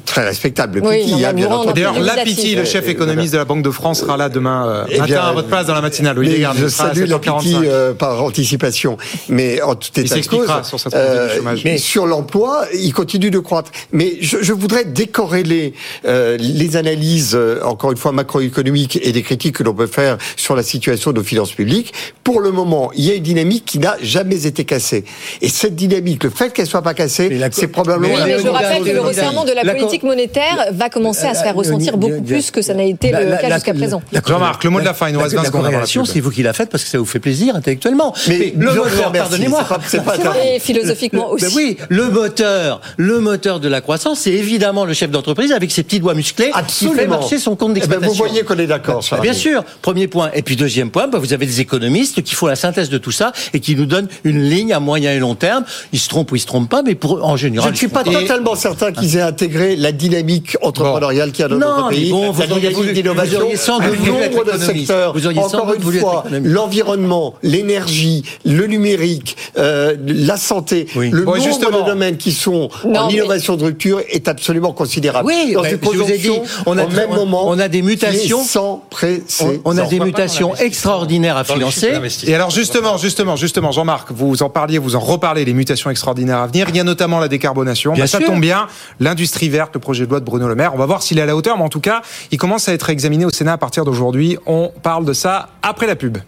très 0.04 0.24
respectables. 0.24 0.80
Oui, 0.82 1.24
hein, 1.24 1.32
D'ailleurs, 1.74 1.98
la 2.00 2.16
piti, 2.24 2.54
le 2.54 2.64
chef 2.64 2.88
économiste 2.88 3.32
de 3.32 3.38
la 3.38 3.44
Banque 3.44 3.62
de 3.62 3.70
France, 3.70 4.00
sera 4.00 4.16
là 4.16 4.28
demain 4.28 4.84
eh 4.88 4.98
matin 4.98 5.20
à 5.20 5.32
votre 5.32 5.48
place 5.48 5.66
dans 5.66 5.74
la 5.74 5.80
matinale. 5.80 6.16
je 6.56 6.68
salue 6.68 7.04
la 7.06 7.18
piti 7.18 7.56
par 7.98 8.22
anticipation. 8.22 8.96
Mais 9.28 9.62
en 9.62 9.74
tout 9.74 9.88
état 9.98 10.16
de 10.16 10.26
cause, 10.26 10.48
sur, 10.64 10.80
cette 10.80 10.94
chômage. 11.36 11.62
mais 11.64 11.78
sur 11.78 12.06
l'emploi, 12.06 12.64
il 12.74 12.92
continue 12.92 13.30
de 13.30 13.38
croître. 13.38 13.70
Mais 13.92 14.18
je, 14.20 14.38
je 14.40 14.52
voudrais 14.52 14.84
décorer 14.84 15.27
corréler 15.28 15.74
euh, 16.06 16.38
les 16.38 16.76
analyses, 16.76 17.34
euh, 17.34 17.60
encore 17.62 17.92
une 17.92 17.98
fois, 17.98 18.12
macroéconomiques 18.12 18.98
et 19.02 19.12
des 19.12 19.22
critiques 19.22 19.56
que 19.56 19.62
l'on 19.62 19.74
peut 19.74 19.86
faire 19.86 20.16
sur 20.36 20.56
la 20.56 20.62
situation 20.62 21.12
de 21.12 21.18
nos 21.18 21.22
finances 21.22 21.52
publiques. 21.52 21.92
Pour 22.24 22.40
le 22.40 22.50
moment, 22.50 22.90
il 22.96 23.04
y 23.04 23.10
a 23.10 23.14
une 23.14 23.22
dynamique 23.22 23.66
qui 23.66 23.78
n'a 23.78 23.96
jamais 24.00 24.46
été 24.46 24.64
cassée. 24.64 25.04
Et 25.42 25.48
cette 25.50 25.74
dynamique, 25.74 26.24
le 26.24 26.30
fait 26.30 26.52
qu'elle 26.52 26.66
soit 26.66 26.80
pas 26.80 26.94
cassée, 26.94 27.38
c'est 27.50 27.68
probablement... 27.68 28.14
Oui, 28.14 28.20
mais 28.24 28.38
je 28.38 28.48
rappelle 28.48 28.82
que 28.82 28.90
le 28.90 29.00
resserrement 29.00 29.44
de 29.44 29.52
la, 29.52 29.64
politique 29.64 30.02
monétaire 30.02 30.68
va 30.72 30.88
commencer 30.88 31.26
à 31.26 31.34
se 31.34 31.42
faire 31.42 31.54
ressentir 31.54 31.98
beaucoup 31.98 32.22
plus 32.22 32.50
que 32.50 32.62
ça 32.62 32.72
n'a 32.72 32.84
été 32.84 33.10
le 33.10 33.38
cas 33.38 33.54
jusqu'à 33.54 33.74
présent. 33.74 34.00
Jean-Marc, 34.26 34.64
le 34.64 34.70
mot 34.70 34.80
de 34.80 34.84
la 34.84 34.94
fin, 34.94 35.08
il 35.08 35.14
nous 35.14 35.20
reste 35.20 35.34
20 35.34 35.44
secondes. 35.44 35.70
La 35.70 35.84
c'est 35.84 36.20
vous 36.20 36.30
qui 36.30 36.42
la 36.42 36.52
faites 36.52 36.70
parce 36.70 36.84
que 36.84 36.90
ça 36.90 36.98
vous 36.98 37.04
fait 37.04 37.18
plaisir 37.18 37.54
intellectuellement. 37.54 38.14
Mais, 38.28 38.54
le 38.56 38.72
moteur, 38.72 39.12
pardonnez-moi. 39.12 39.66
C'est 39.86 40.04
pas, 40.04 40.16
et 40.44 40.58
philosophiquement 40.58 41.30
aussi. 41.30 41.54
oui, 41.54 41.76
le 41.88 42.08
moteur, 42.08 42.80
le 42.96 43.20
moteur 43.20 43.60
de 43.60 43.68
la 43.68 43.80
croissance, 43.80 44.20
c'est 44.20 44.32
évidemment 44.32 44.84
le 44.84 44.92
chef 44.92 45.10
d'entreprise 45.18 45.52
avec 45.52 45.70
ses 45.70 45.82
petits 45.82 46.00
doigts 46.00 46.14
musclés 46.14 46.50
Absolument. 46.54 46.94
qui 46.94 47.00
fait 47.00 47.06
marcher 47.06 47.38
son 47.38 47.56
compte 47.56 47.74
d'exploitation. 47.74 48.12
Eh 48.12 48.16
ben, 48.16 48.24
vous 48.24 48.28
voyez 48.28 48.44
qu'on 48.44 48.58
est 48.58 48.66
d'accord. 48.66 49.04
Bah, 49.10 49.18
bien 49.20 49.32
sûr. 49.32 49.64
Premier 49.82 50.06
point. 50.06 50.30
Et 50.34 50.42
puis 50.42 50.56
deuxième 50.56 50.90
point, 50.90 51.08
bah, 51.08 51.18
vous 51.18 51.32
avez 51.32 51.46
des 51.46 51.60
économistes 51.60 52.22
qui 52.22 52.34
font 52.34 52.46
la 52.46 52.56
synthèse 52.56 52.88
de 52.88 52.98
tout 52.98 53.10
ça 53.10 53.32
et 53.52 53.60
qui 53.60 53.74
nous 53.76 53.86
donnent 53.86 54.08
une 54.24 54.42
ligne 54.42 54.72
à 54.72 54.80
moyen 54.80 55.12
et 55.12 55.18
long 55.18 55.34
terme. 55.34 55.64
Ils 55.92 55.98
se 55.98 56.08
trompent 56.08 56.32
ou 56.32 56.36
ils 56.36 56.40
se 56.40 56.46
trompent 56.46 56.68
pas, 56.68 56.82
mais 56.82 56.94
pour 56.94 57.24
en 57.24 57.36
général. 57.36 57.68
Je 57.68 57.72
ne 57.72 57.76
suis 57.76 57.88
pas 57.88 58.04
totalement 58.04 58.54
certain 58.54 58.92
qu'ils 58.92 59.16
aient 59.16 59.22
intégré 59.22 59.76
la 59.76 59.92
dynamique 59.92 60.56
entrepreneuriale 60.62 61.32
qu'il 61.32 61.42
y 61.42 61.44
a 61.44 61.48
dans 61.48 61.58
notre 61.58 61.88
pays. 61.90 62.10
Bon, 62.10 62.30
vous 62.30 62.52
auriez 62.52 62.70
voulu 62.70 62.92
d'innovation, 62.92 63.40
un 63.40 63.88
nombre 63.88 64.44
de 64.44 64.58
secteurs. 64.58 65.12
Vous 65.12 65.26
auriez 65.26 65.40
Encore 65.40 65.74
une 65.74 65.92
fois, 66.00 66.24
l'environnement, 66.42 67.34
l'énergie, 67.42 68.24
le 68.44 68.66
numérique, 68.66 69.36
euh, 69.56 69.96
la 70.06 70.36
santé, 70.36 70.86
le 70.94 71.24
nombre 71.24 71.82
de 71.82 71.86
domaines 71.86 72.16
qui 72.16 72.32
sont 72.32 72.68
en 72.84 73.08
innovation 73.08 73.56
de 73.56 73.64
rupture 73.64 74.00
est 74.08 74.28
absolument 74.28 74.72
considérable. 74.72 75.07
Oui, 75.24 75.52
dans 75.54 75.64
une 75.64 75.78
je 75.80 75.98
vous 75.98 76.10
ai 76.10 76.18
dit, 76.18 76.30
on 76.66 76.76
a, 76.78 76.84
au 76.84 76.88
même 76.88 77.10
moment, 77.10 77.48
on 77.48 77.58
a 77.58 77.68
des 77.68 77.82
mutations 77.82 78.42
sans 78.42 78.84
précédent. 78.90 79.60
On, 79.64 79.76
a 79.76 79.86
des 79.86 80.00
mutations 80.00 80.54
extraordinaires 80.56 81.36
à 81.36 81.44
financer. 81.44 81.92
Et 82.26 82.34
alors 82.34 82.50
justement, 82.50 82.96
justement, 82.96 83.36
justement, 83.36 83.72
Jean-Marc, 83.72 84.12
vous 84.12 84.42
en 84.42 84.50
parliez, 84.50 84.78
vous 84.78 84.96
en 84.96 85.00
reparlez, 85.00 85.44
les 85.44 85.54
mutations 85.54 85.90
extraordinaires 85.90 86.38
à 86.38 86.46
venir. 86.46 86.66
Il 86.68 86.76
y 86.76 86.80
a 86.80 86.84
notamment 86.84 87.18
la 87.20 87.28
décarbonation. 87.28 87.92
Bien 87.92 88.04
bah, 88.04 88.08
ça 88.08 88.20
tombe 88.20 88.40
bien, 88.40 88.66
l'industrie 89.00 89.48
verte, 89.48 89.70
le 89.74 89.80
projet 89.80 90.04
de 90.04 90.10
loi 90.10 90.20
de 90.20 90.24
Bruno 90.24 90.48
Le 90.48 90.54
Maire. 90.54 90.72
On 90.74 90.78
va 90.78 90.86
voir 90.86 91.02
s'il 91.02 91.18
est 91.18 91.22
à 91.22 91.26
la 91.26 91.36
hauteur, 91.36 91.56
mais 91.56 91.64
en 91.64 91.68
tout 91.68 91.80
cas, 91.80 92.02
il 92.30 92.38
commence 92.38 92.68
à 92.68 92.72
être 92.72 92.90
examiné 92.90 93.24
au 93.24 93.30
Sénat 93.30 93.54
à 93.54 93.58
partir 93.58 93.84
d'aujourd'hui. 93.84 94.36
On 94.46 94.72
parle 94.82 95.04
de 95.04 95.12
ça 95.12 95.50
après 95.62 95.86
la 95.86 95.96
pub. 95.96 96.18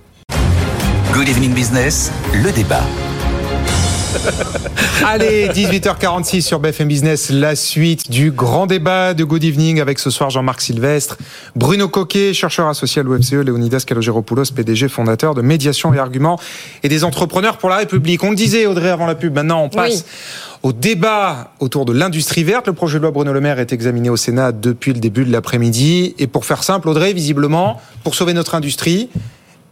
Good 1.12 1.28
Evening 1.28 1.52
Business, 1.52 2.12
le 2.32 2.52
débat. 2.52 2.84
Allez, 5.06 5.48
18h46 5.48 6.42
sur 6.42 6.60
BFM 6.60 6.88
Business, 6.88 7.30
la 7.30 7.56
suite 7.56 8.10
du 8.10 8.30
grand 8.30 8.66
débat 8.66 9.14
de 9.14 9.24
Good 9.24 9.44
Evening 9.44 9.80
avec 9.80 9.98
ce 9.98 10.10
soir 10.10 10.30
Jean-Marc 10.30 10.60
Sylvestre, 10.60 11.16
Bruno 11.56 11.88
Coquet, 11.88 12.34
chercheur 12.34 12.68
associé 12.68 13.00
à 13.00 13.02
l'OFCE, 13.02 13.32
Léonidas 13.32 13.84
Kalogeropoulos, 13.86 14.52
PDG, 14.54 14.88
fondateur 14.88 15.34
de 15.34 15.42
Médiation 15.42 15.94
et 15.94 15.98
Arguments 15.98 16.38
et 16.82 16.88
des 16.88 17.04
entrepreneurs 17.04 17.56
pour 17.56 17.70
la 17.70 17.76
République. 17.76 18.22
On 18.22 18.30
le 18.30 18.36
disait, 18.36 18.66
Audrey, 18.66 18.90
avant 18.90 19.06
la 19.06 19.14
pub, 19.14 19.34
maintenant 19.34 19.62
on 19.62 19.68
passe 19.68 20.04
au 20.62 20.72
débat 20.72 21.52
autour 21.60 21.86
de 21.86 21.92
l'industrie 21.92 22.44
verte. 22.44 22.66
Le 22.66 22.74
projet 22.74 22.98
de 22.98 23.02
loi 23.02 23.10
Bruno 23.10 23.32
Le 23.32 23.40
Maire 23.40 23.58
est 23.58 23.72
examiné 23.72 24.10
au 24.10 24.16
Sénat 24.16 24.52
depuis 24.52 24.92
le 24.92 25.00
début 25.00 25.24
de 25.24 25.32
l'après-midi. 25.32 26.14
Et 26.18 26.26
pour 26.26 26.44
faire 26.44 26.62
simple, 26.62 26.88
Audrey, 26.88 27.14
visiblement, 27.14 27.80
pour 28.04 28.14
sauver 28.14 28.34
notre 28.34 28.54
industrie, 28.54 29.08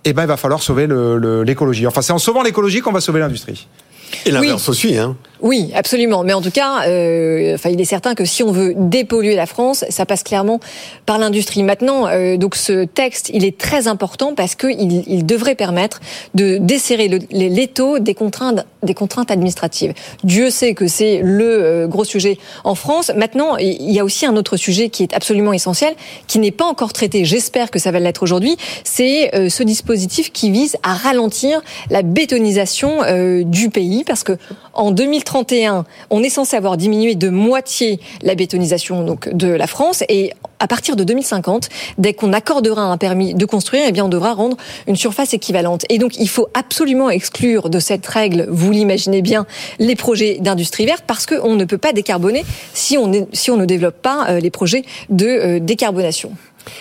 eh 0.05 0.13
ben, 0.15 0.23
il 0.23 0.29
va 0.29 0.37
falloir 0.39 0.63
sauver 0.63 0.89
l'écologie. 1.45 1.87
Enfin, 1.87 2.01
c'est 2.01 2.13
en 2.13 2.19
sauvant 2.19 2.43
l'écologie 2.43 2.81
qu'on 2.81 2.93
va 2.93 3.01
sauver 3.01 3.21
l'industrie. 3.21 3.69
Et 4.27 4.31
l'inverse 4.31 4.69
aussi, 4.69 4.97
hein 4.97 5.17
oui, 5.41 5.71
absolument. 5.75 6.25
Mais 6.25 6.33
en 6.33 6.43
tout 6.43 6.51
cas, 6.51 6.87
euh, 6.89 7.55
enfin, 7.55 7.71
il 7.71 7.81
est 7.81 7.85
certain 7.85 8.15
que 8.15 8.25
si 8.25 8.43
on 8.43 8.51
veut 8.51 8.75
dépolluer 8.77 9.37
la 9.37 9.47
France, 9.47 9.85
ça 9.89 10.05
passe 10.05 10.23
clairement 10.23 10.59
par 11.07 11.19
l'industrie. 11.19 11.63
Maintenant, 11.63 12.09
euh, 12.09 12.37
donc 12.37 12.57
ce 12.57 12.85
texte, 12.85 13.31
il 13.33 13.45
est 13.45 13.57
très 13.57 13.87
important 13.87 14.35
parce 14.35 14.55
qu'il 14.55 15.05
il 15.07 15.27
devrait 15.27 15.55
permettre 15.55 16.01
de 16.35 16.59
desserrer 16.59 17.09
l'étau 17.31 18.01
des 18.01 18.15
contraintes, 18.15 18.67
des 18.83 18.95
contraintes 18.95 19.31
administratives. 19.31 19.95
Dieu 20.25 20.51
sait 20.51 20.75
que 20.75 20.89
c'est 20.89 21.21
le 21.23 21.45
euh, 21.45 21.87
gros 21.87 22.05
sujet 22.05 22.39
en 22.65 22.75
France. 22.75 23.13
Maintenant, 23.15 23.57
il 23.59 23.93
y 23.93 24.01
a 24.01 24.05
aussi 24.05 24.27
un 24.27 24.37
autre 24.37 24.57
sujet 24.57 24.89
qui 24.89 25.05
est 25.05 25.15
absolument 25.15 25.53
essentiel, 25.53 25.95
qui 26.27 26.41
n'est 26.41 26.51
pas 26.51 26.65
encore 26.65 26.93
traité. 26.93 27.25
J'espère 27.25 27.71
que 27.71 27.79
ça 27.79 27.93
va 27.93 28.01
l'être 28.01 28.23
aujourd'hui. 28.23 28.57
C'est 28.83 29.35
euh, 29.35 29.49
ce 29.49 29.63
dispositif 29.63 30.33
qui 30.33 30.51
vise 30.51 30.77
à 30.83 30.95
ralentir 30.95 31.61
la 31.91 32.03
bétonisation 32.03 33.03
euh, 33.05 33.45
du 33.45 33.71
pays, 33.71 34.03
parce 34.05 34.25
que 34.25 34.37
en 34.73 34.91
2030 34.91 35.28
2031, 35.29 35.85
on 36.09 36.23
est 36.23 36.31
censé 36.31 36.57
avoir 36.57 36.79
diminué 36.79 37.15
de 37.15 37.29
moitié 37.29 38.01
la 38.23 38.35
bétonisation 38.35 39.03
donc 39.03 39.29
de 39.29 39.49
la 39.49 39.67
France 39.67 40.03
et 40.09 40.33
à 40.59 40.67
partir 40.67 40.97
de 40.97 41.05
2050, 41.05 41.69
dès 41.99 42.15
qu'on 42.15 42.33
accordera 42.33 42.83
un 42.83 42.97
permis 42.97 43.35
de 43.35 43.45
construire, 43.45 43.85
eh 43.87 43.93
bien 43.93 44.07
on 44.07 44.09
devra 44.09 44.33
rendre 44.33 44.57
une 44.87 44.97
surface 44.97 45.35
équivalente. 45.35 45.85
Et 45.91 45.99
donc 45.99 46.17
il 46.19 46.29
faut 46.29 46.49
absolument 46.55 47.11
exclure 47.11 47.69
de 47.69 47.79
cette 47.79 48.07
règle, 48.07 48.47
vous 48.49 48.73
l'imaginez 48.73 49.21
bien, 49.21 49.47
les 49.79 49.97
projets 49.97 50.39
d'industrie 50.41 50.87
verte 50.87 51.05
parce 51.07 51.27
qu'on 51.27 51.55
ne 51.55 51.65
peut 51.65 51.79
pas 51.79 51.93
décarboner 51.93 52.45
si 52.73 52.97
on, 52.97 53.07
ne 53.07 53.65
développe 53.67 54.01
pas 54.01 54.31
euh, 54.31 54.41
les 54.41 54.51
projets 54.51 54.83
de 55.11 55.27
euh, 55.27 55.61
décarbonation. 55.61 56.33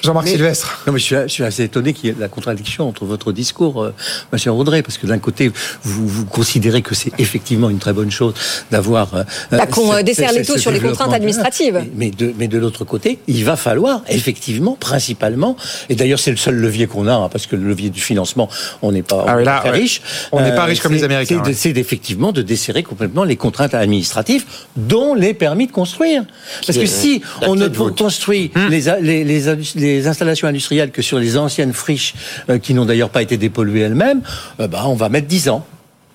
Jean-Marc 0.03 0.27
Sylvestre. 0.27 0.83
Non, 0.87 0.93
mais 0.93 0.99
je 0.99 1.27
suis, 1.27 1.43
assez 1.43 1.63
étonné 1.63 1.93
qu'il 1.93 2.09
y 2.09 2.11
ait 2.11 2.15
la 2.19 2.27
contradiction 2.27 2.87
entre 2.87 3.05
votre 3.05 3.31
discours, 3.31 3.83
euh, 3.83 3.93
Monsieur 4.31 4.51
Audrey, 4.51 4.81
parce 4.81 4.97
que 4.97 5.07
d'un 5.07 5.19
côté, 5.19 5.51
vous, 5.83 6.07
vous 6.07 6.25
considérez 6.25 6.81
que 6.81 6.95
c'est 6.95 7.11
effectivement 7.19 7.69
une 7.69 7.79
très 7.79 7.93
bonne 7.93 8.11
chose 8.11 8.33
d'avoir. 8.71 9.13
Euh, 9.15 9.23
bah, 9.51 9.65
qu'on 9.67 9.93
euh, 9.93 10.03
dessert 10.03 10.31
les 10.31 10.45
taux 10.45 10.57
sur 10.57 10.71
les 10.71 10.79
contraintes 10.79 11.13
administratives. 11.13 11.85
Mais 11.95 12.11
de, 12.11 12.33
mais 12.37 12.47
de 12.47 12.57
l'autre 12.57 12.85
côté, 12.85 13.19
il 13.27 13.43
va 13.45 13.55
falloir 13.55 14.01
effectivement, 14.09 14.75
principalement, 14.79 15.55
et 15.89 15.95
d'ailleurs 15.95 16.19
c'est 16.19 16.31
le 16.31 16.37
seul 16.37 16.55
levier 16.55 16.87
qu'on 16.87 17.07
a, 17.07 17.13
hein, 17.13 17.29
parce 17.29 17.47
que 17.47 17.55
le 17.55 17.67
levier 17.67 17.89
du 17.89 18.01
financement, 18.01 18.49
on 18.81 18.91
n'est 18.91 19.03
pas, 19.03 19.25
ah 19.27 19.59
très 19.61 19.69
riche. 19.71 20.01
On 20.31 20.41
n'est 20.41 20.55
pas 20.55 20.65
riche 20.65 20.81
comme 20.81 20.93
les 20.93 21.03
Américains. 21.03 21.41
C'est 21.53 21.77
effectivement 21.77 22.31
de 22.31 22.41
desserrer 22.41 22.83
complètement 22.83 23.23
les 23.23 23.35
contraintes 23.35 23.73
administratives, 23.73 24.45
dont 24.75 25.13
les 25.13 25.33
permis 25.33 25.67
de 25.67 25.71
construire. 25.71 26.23
Parce 26.65 26.77
que 26.77 26.85
si 26.85 27.21
on 27.43 27.55
ne 27.55 27.67
construit 27.67 28.51
hmm. 28.55 28.67
les, 28.69 29.23
les, 29.23 29.23
les 29.23 29.47
les 29.79 30.07
installations 30.07 30.47
industrielles 30.47 30.91
que 30.91 31.01
sur 31.01 31.19
les 31.19 31.37
anciennes 31.37 31.73
friches 31.73 32.13
euh, 32.49 32.59
qui 32.59 32.73
n'ont 32.73 32.85
d'ailleurs 32.85 33.09
pas 33.09 33.21
été 33.21 33.37
dépolluées 33.37 33.81
elles-mêmes, 33.81 34.21
euh, 34.59 34.67
bah, 34.67 34.83
on 34.85 34.95
va 34.95 35.09
mettre 35.09 35.27
10 35.27 35.49
ans 35.49 35.65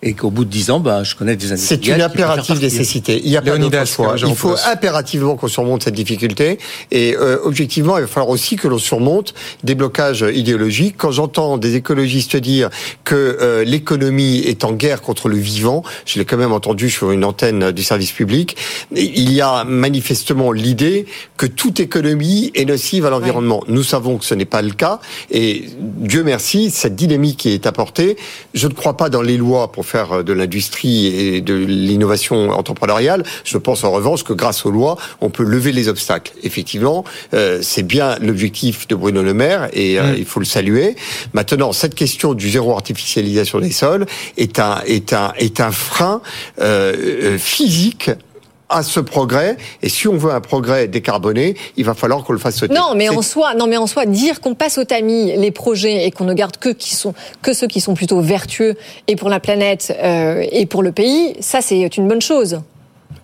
et 0.04 0.14
qu'au 0.14 0.30
bout 0.30 0.44
de 0.44 0.50
dix 0.50 0.70
ans, 0.70 0.80
ben, 0.80 1.04
je 1.04 1.14
connais 1.14 1.36
des 1.36 1.52
industriels. 1.52 1.80
C'est 1.84 1.94
une 1.94 2.02
impérative 2.02 2.60
nécessité. 2.60 3.20
Il 3.22 3.30
n'y 3.30 3.36
a 3.36 3.42
pas 3.42 3.56
d'autre 3.56 3.86
choix. 3.86 4.16
Il 4.18 4.34
faut 4.34 4.56
impérativement 4.66 5.36
qu'on 5.36 5.46
surmonte 5.46 5.84
cette 5.84 5.94
difficulté. 5.94 6.58
Et 6.90 7.16
euh, 7.16 7.38
objectivement, 7.44 7.96
il 7.98 8.02
va 8.02 8.06
falloir 8.08 8.30
aussi 8.30 8.56
que 8.56 8.66
l'on 8.66 8.78
surmonte 8.78 9.32
des 9.62 9.76
blocages 9.76 10.24
idéologiques. 10.34 10.96
Quand 10.98 11.12
j'entends 11.12 11.56
des 11.56 11.76
écologistes 11.76 12.36
dire 12.36 12.68
que 13.04 13.14
euh, 13.14 13.62
l'économie 13.62 14.38
est 14.38 14.64
en 14.64 14.72
guerre 14.72 15.02
contre 15.02 15.28
le 15.28 15.36
vivant, 15.36 15.84
je 16.04 16.18
l'ai 16.18 16.24
quand 16.24 16.36
même 16.36 16.52
entendu 16.52 16.90
sur 16.90 17.12
une 17.12 17.24
antenne 17.24 17.70
du 17.70 17.84
service 17.84 18.10
public, 18.10 18.56
il 18.90 19.32
y 19.32 19.40
a 19.40 19.62
manifestement 19.62 20.50
l'idée 20.50 21.06
que 21.36 21.46
toute 21.46 21.78
économie 21.78 22.50
est 22.56 22.64
nocive 22.64 23.06
à 23.06 23.10
l'environnement. 23.10 23.62
Nous 23.68 23.84
savons 23.84 24.18
que 24.18 24.24
ce 24.24 24.34
n'est 24.34 24.46
pas 24.46 24.62
le 24.62 24.72
cas. 24.72 24.98
Et 25.30 25.66
Dieu 25.78 26.24
merci, 26.24 26.70
cette 26.70 26.96
dynamique 26.96 27.36
qui 27.38 27.50
est 27.50 27.66
apportée, 27.66 28.16
je 28.52 28.66
ne 28.66 28.72
crois 28.72 28.96
pas 28.96 29.08
dans 29.08 29.22
les 29.22 29.36
lois 29.36 29.70
pour 29.70 29.86
faire 29.86 29.91
euh, 29.94 30.22
de 30.22 30.32
l'industrie 30.32 31.06
et 31.06 31.40
de 31.40 31.54
l'innovation 31.54 32.50
entrepreneuriale. 32.50 33.24
Je 33.44 33.58
pense 33.58 33.84
en 33.84 33.90
revanche 33.90 34.24
que 34.24 34.32
grâce 34.32 34.64
aux 34.64 34.70
lois, 34.70 34.96
on 35.20 35.30
peut 35.30 35.44
lever 35.44 35.72
les 35.72 35.88
obstacles. 35.88 36.32
Effectivement, 36.42 37.04
euh, 37.34 37.58
c'est 37.62 37.82
bien 37.82 38.16
l'objectif 38.20 38.88
de 38.88 38.94
Bruno 38.94 39.22
Le 39.22 39.34
Maire 39.34 39.68
et 39.72 39.98
euh, 39.98 40.12
mm. 40.12 40.16
il 40.18 40.24
faut 40.24 40.40
le 40.40 40.46
saluer. 40.46 40.96
Maintenant, 41.32 41.72
cette 41.72 41.94
question 41.94 42.34
du 42.34 42.50
zéro 42.50 42.72
artificialisation 42.72 43.60
des 43.60 43.72
sols 43.72 44.06
est 44.36 44.58
un 44.58 44.80
est 44.86 45.12
un 45.12 45.32
est 45.38 45.60
un 45.60 45.72
frein 45.72 46.20
physique 47.38 48.10
à 48.72 48.82
ce 48.82 49.00
progrès. 49.00 49.56
Et 49.82 49.88
si 49.88 50.08
on 50.08 50.16
veut 50.16 50.32
un 50.32 50.40
progrès 50.40 50.88
décarboné, 50.88 51.54
il 51.76 51.84
va 51.84 51.94
falloir 51.94 52.24
qu'on 52.24 52.32
le 52.32 52.38
fasse 52.38 52.56
sauter. 52.56 52.74
Non, 52.74 52.94
mais 52.96 53.08
en 53.08 53.22
soi, 53.22 53.54
non, 53.54 53.66
mais 53.66 53.76
en 53.76 53.86
soi, 53.86 54.06
dire 54.06 54.40
qu'on 54.40 54.54
passe 54.54 54.78
au 54.78 54.84
tamis 54.84 55.36
les 55.36 55.50
projets 55.50 56.06
et 56.06 56.10
qu'on 56.10 56.24
ne 56.24 56.34
garde 56.34 56.56
que 56.56 56.70
qui 56.70 56.94
sont 56.94 57.14
que 57.42 57.52
ceux 57.52 57.66
qui 57.66 57.80
sont 57.80 57.94
plutôt 57.94 58.20
vertueux 58.20 58.74
et 59.08 59.16
pour 59.16 59.28
la 59.28 59.40
planète 59.40 59.94
euh, 60.02 60.44
et 60.50 60.66
pour 60.66 60.82
le 60.82 60.92
pays, 60.92 61.34
ça 61.40 61.60
c'est 61.60 61.96
une 61.96 62.08
bonne 62.08 62.22
chose 62.22 62.60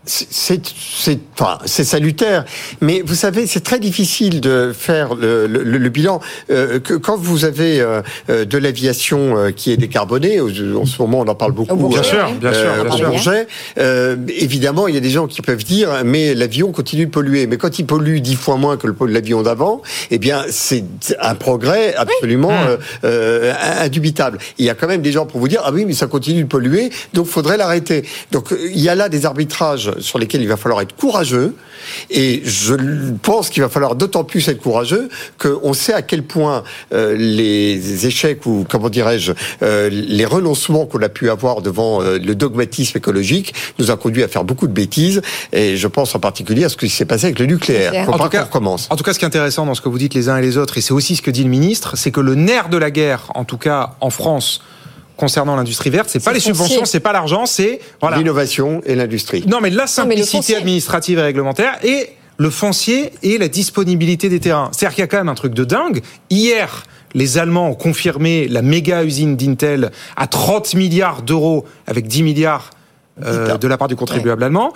c'est 0.05 0.61
c'est 0.65 1.19
enfin, 1.35 1.59
c'est 1.65 1.85
salutaire, 1.85 2.45
mais 2.81 3.03
vous 3.05 3.15
savez 3.15 3.47
c'est 3.47 3.61
très 3.61 3.79
difficile 3.79 4.41
de 4.41 4.73
faire 4.77 5.15
le, 5.15 5.47
le, 5.47 5.63
le 5.63 5.89
bilan 5.89 6.21
euh, 6.51 6.81
que 6.81 6.95
quand 6.95 7.17
vous 7.17 7.45
avez 7.45 7.81
euh, 7.81 8.03
euh 8.31 8.45
de 8.45 8.59
l'aviation 8.59 9.37
euh, 9.37 9.51
qui 9.51 9.73
est 9.73 9.77
décarbonée. 9.77 10.41
En 10.41 10.87
ce 10.87 11.03
moment 11.03 11.21
on 11.21 11.29
en 11.29 11.35
parle 11.35 11.53
beaucoup. 11.53 11.89
Bien 11.89 12.03
sûr, 12.03 12.31
bien 12.41 12.53
sûr, 12.53 13.11
bien 13.11 13.19
sûr. 13.19 13.33
évidemment 14.29 14.89
il 14.89 14.95
y 14.95 14.99
a 14.99 15.01
des 15.01 15.11
gens 15.11 15.27
qui 15.27 15.43
peuvent 15.43 15.65
dire 15.65 15.91
mais 16.05 16.35
l'avion 16.35 16.73
continue 16.73 17.07
de 17.07 17.11
polluer, 17.11 17.47
mais 17.47 17.57
quand 17.57 17.79
il 17.79 17.87
pollue 17.87 18.19
dix 18.19 18.37
fois 18.37 18.57
moins 18.57 18.77
que 18.77 18.89
l'avion 19.05 19.43
d'avant, 19.43 19.83
eh 20.11 20.19
bien 20.19 20.45
c'est 20.49 20.85
un 21.21 21.35
progrès 21.35 21.95
absolument 21.95 22.53
oui. 23.03 23.09
indubitable. 23.81 24.39
Il 24.59 24.65
y 24.65 24.71
a 24.71 24.75
quand 24.75 24.89
même 24.89 25.03
des 25.03 25.13
gens 25.13 25.27
pour 25.27 25.41
vous 25.41 25.49
dire 25.49 25.63
ah 25.65 25.71
oui 25.73 25.85
mais 25.85 25.93
ça 25.95 26.07
continue 26.07 26.43
de 26.43 26.49
polluer 26.49 26.91
donc 27.13 27.27
faudrait 27.27 27.57
l'arrêter. 27.57 28.05
Donc 28.33 28.55
il 28.65 28.81
y 28.81 28.89
a 28.89 28.95
là 28.95 29.09
des 29.09 29.27
arbitrages 29.27 29.88
sur 30.01 30.19
lesquels 30.19 30.43
il 30.43 30.49
va 30.49 30.57
falloir 30.57 30.81
être 30.81 30.97
courageux. 30.97 31.55
Et 32.11 32.43
je 32.45 32.75
pense 33.23 33.51
qu'il 33.51 33.63
va 33.63 33.69
falloir 33.69 33.95
d'autant 33.95 34.25
plus 34.25 34.47
être 34.49 34.61
courageux 34.61 35.09
qu'on 35.39 35.73
sait 35.73 35.93
à 35.93 36.03
quel 36.03 36.23
point 36.23 36.65
euh, 36.93 37.15
les 37.17 38.07
échecs 38.07 38.47
ou 38.47 38.67
comment 38.69 38.89
dirais-je 38.89 39.33
euh, 39.63 39.89
les 39.91 40.25
renoncements 40.25 40.87
qu'on 40.87 41.03
a 41.03 41.09
pu 41.09 41.31
avoir 41.31 41.63
devant 41.63 42.03
euh, 42.03 42.19
le 42.19 42.35
dogmatisme 42.35 42.99
écologique 42.99 43.55
nous 43.79 43.91
a 43.91 43.97
conduit 43.97 44.23
à 44.23 44.29
faire 44.29 44.45
beaucoup 44.45 44.67
de 44.67 44.73
bêtises. 44.73 45.23
Et 45.53 45.77
je 45.77 45.89
pense 45.89 46.15
en 46.15 46.21
particulier 46.21 46.65
à 46.65 46.69
ce 46.69 46.77
qui 46.77 46.89
s'est 46.89 47.05
passé 47.05 47.27
avec 47.27 47.39
le 47.39 47.47
nucléaire. 47.47 48.09
En 48.09 48.19
tout, 48.19 48.29
cas, 48.29 48.49
en 48.53 48.97
tout 48.97 49.05
cas, 49.05 49.13
ce 49.13 49.19
qui 49.19 49.25
est 49.25 49.29
intéressant 49.29 49.67
dans 49.67 49.75
ce 49.75 49.81
que 49.81 49.89
vous 49.89 49.99
dites 49.99 50.15
les 50.15 50.29
uns 50.29 50.37
et 50.37 50.43
les 50.43 50.57
autres, 50.57 50.79
et 50.79 50.81
c'est 50.81 50.93
aussi 50.93 51.17
ce 51.17 51.23
que 51.23 51.31
dit 51.31 51.45
le 51.45 51.51
ministre, 51.51 51.97
c'est 51.97 52.11
que 52.11 52.21
le 52.21 52.35
nerf 52.35 52.69
de 52.69 52.77
la 52.77 52.91
guerre, 52.91 53.31
en 53.35 53.45
tout 53.45 53.59
cas 53.59 53.95
en 54.01 54.11
France, 54.11 54.63
concernant 55.19 55.57
l'industrie 55.57 55.91
verte, 55.91 56.09
c'est 56.09 56.25
pas 56.25 56.33
les 56.33 56.41
subventions, 56.41 56.85
c'est 56.85 57.01
pas 57.01 57.13
l'argent, 57.13 57.45
c'est 57.45 57.81
voilà. 58.01 58.17
l'innovation 58.17 58.81
et 58.87 58.95
l'industrie. 58.95 59.45
Non, 59.47 59.59
mais 59.61 59.69
la 59.69 59.87
simplicité 59.87 60.57
administrative 60.57 61.19
et 61.19 61.23
réglementaire 61.23 61.77
et 61.85 62.11
le 62.39 62.51
foncier 62.51 63.13
et 63.23 63.37
la 63.37 63.49
disponibilité 63.49 64.29
des 64.29 64.39
terrains. 64.39 64.71
C'est-à-dire 64.73 64.95
qu'il 64.95 65.03
y 65.03 65.05
a 65.05 65.09
quand 65.09 65.19
même 65.19 65.29
un 65.29 65.35
truc 65.35 65.55
de 65.55 65.65
dingue. 65.65 66.03
Hier, 66.31 66.85
les 67.15 67.37
Allemands 67.37 67.69
ont 67.69 67.75
confirmé 67.75 68.47
la 68.47 68.63
méga 68.63 69.03
usine 69.03 69.37
d'Intel 69.37 69.91
à 70.17 70.29
30 70.29 70.75
milliards 70.75 71.23
d'euros 71.23 71.65
avec 71.89 72.07
10 72.07 72.23
milliards 72.23 72.71
euh, 73.25 73.59
de 73.59 73.69
la 73.69 73.77
part 73.77 73.89
du 73.89 73.97
contribuable 73.97 74.45
allemand. 74.45 74.73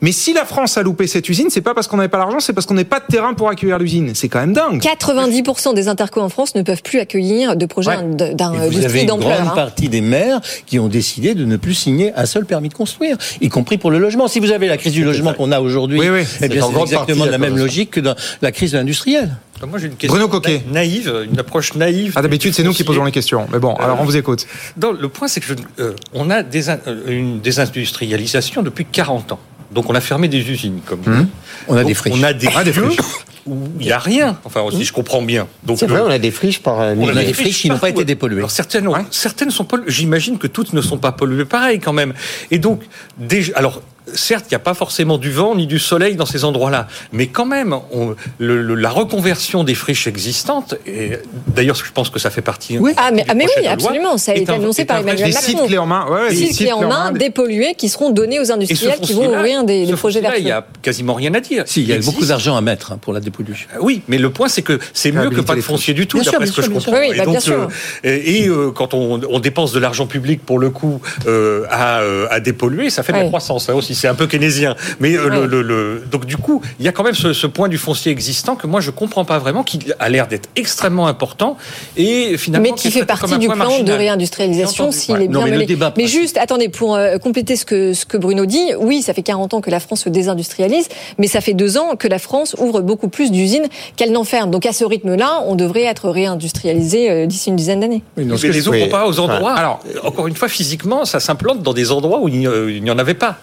Mais 0.00 0.12
si 0.12 0.32
la 0.32 0.44
France 0.44 0.76
a 0.76 0.82
loupé 0.82 1.06
cette 1.06 1.28
usine, 1.28 1.48
c'est 1.50 1.60
pas 1.60 1.74
parce 1.74 1.88
qu'on 1.88 1.96
n'avait 1.96 2.08
pas 2.08 2.18
l'argent, 2.18 2.40
c'est 2.40 2.52
parce 2.52 2.66
qu'on 2.66 2.74
n'avait 2.74 2.84
pas 2.84 3.00
de 3.00 3.06
terrain 3.06 3.34
pour 3.34 3.48
accueillir 3.48 3.78
l'usine. 3.78 4.12
C'est 4.14 4.28
quand 4.28 4.40
même 4.40 4.52
dingue. 4.52 4.80
90% 4.82 5.74
des 5.74 5.88
interco 5.88 6.20
en 6.20 6.28
France 6.28 6.54
ne 6.54 6.62
peuvent 6.62 6.82
plus 6.82 7.00
accueillir 7.00 7.56
de 7.56 7.66
projets 7.66 7.96
ouais. 7.96 8.34
d'industrie 8.34 8.34
d'ampleur. 8.34 8.70
Vous 8.70 8.84
avez 8.84 9.02
une 9.02 9.06
grande 9.06 9.48
hein. 9.48 9.52
partie 9.54 9.88
des 9.88 10.00
maires 10.00 10.40
qui 10.66 10.78
ont 10.78 10.88
décidé 10.88 11.34
de 11.34 11.44
ne 11.44 11.56
plus 11.56 11.74
signer 11.74 12.12
un 12.16 12.26
seul 12.26 12.44
permis 12.46 12.68
de 12.68 12.74
construire, 12.74 13.16
y 13.40 13.48
compris 13.48 13.78
pour 13.78 13.90
le 13.90 13.98
logement. 13.98 14.28
Si 14.28 14.40
vous 14.40 14.52
avez 14.52 14.68
la 14.68 14.76
crise 14.76 14.92
du 14.92 15.04
logement 15.04 15.34
qu'on 15.34 15.52
a 15.52 15.60
aujourd'hui, 15.60 16.00
oui, 16.00 16.08
oui. 16.08 16.20
Eh 16.40 16.48
c'est 16.48 16.80
exactement 16.80 17.24
la 17.24 17.38
même 17.38 17.56
logique 17.56 17.92
que 17.92 18.00
dans 18.00 18.14
la 18.42 18.52
crise 18.52 18.74
industrielle. 18.74 19.36
Moi, 19.66 19.78
j'ai 19.78 19.86
une 19.86 19.94
question 19.94 20.12
Bruno 20.12 20.28
Coquet. 20.28 20.62
naïve, 20.70 21.12
une 21.30 21.38
approche 21.38 21.74
naïve. 21.74 22.12
Ah, 22.16 22.22
d'habitude, 22.22 22.54
c'est 22.54 22.62
nous 22.62 22.72
qui 22.72 22.84
posons 22.84 23.04
les 23.04 23.12
questions. 23.12 23.46
Mais 23.52 23.58
bon, 23.58 23.74
alors 23.76 23.98
on 24.00 24.04
vous 24.04 24.16
écoute. 24.16 24.46
Non, 24.80 24.92
le 24.92 25.08
point, 25.08 25.28
c'est 25.28 25.40
que 25.40 25.46
je, 25.46 25.54
euh, 25.80 25.94
on 26.12 26.28
a 26.30 26.42
des, 26.42 26.70
une 27.06 27.40
désindustrialisation 27.40 28.62
depuis 28.62 28.84
40 28.84 29.32
ans. 29.32 29.40
Donc 29.72 29.90
on 29.90 29.94
a 29.94 30.00
fermé 30.00 30.28
des 30.28 30.50
usines, 30.50 30.80
comme 30.84 31.00
mmh. 31.00 31.28
On 31.68 31.76
a 31.76 31.84
des 31.84 31.94
friches. 31.94 32.14
On 32.18 32.22
a 32.22 32.32
des, 32.32 32.48
ah, 32.54 32.64
des 32.64 32.72
friches 32.72 32.98
où 33.46 33.56
il 33.78 33.86
n'y 33.86 33.92
a 33.92 33.98
rien. 33.98 34.38
Enfin, 34.44 34.64
si 34.70 34.84
je 34.84 34.92
comprends 34.92 35.22
bien. 35.22 35.46
Donc 35.64 35.78
c'est 35.78 35.86
vrai, 35.86 36.00
on 36.00 36.10
a 36.10 36.18
des 36.18 36.30
friches 36.30 36.60
par. 36.60 36.78
On, 36.78 37.08
a, 37.08 37.24
des 37.24 37.32
friches 37.32 37.62
qui 37.62 37.68
n'ont 37.68 37.78
pas 37.78 37.90
été 37.90 38.04
dépolluées. 38.04 38.38
Alors 38.38 38.50
certaines, 38.50 38.88
certaines 39.10 39.50
sont 39.50 39.64
polluées. 39.64 39.90
J'imagine 39.90 40.38
que 40.38 40.46
toutes 40.46 40.72
ne 40.72 40.80
sont 40.80 40.98
pas 40.98 41.12
polluées 41.12 41.44
pareil 41.44 41.80
quand 41.80 41.92
même. 41.92 42.14
Et 42.50 42.58
donc, 42.58 42.82
déjà, 43.18 43.52
alors 43.56 43.82
certes, 44.12 44.46
il 44.48 44.52
n'y 44.52 44.56
a 44.56 44.60
pas 44.60 44.74
forcément 44.74 45.18
du 45.18 45.30
vent 45.30 45.54
ni 45.54 45.66
du 45.66 45.78
soleil 45.78 46.16
dans 46.16 46.26
ces 46.26 46.44
endroits-là, 46.44 46.88
mais 47.12 47.28
quand 47.28 47.46
même, 47.46 47.74
on, 47.92 48.14
le, 48.38 48.62
le, 48.62 48.74
la 48.74 48.90
reconversion 48.90 49.64
des 49.64 49.74
friches 49.74 50.06
existantes, 50.06 50.74
et 50.86 51.12
d'ailleurs, 51.48 51.76
je 51.76 51.84
pense 51.92 52.10
que 52.10 52.18
ça 52.18 52.30
fait 52.30 52.42
partie. 52.42 52.78
Oui. 52.78 52.92
Ah, 52.96 53.10
mais, 53.12 53.24
ah, 53.28 53.34
mais 53.34 53.46
oui, 53.56 53.66
absolument, 53.66 54.18
ça 54.18 54.32
a 54.32 54.34
été 54.34 54.52
annoncé 54.52 54.84
par 54.84 54.98
Emmanuel 54.98 55.32
Macron. 55.32 55.40
Des 55.40 55.46
sites 55.46 55.66
clés 55.66 55.78
en 55.78 55.86
main, 55.86 56.06
ouais, 56.10 56.30
des 56.30 56.36
sites 56.36 56.58
clés 56.58 56.72
en 56.72 56.86
main, 56.86 57.12
dépollués, 57.12 57.74
qui 57.76 57.88
seront 57.88 58.10
donnés 58.10 58.40
aux 58.40 58.52
industriels 58.52 59.00
qui 59.00 59.12
vont 59.14 59.28
ouvrir 59.28 59.64
des, 59.64 59.86
des 59.86 59.92
projets 59.94 60.20
vertueux. 60.20 60.40
Il 60.40 60.44
n'y 60.44 60.50
a 60.50 60.66
quasiment 60.82 61.14
rien 61.14 61.32
à 61.34 61.40
dire. 61.40 61.64
Si, 61.66 61.82
il 61.82 61.88
y 61.88 61.92
a 61.92 61.98
beaucoup 61.98 62.26
d'argent 62.26 62.56
à 62.56 62.60
mettre 62.60 62.92
hein, 62.92 62.98
pour 63.00 63.12
la 63.12 63.20
dépollution. 63.20 63.68
Oui, 63.80 64.02
mais 64.08 64.18
le 64.18 64.30
point, 64.30 64.48
c'est 64.48 64.62
que 64.62 64.78
c'est 64.92 65.12
mieux 65.12 65.30
que 65.30 65.40
pas 65.40 65.54
de 65.54 65.60
foncier 65.60 65.94
du 65.94 66.06
tout, 66.06 66.20
d'après 66.22 66.46
ce 66.46 66.52
que 66.52 66.62
je 66.62 66.70
comprends. 66.70 66.92
Oui, 66.92 67.10
et, 67.12 67.18
bah, 67.18 67.24
donc, 67.24 67.48
euh, 67.48 67.66
et 68.04 68.48
euh, 68.48 68.70
quand 68.70 68.94
on, 68.94 69.20
on, 69.28 69.38
dépense 69.38 69.72
de 69.72 69.78
l'argent 69.78 70.06
public 70.06 70.44
pour 70.44 70.58
le 70.58 70.70
coup 70.70 71.00
euh, 71.26 71.64
à, 71.70 72.00
à, 72.30 72.40
dépolluer, 72.40 72.90
ça 72.90 73.02
fait 73.02 73.12
de 73.12 73.18
la 73.18 73.24
croissance. 73.24 73.68
Hein, 73.68 73.74
aussi, 73.94 74.00
c'est 74.00 74.08
un 74.08 74.14
peu 74.14 74.26
keynésien. 74.26 74.74
Mais 75.00 75.16
euh, 75.16 75.28
le, 75.28 75.46
le, 75.46 75.62
le, 75.62 76.02
donc 76.10 76.26
du 76.26 76.36
coup, 76.36 76.60
il 76.78 76.84
y 76.84 76.88
a 76.88 76.92
quand 76.92 77.04
même 77.04 77.14
ce, 77.14 77.32
ce, 77.32 77.46
point 77.46 77.68
du 77.68 77.78
foncier 77.78 78.10
existant 78.10 78.56
que 78.56 78.66
moi 78.66 78.80
je 78.80 78.90
comprends 78.90 79.24
pas 79.24 79.38
vraiment, 79.38 79.62
qui 79.62 79.78
a 79.98 80.08
l'air 80.08 80.26
d'être 80.26 80.48
extrêmement 80.56 81.06
important 81.06 81.56
et 81.96 82.36
finalement. 82.36 82.70
Mais 82.70 82.74
qui 82.76 82.90
fait 82.90 83.06
partie 83.06 83.38
du 83.38 83.46
plan 83.46 83.56
marginal. 83.56 83.84
de 83.84 83.92
réindustrialisation 83.92 84.90
s'il 84.92 85.16
est 85.16 85.28
bien 85.28 85.40
non, 85.40 85.44
mais 85.44 85.52
mené. 85.52 85.76
Mais 85.96 86.06
juste, 86.06 86.38
attendez, 86.38 86.68
pour 86.68 86.96
euh, 86.96 87.18
compléter 87.18 87.56
ce 87.56 87.64
que 87.64 87.92
ce 87.94 88.04
que 88.06 88.16
Bruno 88.16 88.46
dit, 88.46 88.74
oui, 88.78 89.02
ça 89.02 89.14
fait 89.14 89.22
40 89.22 89.54
ans 89.54 89.60
que 89.60 89.70
la 89.70 89.80
France 89.80 90.02
se 90.02 90.08
désindustrialise, 90.08 90.88
mais 91.18 91.26
ça 91.26 91.40
fait 91.40 91.54
deux 91.54 91.78
ans 91.78 91.96
que 91.96 92.08
la 92.08 92.18
France 92.18 92.56
ouvre 92.58 92.80
beaucoup 92.80 93.08
plus 93.08 93.30
d'usines 93.30 93.66
qu'elle 93.96 94.12
n'enferme. 94.12 94.50
Donc 94.50 94.66
à 94.66 94.72
ce 94.72 94.84
rythme-là, 94.84 95.42
on 95.46 95.54
devrait 95.54 95.84
être 95.84 96.08
réindustrialisé 96.08 97.10
euh, 97.10 97.26
d'ici 97.26 97.50
une 97.50 97.56
dizaine 97.56 97.80
d'années. 97.80 98.02
Oui, 98.16 98.24
mais 98.24 98.48
les 98.48 98.68
ouvrent 98.68 98.88
pas 98.88 99.06
aux 99.06 99.18
endroits. 99.20 99.54
Alors 99.54 99.80
encore 100.02 100.26
une 100.26 100.36
fois, 100.36 100.48
physiquement, 100.48 101.04
ça 101.04 101.20
s'implante 101.20 101.62
dans 101.62 101.72
des 101.72 101.92
endroits 101.92 102.20
où 102.20 102.28
il 102.28 102.82
n'y 102.82 102.90
en 102.90 102.98
avait 102.98 103.14
pas. 103.14 103.38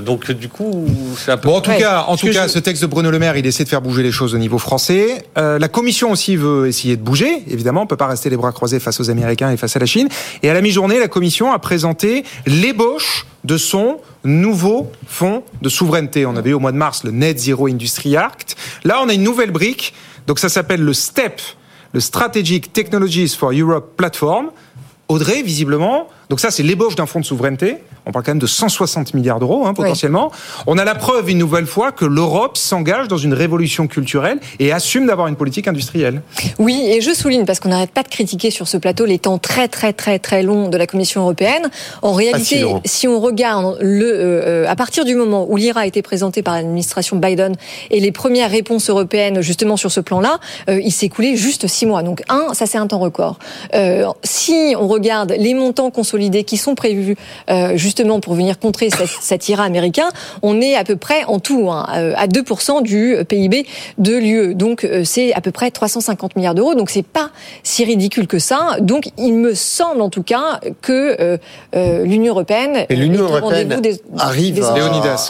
Donc 0.00 0.30
du 0.30 0.48
coup, 0.48 0.86
Bon, 1.42 1.56
en 1.56 1.60
tout 1.60 1.70
cas, 1.70 2.04
en 2.06 2.16
tout 2.16 2.30
cas, 2.30 2.48
ce 2.48 2.58
texte 2.58 2.82
de 2.82 2.86
Bruno 2.86 3.10
Le 3.10 3.18
Maire, 3.18 3.36
il 3.36 3.46
essaie 3.46 3.64
de 3.64 3.68
faire 3.68 3.82
bouger 3.82 4.02
les 4.02 4.12
choses 4.12 4.34
au 4.34 4.38
niveau 4.38 4.58
français. 4.58 5.24
Euh, 5.38 5.58
la 5.58 5.68
Commission 5.68 6.10
aussi 6.10 6.36
veut 6.36 6.66
essayer 6.66 6.96
de 6.96 7.02
bouger. 7.02 7.42
Évidemment, 7.48 7.82
on 7.82 7.86
peut 7.86 7.96
pas 7.96 8.06
rester 8.06 8.30
les 8.30 8.36
bras 8.36 8.52
croisés 8.52 8.80
face 8.80 9.00
aux 9.00 9.10
Américains 9.10 9.50
et 9.50 9.56
face 9.56 9.76
à 9.76 9.78
la 9.78 9.86
Chine. 9.86 10.08
Et 10.42 10.50
à 10.50 10.54
la 10.54 10.60
mi-journée, 10.60 10.98
la 10.98 11.08
Commission 11.08 11.52
a 11.52 11.58
présenté 11.58 12.24
l'ébauche 12.46 13.26
de 13.44 13.56
son 13.56 13.98
nouveau 14.24 14.90
fonds 15.06 15.42
de 15.62 15.68
souveraineté. 15.68 16.26
On 16.26 16.36
avait 16.36 16.52
au 16.52 16.60
mois 16.60 16.72
de 16.72 16.76
mars 16.76 17.04
le 17.04 17.10
Net 17.10 17.38
Zero 17.38 17.68
Industry 17.68 18.16
Act. 18.16 18.56
Là, 18.84 19.00
on 19.02 19.08
a 19.08 19.14
une 19.14 19.22
nouvelle 19.22 19.50
brique. 19.50 19.94
Donc, 20.26 20.38
ça 20.38 20.48
s'appelle 20.48 20.82
le 20.82 20.92
STEP, 20.92 21.40
le 21.92 22.00
Strategic 22.00 22.72
Technologies 22.72 23.28
for 23.28 23.52
Europe 23.52 23.94
Platform. 23.96 24.50
Audrey, 25.08 25.42
visiblement, 25.42 26.08
donc 26.28 26.40
ça, 26.40 26.50
c'est 26.50 26.64
l'ébauche 26.64 26.96
d'un 26.96 27.06
fonds 27.06 27.20
de 27.20 27.24
souveraineté. 27.24 27.78
On 28.04 28.12
parle 28.12 28.24
quand 28.24 28.32
même 28.32 28.38
de 28.40 28.46
160 28.46 29.14
milliards 29.14 29.40
d'euros 29.40 29.66
hein, 29.66 29.74
potentiellement. 29.74 30.30
Oui. 30.32 30.62
On 30.68 30.78
a 30.78 30.84
la 30.84 30.94
preuve 30.94 31.30
une 31.30 31.38
nouvelle 31.38 31.66
fois 31.66 31.92
que 31.92 32.04
l'Europe 32.04 32.56
s'engage 32.56 33.08
dans 33.08 33.16
une 33.16 33.34
révolution 33.34 33.86
culturelle 33.86 34.38
et 34.58 34.72
assume 34.72 35.06
d'avoir 35.06 35.28
une 35.28 35.36
politique 35.36 35.66
industrielle. 35.68 36.22
Oui, 36.58 36.84
et 36.88 37.00
je 37.00 37.12
souligne 37.12 37.44
parce 37.44 37.60
qu'on 37.60 37.68
n'arrête 37.68 37.90
pas 37.90 38.02
de 38.02 38.08
critiquer 38.08 38.50
sur 38.50 38.68
ce 38.68 38.76
plateau 38.76 39.06
les 39.06 39.18
temps 39.18 39.38
très 39.38 39.68
très 39.68 39.92
très 39.92 40.18
très 40.18 40.42
longs 40.42 40.68
de 40.68 40.76
la 40.76 40.86
Commission 40.86 41.22
européenne. 41.22 41.68
En 42.02 42.12
réalité, 42.12 42.64
si 42.84 43.08
on 43.08 43.20
regarde 43.20 43.78
le 43.80 44.06
euh, 44.06 44.68
à 44.68 44.76
partir 44.76 45.04
du 45.04 45.14
moment 45.14 45.46
où 45.48 45.56
l'IRA 45.56 45.80
a 45.80 45.86
été 45.86 46.02
présenté 46.02 46.42
par 46.42 46.54
l'administration 46.54 47.16
Biden 47.16 47.56
et 47.90 48.00
les 48.00 48.12
premières 48.12 48.50
réponses 48.50 48.88
européennes 48.88 49.40
justement 49.40 49.76
sur 49.76 49.90
ce 49.90 50.00
plan-là, 50.00 50.38
euh, 50.68 50.80
il 50.80 50.92
s'est 50.92 51.06
écoulé 51.06 51.36
juste 51.36 51.66
six 51.66 51.86
mois. 51.86 52.02
Donc 52.02 52.22
un, 52.28 52.52
ça 52.52 52.66
c'est 52.66 52.78
un 52.78 52.86
temps 52.86 52.98
record. 52.98 53.38
Euh, 53.74 54.06
si 54.22 54.74
on 54.78 54.86
regarde 54.86 55.34
les 55.36 55.54
montants 55.54 55.90
consolidés 55.90 56.15
qui 56.44 56.56
sont 56.56 56.74
prévus 56.74 57.16
euh, 57.50 57.76
justement 57.76 58.20
pour 58.20 58.34
venir 58.34 58.58
contrer 58.58 58.90
cet, 58.90 59.08
cet 59.20 59.48
IRA 59.48 59.64
américain, 59.64 60.08
on 60.42 60.60
est 60.60 60.76
à 60.76 60.84
peu 60.84 60.96
près 60.96 61.24
en 61.24 61.38
tout 61.38 61.70
hein, 61.70 61.86
à 61.88 62.26
2% 62.26 62.82
du 62.82 63.16
PIB 63.28 63.66
de 63.98 64.16
l'UE. 64.16 64.54
Donc 64.54 64.84
euh, 64.84 65.02
c'est 65.04 65.32
à 65.34 65.40
peu 65.40 65.50
près 65.50 65.70
350 65.70 66.36
milliards 66.36 66.54
d'euros. 66.54 66.74
Donc 66.74 66.90
c'est 66.90 67.06
pas 67.06 67.30
si 67.62 67.84
ridicule 67.84 68.26
que 68.26 68.38
ça. 68.38 68.76
Donc 68.80 69.10
il 69.18 69.34
me 69.34 69.54
semble 69.54 70.00
en 70.00 70.10
tout 70.10 70.22
cas 70.22 70.60
que 70.82 71.16
euh, 71.20 71.38
euh, 71.74 72.04
l'Union 72.04 72.32
européenne, 72.32 72.86
et 72.88 72.96
l'Union 72.96 73.24
européenne 73.24 73.80
des, 73.80 74.00
arrive 74.18 74.54
des 74.54 74.62
à, 74.62 74.72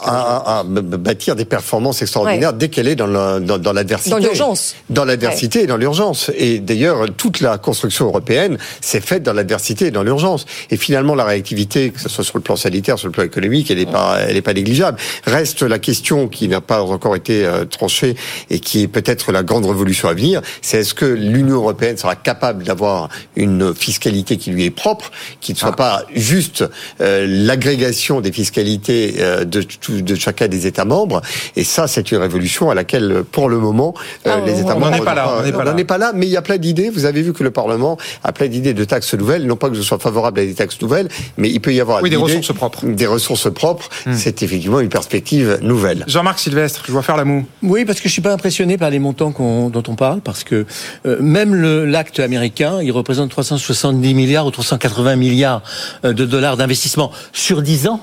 à, 0.04 0.60
à, 0.60 0.62
bâtir 0.64 1.36
des 1.36 1.44
performances 1.44 2.02
extraordinaires 2.02 2.50
ouais. 2.50 2.58
dès 2.58 2.68
qu'elle 2.68 2.88
est 2.88 2.96
dans 2.96 3.06
l'adversité. 3.06 4.10
Dans 4.10 4.18
l'urgence. 4.18 4.74
Dans 4.90 5.04
l'adversité 5.04 5.60
ouais. 5.60 5.64
et 5.64 5.68
dans 5.68 5.76
l'urgence. 5.76 6.30
Et 6.36 6.58
d'ailleurs, 6.58 7.06
toute 7.16 7.40
la 7.40 7.58
construction 7.58 8.06
européenne 8.06 8.58
s'est 8.80 9.00
faite 9.00 9.22
dans 9.22 9.32
l'adversité 9.32 9.86
et 9.86 9.90
dans 9.90 10.02
l'urgence. 10.02 10.46
Et 10.70 10.75
finalement, 10.76 11.14
la 11.14 11.24
réactivité, 11.24 11.90
que 11.90 12.00
ce 12.00 12.08
soit 12.08 12.24
sur 12.24 12.36
le 12.36 12.42
plan 12.42 12.56
sanitaire, 12.56 12.98
sur 12.98 13.08
le 13.08 13.12
plan 13.12 13.24
économique, 13.24 13.70
elle 13.70 13.78
n'est 13.78 13.86
pas, 13.86 14.18
elle 14.20 14.36
est 14.36 14.42
pas 14.42 14.54
négligeable. 14.54 14.98
Reste 15.24 15.62
la 15.62 15.78
question 15.78 16.28
qui 16.28 16.48
n'a 16.48 16.60
pas 16.60 16.82
encore 16.82 17.16
été 17.16 17.44
euh, 17.44 17.64
tranchée 17.64 18.16
et 18.50 18.60
qui 18.60 18.82
est 18.82 18.88
peut-être 18.88 19.32
la 19.32 19.42
grande 19.42 19.66
révolution 19.66 20.08
à 20.08 20.14
venir, 20.14 20.42
c'est 20.62 20.78
est-ce 20.78 20.94
que 20.94 21.04
l'Union 21.04 21.56
européenne 21.56 21.96
sera 21.96 22.16
capable 22.16 22.64
d'avoir 22.64 23.08
une 23.36 23.74
fiscalité 23.74 24.36
qui 24.36 24.50
lui 24.50 24.64
est 24.64 24.70
propre, 24.70 25.10
qui 25.40 25.52
ne 25.52 25.58
soit 25.58 25.70
ah. 25.72 25.76
pas 25.76 26.06
juste 26.14 26.64
euh, 27.00 27.26
l'agrégation 27.28 28.20
des 28.20 28.32
fiscalités 28.32 29.16
euh, 29.20 29.44
de, 29.44 29.64
de 30.00 30.14
chacun 30.14 30.48
des 30.48 30.66
États 30.66 30.84
membres? 30.84 31.22
Et 31.56 31.64
ça, 31.64 31.86
c'est 31.86 32.10
une 32.12 32.18
révolution 32.18 32.70
à 32.70 32.74
laquelle, 32.74 33.22
pour 33.30 33.48
le 33.48 33.58
moment, 33.58 33.94
ah, 34.24 34.40
les 34.44 34.60
États 34.60 34.74
membres 34.74 34.94
est 34.94 35.04
pas 35.04 35.14
là. 35.14 35.28
On 35.28 35.64
n'en 35.64 35.76
est 35.76 35.84
pas 35.84 35.98
là, 35.98 36.12
mais 36.14 36.26
il 36.26 36.32
y 36.32 36.36
a 36.36 36.42
plein 36.42 36.58
d'idées. 36.58 36.90
Vous 36.90 37.04
avez 37.04 37.22
vu 37.22 37.32
que 37.32 37.42
le 37.42 37.50
Parlement 37.50 37.96
a 38.24 38.32
plein 38.32 38.48
d'idées 38.48 38.74
de 38.74 38.84
taxes 38.84 39.14
nouvelles. 39.14 39.46
Non 39.46 39.56
pas 39.56 39.68
que 39.68 39.74
je 39.74 39.82
sois 39.82 39.98
favorable 39.98 40.40
à 40.40 40.44
des 40.44 40.54
taxes 40.54 40.65
nouvelles, 40.80 41.08
mais 41.36 41.50
il 41.50 41.60
peut 41.60 41.72
y 41.72 41.80
avoir 41.80 42.02
oui, 42.02 42.10
des 42.10 42.16
ressources 42.16 42.52
propres. 42.52 42.86
Des 42.86 43.06
ressources 43.06 43.52
propres, 43.52 43.88
hmm. 44.06 44.14
c'est 44.14 44.42
effectivement 44.42 44.80
une 44.80 44.88
perspective 44.88 45.58
nouvelle. 45.62 46.04
Jean-Marc 46.06 46.38
Sylvestre, 46.38 46.82
je 46.86 46.92
vois 46.92 47.02
faire 47.02 47.16
la 47.16 47.24
moue. 47.24 47.44
Oui, 47.62 47.84
parce 47.84 48.00
que 48.00 48.08
je 48.08 48.12
suis 48.12 48.22
pas 48.22 48.32
impressionné 48.32 48.78
par 48.78 48.90
les 48.90 48.98
montants 48.98 49.30
dont 49.30 49.82
on 49.88 49.94
parle, 49.94 50.20
parce 50.20 50.44
que 50.44 50.66
euh, 51.06 51.16
même 51.20 51.54
l'acte 51.84 52.20
américain, 52.20 52.80
il 52.82 52.92
représente 52.92 53.30
370 53.30 54.14
milliards 54.14 54.46
ou 54.46 54.50
380 54.50 55.16
milliards 55.16 55.62
euh, 56.04 56.12
de 56.12 56.24
dollars 56.24 56.56
d'investissement 56.56 57.12
sur 57.32 57.62
10 57.62 57.88
ans. 57.88 58.00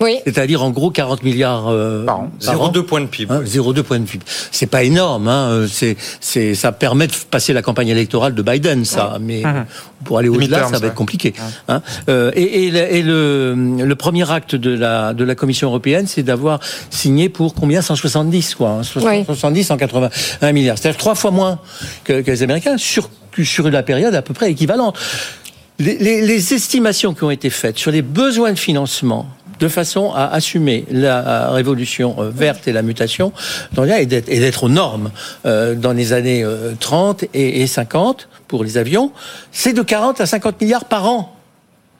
Oui. 0.00 0.18
C'est-à-dire 0.24 0.62
en 0.62 0.70
gros 0.70 0.90
40 0.90 1.22
milliards 1.22 1.68
euh, 1.68 2.04
par 2.04 2.20
an. 2.20 2.30
0,2 2.72 2.82
points 2.82 3.00
de 3.00 3.06
PIB. 3.06 3.32
Hein, 3.32 3.42
0,2 3.44 3.82
points 3.82 3.98
de 4.00 4.04
PIB. 4.06 4.24
C'est 4.50 4.66
pas 4.66 4.82
énorme. 4.82 5.28
Hein. 5.28 5.66
C'est, 5.70 5.96
c'est, 6.20 6.54
ça 6.54 6.72
permet 6.72 7.06
de 7.06 7.12
passer 7.30 7.52
la 7.52 7.62
campagne 7.62 7.88
électorale 7.88 8.34
de 8.34 8.42
Biden, 8.42 8.84
ça. 8.84 9.18
Mais 9.20 9.42
Mhm. 9.42 9.66
pour 10.04 10.18
aller 10.18 10.28
au-delà, 10.28 10.64
ça 10.64 10.70
va 10.70 10.76
être 10.78 10.84
ouais. 10.84 10.90
compliqué. 10.94 11.32
Hein. 11.68 11.80
Euh, 12.08 12.30
et 12.34 12.66
et, 12.66 12.70
le, 12.70 12.94
et 12.94 13.02
le, 13.02 13.54
le 13.84 13.94
premier 13.94 14.28
acte 14.30 14.54
de 14.56 14.70
la, 14.76 15.14
de 15.14 15.22
la 15.24 15.34
Commission 15.34 15.68
européenne, 15.68 16.06
c'est 16.06 16.22
d'avoir 16.22 16.60
signé 16.90 17.28
pour 17.28 17.54
combien? 17.54 17.80
170, 17.82 18.54
quoi. 18.56 18.70
hein, 18.70 18.82
170, 18.82 19.64
181 19.64 20.52
milliards. 20.52 20.78
C'est-à-dire 20.78 20.98
trois 20.98 21.14
fois 21.14 21.30
moins 21.30 21.58
que, 22.04 22.20
que 22.20 22.30
les 22.30 22.42
Américains 22.42 22.78
sur, 22.78 23.08
sur 23.42 23.70
la 23.70 23.82
période 23.82 24.14
à 24.14 24.22
peu 24.22 24.34
près 24.34 24.50
équivalente. 24.50 24.98
Les, 25.78 25.98
les- 25.98 26.22
les 26.24 26.54
estimations 26.54 27.14
qui 27.14 27.24
ont 27.24 27.30
été 27.32 27.50
faites 27.50 27.78
sur 27.78 27.90
les 27.90 28.02
besoins 28.02 28.52
de 28.52 28.58
financement 28.58 29.26
de 29.58 29.68
façon 29.68 30.12
à 30.12 30.26
assumer 30.26 30.84
la 30.90 31.50
révolution 31.50 32.16
euh, 32.18 32.30
verte 32.30 32.68
et 32.68 32.72
la 32.72 32.82
mutation 32.82 33.32
dans 33.72 33.84
et 33.84 34.06
d'être 34.06 34.64
aux 34.64 34.68
normes 34.68 35.10
euh, 35.46 35.74
dans 35.74 35.92
les 35.92 36.12
années 36.12 36.42
euh, 36.42 36.72
30 36.78 37.24
et, 37.34 37.62
et 37.62 37.66
50 37.66 38.28
pour 38.48 38.64
les 38.64 38.78
avions, 38.78 39.12
c'est 39.52 39.72
de 39.72 39.82
40 39.82 40.20
à 40.20 40.26
50 40.26 40.60
milliards 40.60 40.84
par 40.84 41.08
an. 41.08 41.33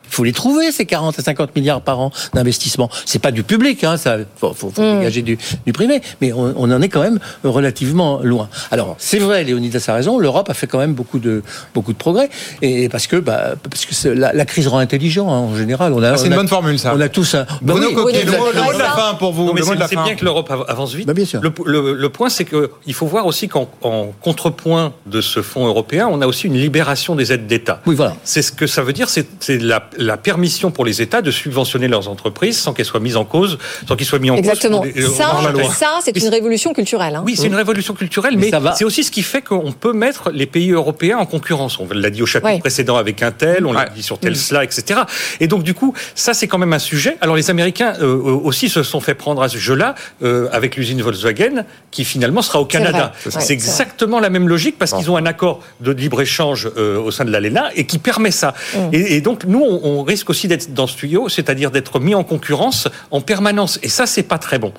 Il 0.06 0.14
faut 0.14 0.24
les 0.24 0.32
trouver 0.32 0.70
ces 0.72 0.86
40 0.86 1.18
à 1.18 1.22
50 1.22 1.56
milliards 1.56 1.80
par 1.80 1.98
an 2.00 2.10
d'investissement. 2.34 2.88
C'est 3.04 3.18
pas 3.18 3.30
du 3.32 3.42
public, 3.42 3.82
hein, 3.84 3.96
ça 3.96 4.18
faut, 4.36 4.52
faut, 4.54 4.70
faut 4.70 4.82
dégager 4.82 5.22
du, 5.22 5.38
du 5.66 5.72
privé, 5.72 6.00
mais 6.20 6.32
on, 6.32 6.54
on 6.56 6.70
en 6.70 6.82
est 6.82 6.88
quand 6.88 7.02
même 7.02 7.18
relativement 7.42 8.20
loin. 8.22 8.48
Alors 8.70 8.96
c'est 8.98 9.18
vrai, 9.18 9.44
Léonidas 9.44 9.84
a 9.88 9.94
raison, 9.94 10.18
l'Europe 10.18 10.48
a 10.50 10.54
fait 10.54 10.66
quand 10.66 10.78
même 10.78 10.94
beaucoup 10.94 11.18
de 11.18 11.42
beaucoup 11.74 11.92
de 11.92 11.98
progrès, 11.98 12.28
et 12.62 12.88
parce 12.88 13.06
que 13.06 13.16
bah, 13.16 13.54
parce 13.68 13.86
que 13.86 14.08
la, 14.08 14.32
la 14.32 14.44
crise 14.44 14.66
rend 14.68 14.78
intelligent 14.78 15.28
hein, 15.28 15.38
en 15.38 15.56
général. 15.56 15.92
On 15.92 16.02
a, 16.02 16.10
Ah, 16.12 16.16
c'est 16.16 16.26
une 16.26 16.32
a- 16.32 16.36
bonne 16.36 16.48
formule, 16.48 16.78
ça. 16.78 16.92
On 16.94 17.00
a 17.00 17.08
tous 17.08 17.34
un. 17.34 17.44
Bah 17.44 17.72
Bruno 17.74 17.88
oui. 17.88 17.94
Coquet, 17.94 18.24
le 18.24 18.30
Vous 18.32 18.36
mot, 18.38 18.44
avez- 18.46 18.56
le 18.58 18.62
mot 18.64 18.72
de 18.72 18.78
la 18.78 18.90
fin 18.90 19.14
pour 19.14 19.32
vous. 19.32 19.52
C'est 19.88 19.96
bien 19.96 20.14
que 20.14 20.24
l'Europe 20.24 20.50
av- 20.50 20.64
avance 20.68 20.94
vite. 20.94 21.06
Bah, 21.06 21.14
bien 21.14 21.24
sûr. 21.24 21.40
Le, 21.42 21.52
le- 21.66 21.94
le 21.94 22.08
point, 22.08 22.28
c'est 22.28 22.44
qu'il 22.44 22.94
faut 22.94 23.06
voir 23.06 23.26
aussi 23.26 23.48
qu'en 23.48 23.68
en 23.82 24.12
contrepoint 24.20 24.92
de 25.06 25.20
ce 25.20 25.42
fonds 25.42 25.66
européen, 25.66 26.08
on 26.10 26.20
a 26.20 26.26
aussi 26.26 26.46
une 26.46 26.54
libération 26.56 27.14
des 27.14 27.32
aides 27.32 27.46
d'État. 27.46 27.80
Oui, 27.86 27.94
voilà. 27.94 28.14
C'est 28.24 28.42
ce 28.42 28.52
que 28.52 28.66
ça 28.66 28.82
veut 28.82 28.92
dire, 28.92 29.08
c'est 29.08 29.26
c'est 29.40 29.58
la, 29.58 29.88
la 30.04 30.16
permission 30.16 30.70
pour 30.70 30.84
les 30.84 31.02
États 31.02 31.22
de 31.22 31.30
subventionner 31.30 31.88
leurs 31.88 32.08
entreprises 32.08 32.58
sans 32.58 32.72
qu'elles 32.72 32.84
soient 32.86 33.00
mises 33.00 33.16
en 33.16 33.24
cause, 33.24 33.58
sans 33.88 33.96
qu'ils 33.96 34.06
soient 34.06 34.18
mis 34.18 34.30
en 34.30 34.36
Exactement. 34.36 34.82
cause 34.82 34.90
euh, 34.96 35.68
Ça, 35.68 35.98
c'est 36.04 36.16
une 36.16 36.28
révolution 36.28 36.72
culturelle. 36.72 37.14
hein. 37.16 37.22
Oui, 37.24 37.36
c'est 37.36 37.46
une 37.46 37.54
révolution 37.54 37.94
culturelle, 37.94 38.36
Mais 38.38 38.50
c'est 38.76 38.84
aussi 38.84 39.04
ce 39.04 39.10
qui 39.10 39.22
fait 39.22 39.42
qu'on 39.42 39.72
peut 39.72 39.92
mettre 39.92 40.30
les 40.30 40.46
pays 40.46 40.70
européens 40.72 41.18
en 41.18 41.26
concurrence. 41.26 41.78
On 41.80 41.86
l'a 41.92 42.10
dit 42.10 42.22
au 42.22 42.26
chapitre 42.26 42.44
Ouais. 42.52 42.58
précédent 42.60 42.96
avec 42.96 43.22
Intel, 43.22 43.64
on 43.66 43.72
l'a 43.72 43.88
dit 43.88 44.02
sur 44.02 44.18
Tesla, 44.18 44.64
etc. 44.64 45.00
Et 45.40 45.46
donc, 45.46 45.62
du 45.62 45.72
coup, 45.74 45.94
ça, 46.14 46.34
c'est 46.34 46.46
quand 46.48 46.58
même 46.58 46.72
un 46.72 46.78
sujet. 46.78 47.16
Alors, 47.20 47.36
les 47.36 47.50
Américains 47.50 47.94
euh, 48.00 48.16
aussi 48.16 48.68
se 48.68 48.82
sont 48.82 49.00
fait 49.00 49.14
prendre 49.14 49.42
à 49.42 49.48
ce 49.48 49.58
jeu-là 49.58 49.94
euh, 50.22 50.48
avec 50.52 50.76
l'usine 50.76 51.00
Volkswagen, 51.00 51.64
qui 51.90 52.04
finalement 52.04 52.42
sera 52.42 52.60
au 52.60 52.64
Canada. 52.66 53.12
C'est 53.18 53.34
Ouais, 53.36 53.52
exactement 53.52 54.20
la 54.20 54.30
même 54.30 54.48
logique 54.48 54.76
parce 54.78 54.92
qu'ils 54.92 55.10
ont 55.10 55.16
un 55.16 55.26
accord 55.26 55.60
de 55.80 55.92
libre-échange 55.92 56.68
euh, 56.76 56.98
au 56.98 57.10
sein 57.10 57.24
de 57.24 57.30
l'ALENA 57.30 57.70
et 57.76 57.86
qui 57.86 57.98
permet 57.98 58.30
ça. 58.30 58.54
Mm. 58.74 58.78
Et, 58.92 59.16
et 59.16 59.20
donc, 59.20 59.44
nous, 59.44 59.62
on, 59.62 59.80
on 59.84 60.02
risque 60.02 60.30
aussi 60.30 60.48
d'être 60.48 60.72
dans 60.74 60.86
ce 60.86 60.96
tuyau, 60.96 61.28
c'est-à-dire 61.28 61.70
d'être 61.70 62.00
mis 62.00 62.14
en 62.14 62.24
concurrence 62.24 62.88
en 63.10 63.20
permanence. 63.20 63.78
Et 63.82 63.88
ça, 63.88 64.06
c'est 64.06 64.22
pas 64.22 64.38
très 64.38 64.58
bon. 64.58 64.72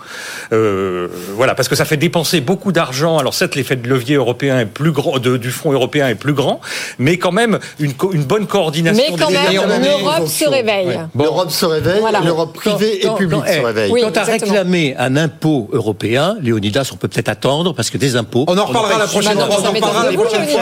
Euh, 0.51 1.07
voilà, 1.35 1.55
parce 1.55 1.67
que 1.67 1.75
ça 1.75 1.85
fait 1.85 1.95
dépenser 1.97 2.41
beaucoup 2.41 2.71
d'argent. 2.71 3.17
Alors, 3.19 3.33
certes, 3.33 3.55
l'effet 3.55 3.75
de 3.75 3.87
levier 3.87 4.15
européen 4.15 4.59
est 4.59 4.65
plus 4.65 4.91
grand, 4.91 5.19
de- 5.19 5.37
du 5.37 5.51
fonds 5.51 5.71
européen 5.71 6.07
est 6.09 6.15
plus 6.15 6.33
grand, 6.33 6.59
mais 6.99 7.17
quand 7.17 7.31
même 7.31 7.59
une, 7.79 7.93
bonne 8.23 8.47
coordination. 8.47 9.03
Mais 9.11 9.15
quand 9.17 9.27
des 9.27 9.33
même, 9.33 9.83
l'Europe 9.83 10.27
se 10.27 10.49
réveille. 10.49 10.99
L'Europe 11.15 11.51
se 11.51 11.65
réveille, 11.65 11.99
Voilà. 11.99 12.21
l'Europe 12.21 12.53
privée 12.53 12.99
Quand- 13.03 13.15
et 13.15 13.17
publique 13.17 13.39
quand- 13.41 13.47
se 13.47 13.57
eh, 13.59 13.65
réveille. 13.65 13.91
Oui, 13.91 14.01
Quand 14.03 14.11
tu 14.11 14.19
as 14.19 14.23
réclamé 14.23 14.95
un 14.97 15.15
impôt 15.17 15.69
européen, 15.71 16.35
Léonidas, 16.41 16.89
on 16.91 16.95
peut 16.97 17.07
peut-être 17.07 17.29
attendre 17.29 17.73
parce 17.73 17.91
que 17.91 17.97
des 17.99 18.15
impôts. 18.15 18.45
On 18.47 18.57
en 18.57 18.65
reparlera 18.65 18.97
la 18.99 19.07
prochaine 19.07 19.33
fois. 19.37 19.47
On 19.49 19.65
en 19.65 19.71
reparlera 19.71 20.11
la 20.11 20.17
prochaine 20.17 20.47
fois. 20.47 20.61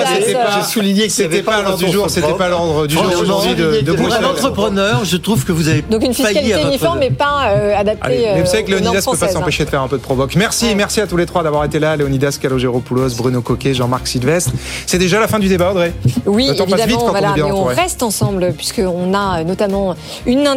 J'ai 0.56 0.64
souligné 0.70 1.08
que 1.08 1.14
C'était 1.14 1.42
pas 1.42 1.56
à 1.58 1.62
l'ordre 1.62 1.78
du 1.78 1.92
jour. 1.92 2.10
C'était 2.10 2.34
pas 2.34 2.46
à 2.46 2.50
l'ordre 2.50 2.88
du 2.88 2.94
jour 2.96 3.06
aujourd'hui 3.22 3.56
de, 3.56 3.94
entrepreneur, 4.34 5.06
je 5.06 5.18
trouve 5.18 5.46
que 5.46 5.52
vous 5.52 5.68
avez 5.68 5.82
Donc 5.84 6.04
une 6.04 6.14
fiscalité 6.14 6.54
votre- 6.54 6.68
uniforme, 6.68 7.00
mais 7.00 7.12
pas 7.12 7.48
euh, 7.50 7.76
adaptée 7.78 8.00
Allez, 8.02 8.32
mais 8.36 8.42
vous 8.42 8.48
savez 8.48 8.64
que 8.64 8.72
euh, 8.72 8.80
Léonidas 8.80 9.00
ne 9.00 9.12
peut 9.12 9.18
pas 9.18 9.26
hein. 9.26 9.30
s'empêcher 9.30 9.66
de 9.66 9.70
faire 9.70 9.82
un 9.82 9.88
peu 9.88 9.98
de 9.98 10.02
provoque. 10.02 10.36
Merci, 10.36 10.74
merci 10.76 11.02
à 11.02 11.08
tous 11.08 11.18
les 11.18 11.26
trois 11.26 11.44
d'avoir 11.44 11.64
été 11.66 11.80
là. 11.80 11.96
Léonidas 11.96 12.38
Calogéropoulos, 12.42 13.16
Bruno 13.18 13.42
Coquet, 13.42 13.74
Jean-Marc 13.74 14.08
Sylvestre. 14.08 14.52
C'est 14.86 14.98
déjà 14.98 15.20
la 15.20 15.28
fin 15.28 15.40
du 15.40 15.48
débat, 15.48 15.72
Audrey 15.72 15.94
Oui, 16.26 16.50
évidemment, 16.50 16.98
quand 16.98 17.10
voilà, 17.12 17.32
on 17.32 17.36
mais 17.36 17.52
on 17.52 17.64
reste 17.64 18.04
ensemble 18.04 18.54
puisqu'on 18.58 19.14
a 19.14 19.40
euh, 19.40 19.44
notamment 19.44 19.96
une, 20.26 20.48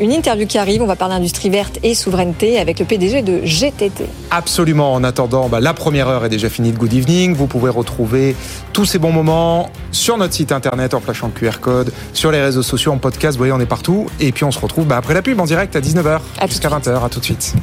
une 0.00 0.12
interview 0.12 0.46
qui 0.46 0.58
arrive. 0.58 0.82
On 0.82 0.86
va 0.86 0.96
parler 0.96 1.14
industrie 1.14 1.50
verte 1.50 1.78
et 1.82 1.94
souveraineté 1.94 2.58
avec 2.58 2.78
le 2.78 2.84
PDG 2.84 3.22
de 3.22 3.40
GTT. 3.44 4.04
Absolument. 4.30 4.92
En 4.92 5.04
attendant, 5.04 5.48
bah, 5.48 5.60
la 5.60 5.74
première 5.74 6.08
heure 6.08 6.24
est 6.24 6.28
déjà 6.28 6.48
finie 6.48 6.72
de 6.72 6.78
Good 6.78 6.92
Evening. 6.92 7.34
Vous 7.34 7.46
pouvez 7.46 7.70
retrouver 7.70 8.34
tous 8.72 8.84
ces 8.84 8.98
bons 8.98 9.12
moments 9.12 9.70
sur 9.92 10.16
notre 10.18 10.34
site 10.34 10.50
internet 10.52 10.94
en 10.94 11.00
flashant 11.00 11.30
le 11.32 11.38
QR 11.38 11.60
code, 11.60 11.92
sur 12.12 12.30
les 12.32 12.40
réseaux 12.42 12.62
sociaux, 12.62 12.92
en 12.92 12.98
podcast. 12.98 13.23
Vous 13.32 13.38
voyez, 13.38 13.52
on 13.52 13.60
est 13.60 13.66
partout. 13.66 14.06
Et 14.20 14.32
puis 14.32 14.44
on 14.44 14.50
se 14.50 14.58
retrouve 14.58 14.86
bah, 14.86 14.96
après 14.96 15.14
la 15.14 15.22
pub 15.22 15.40
en 15.40 15.44
direct 15.44 15.74
à 15.76 15.80
19h 15.80 16.20
À 16.38 16.42
tout 16.42 16.46
de 16.46 16.50
jusqu'à 16.50 16.68
20h. 16.68 17.04
À 17.04 17.08
tout 17.08 17.20
de 17.20 17.24
suite. 17.24 17.54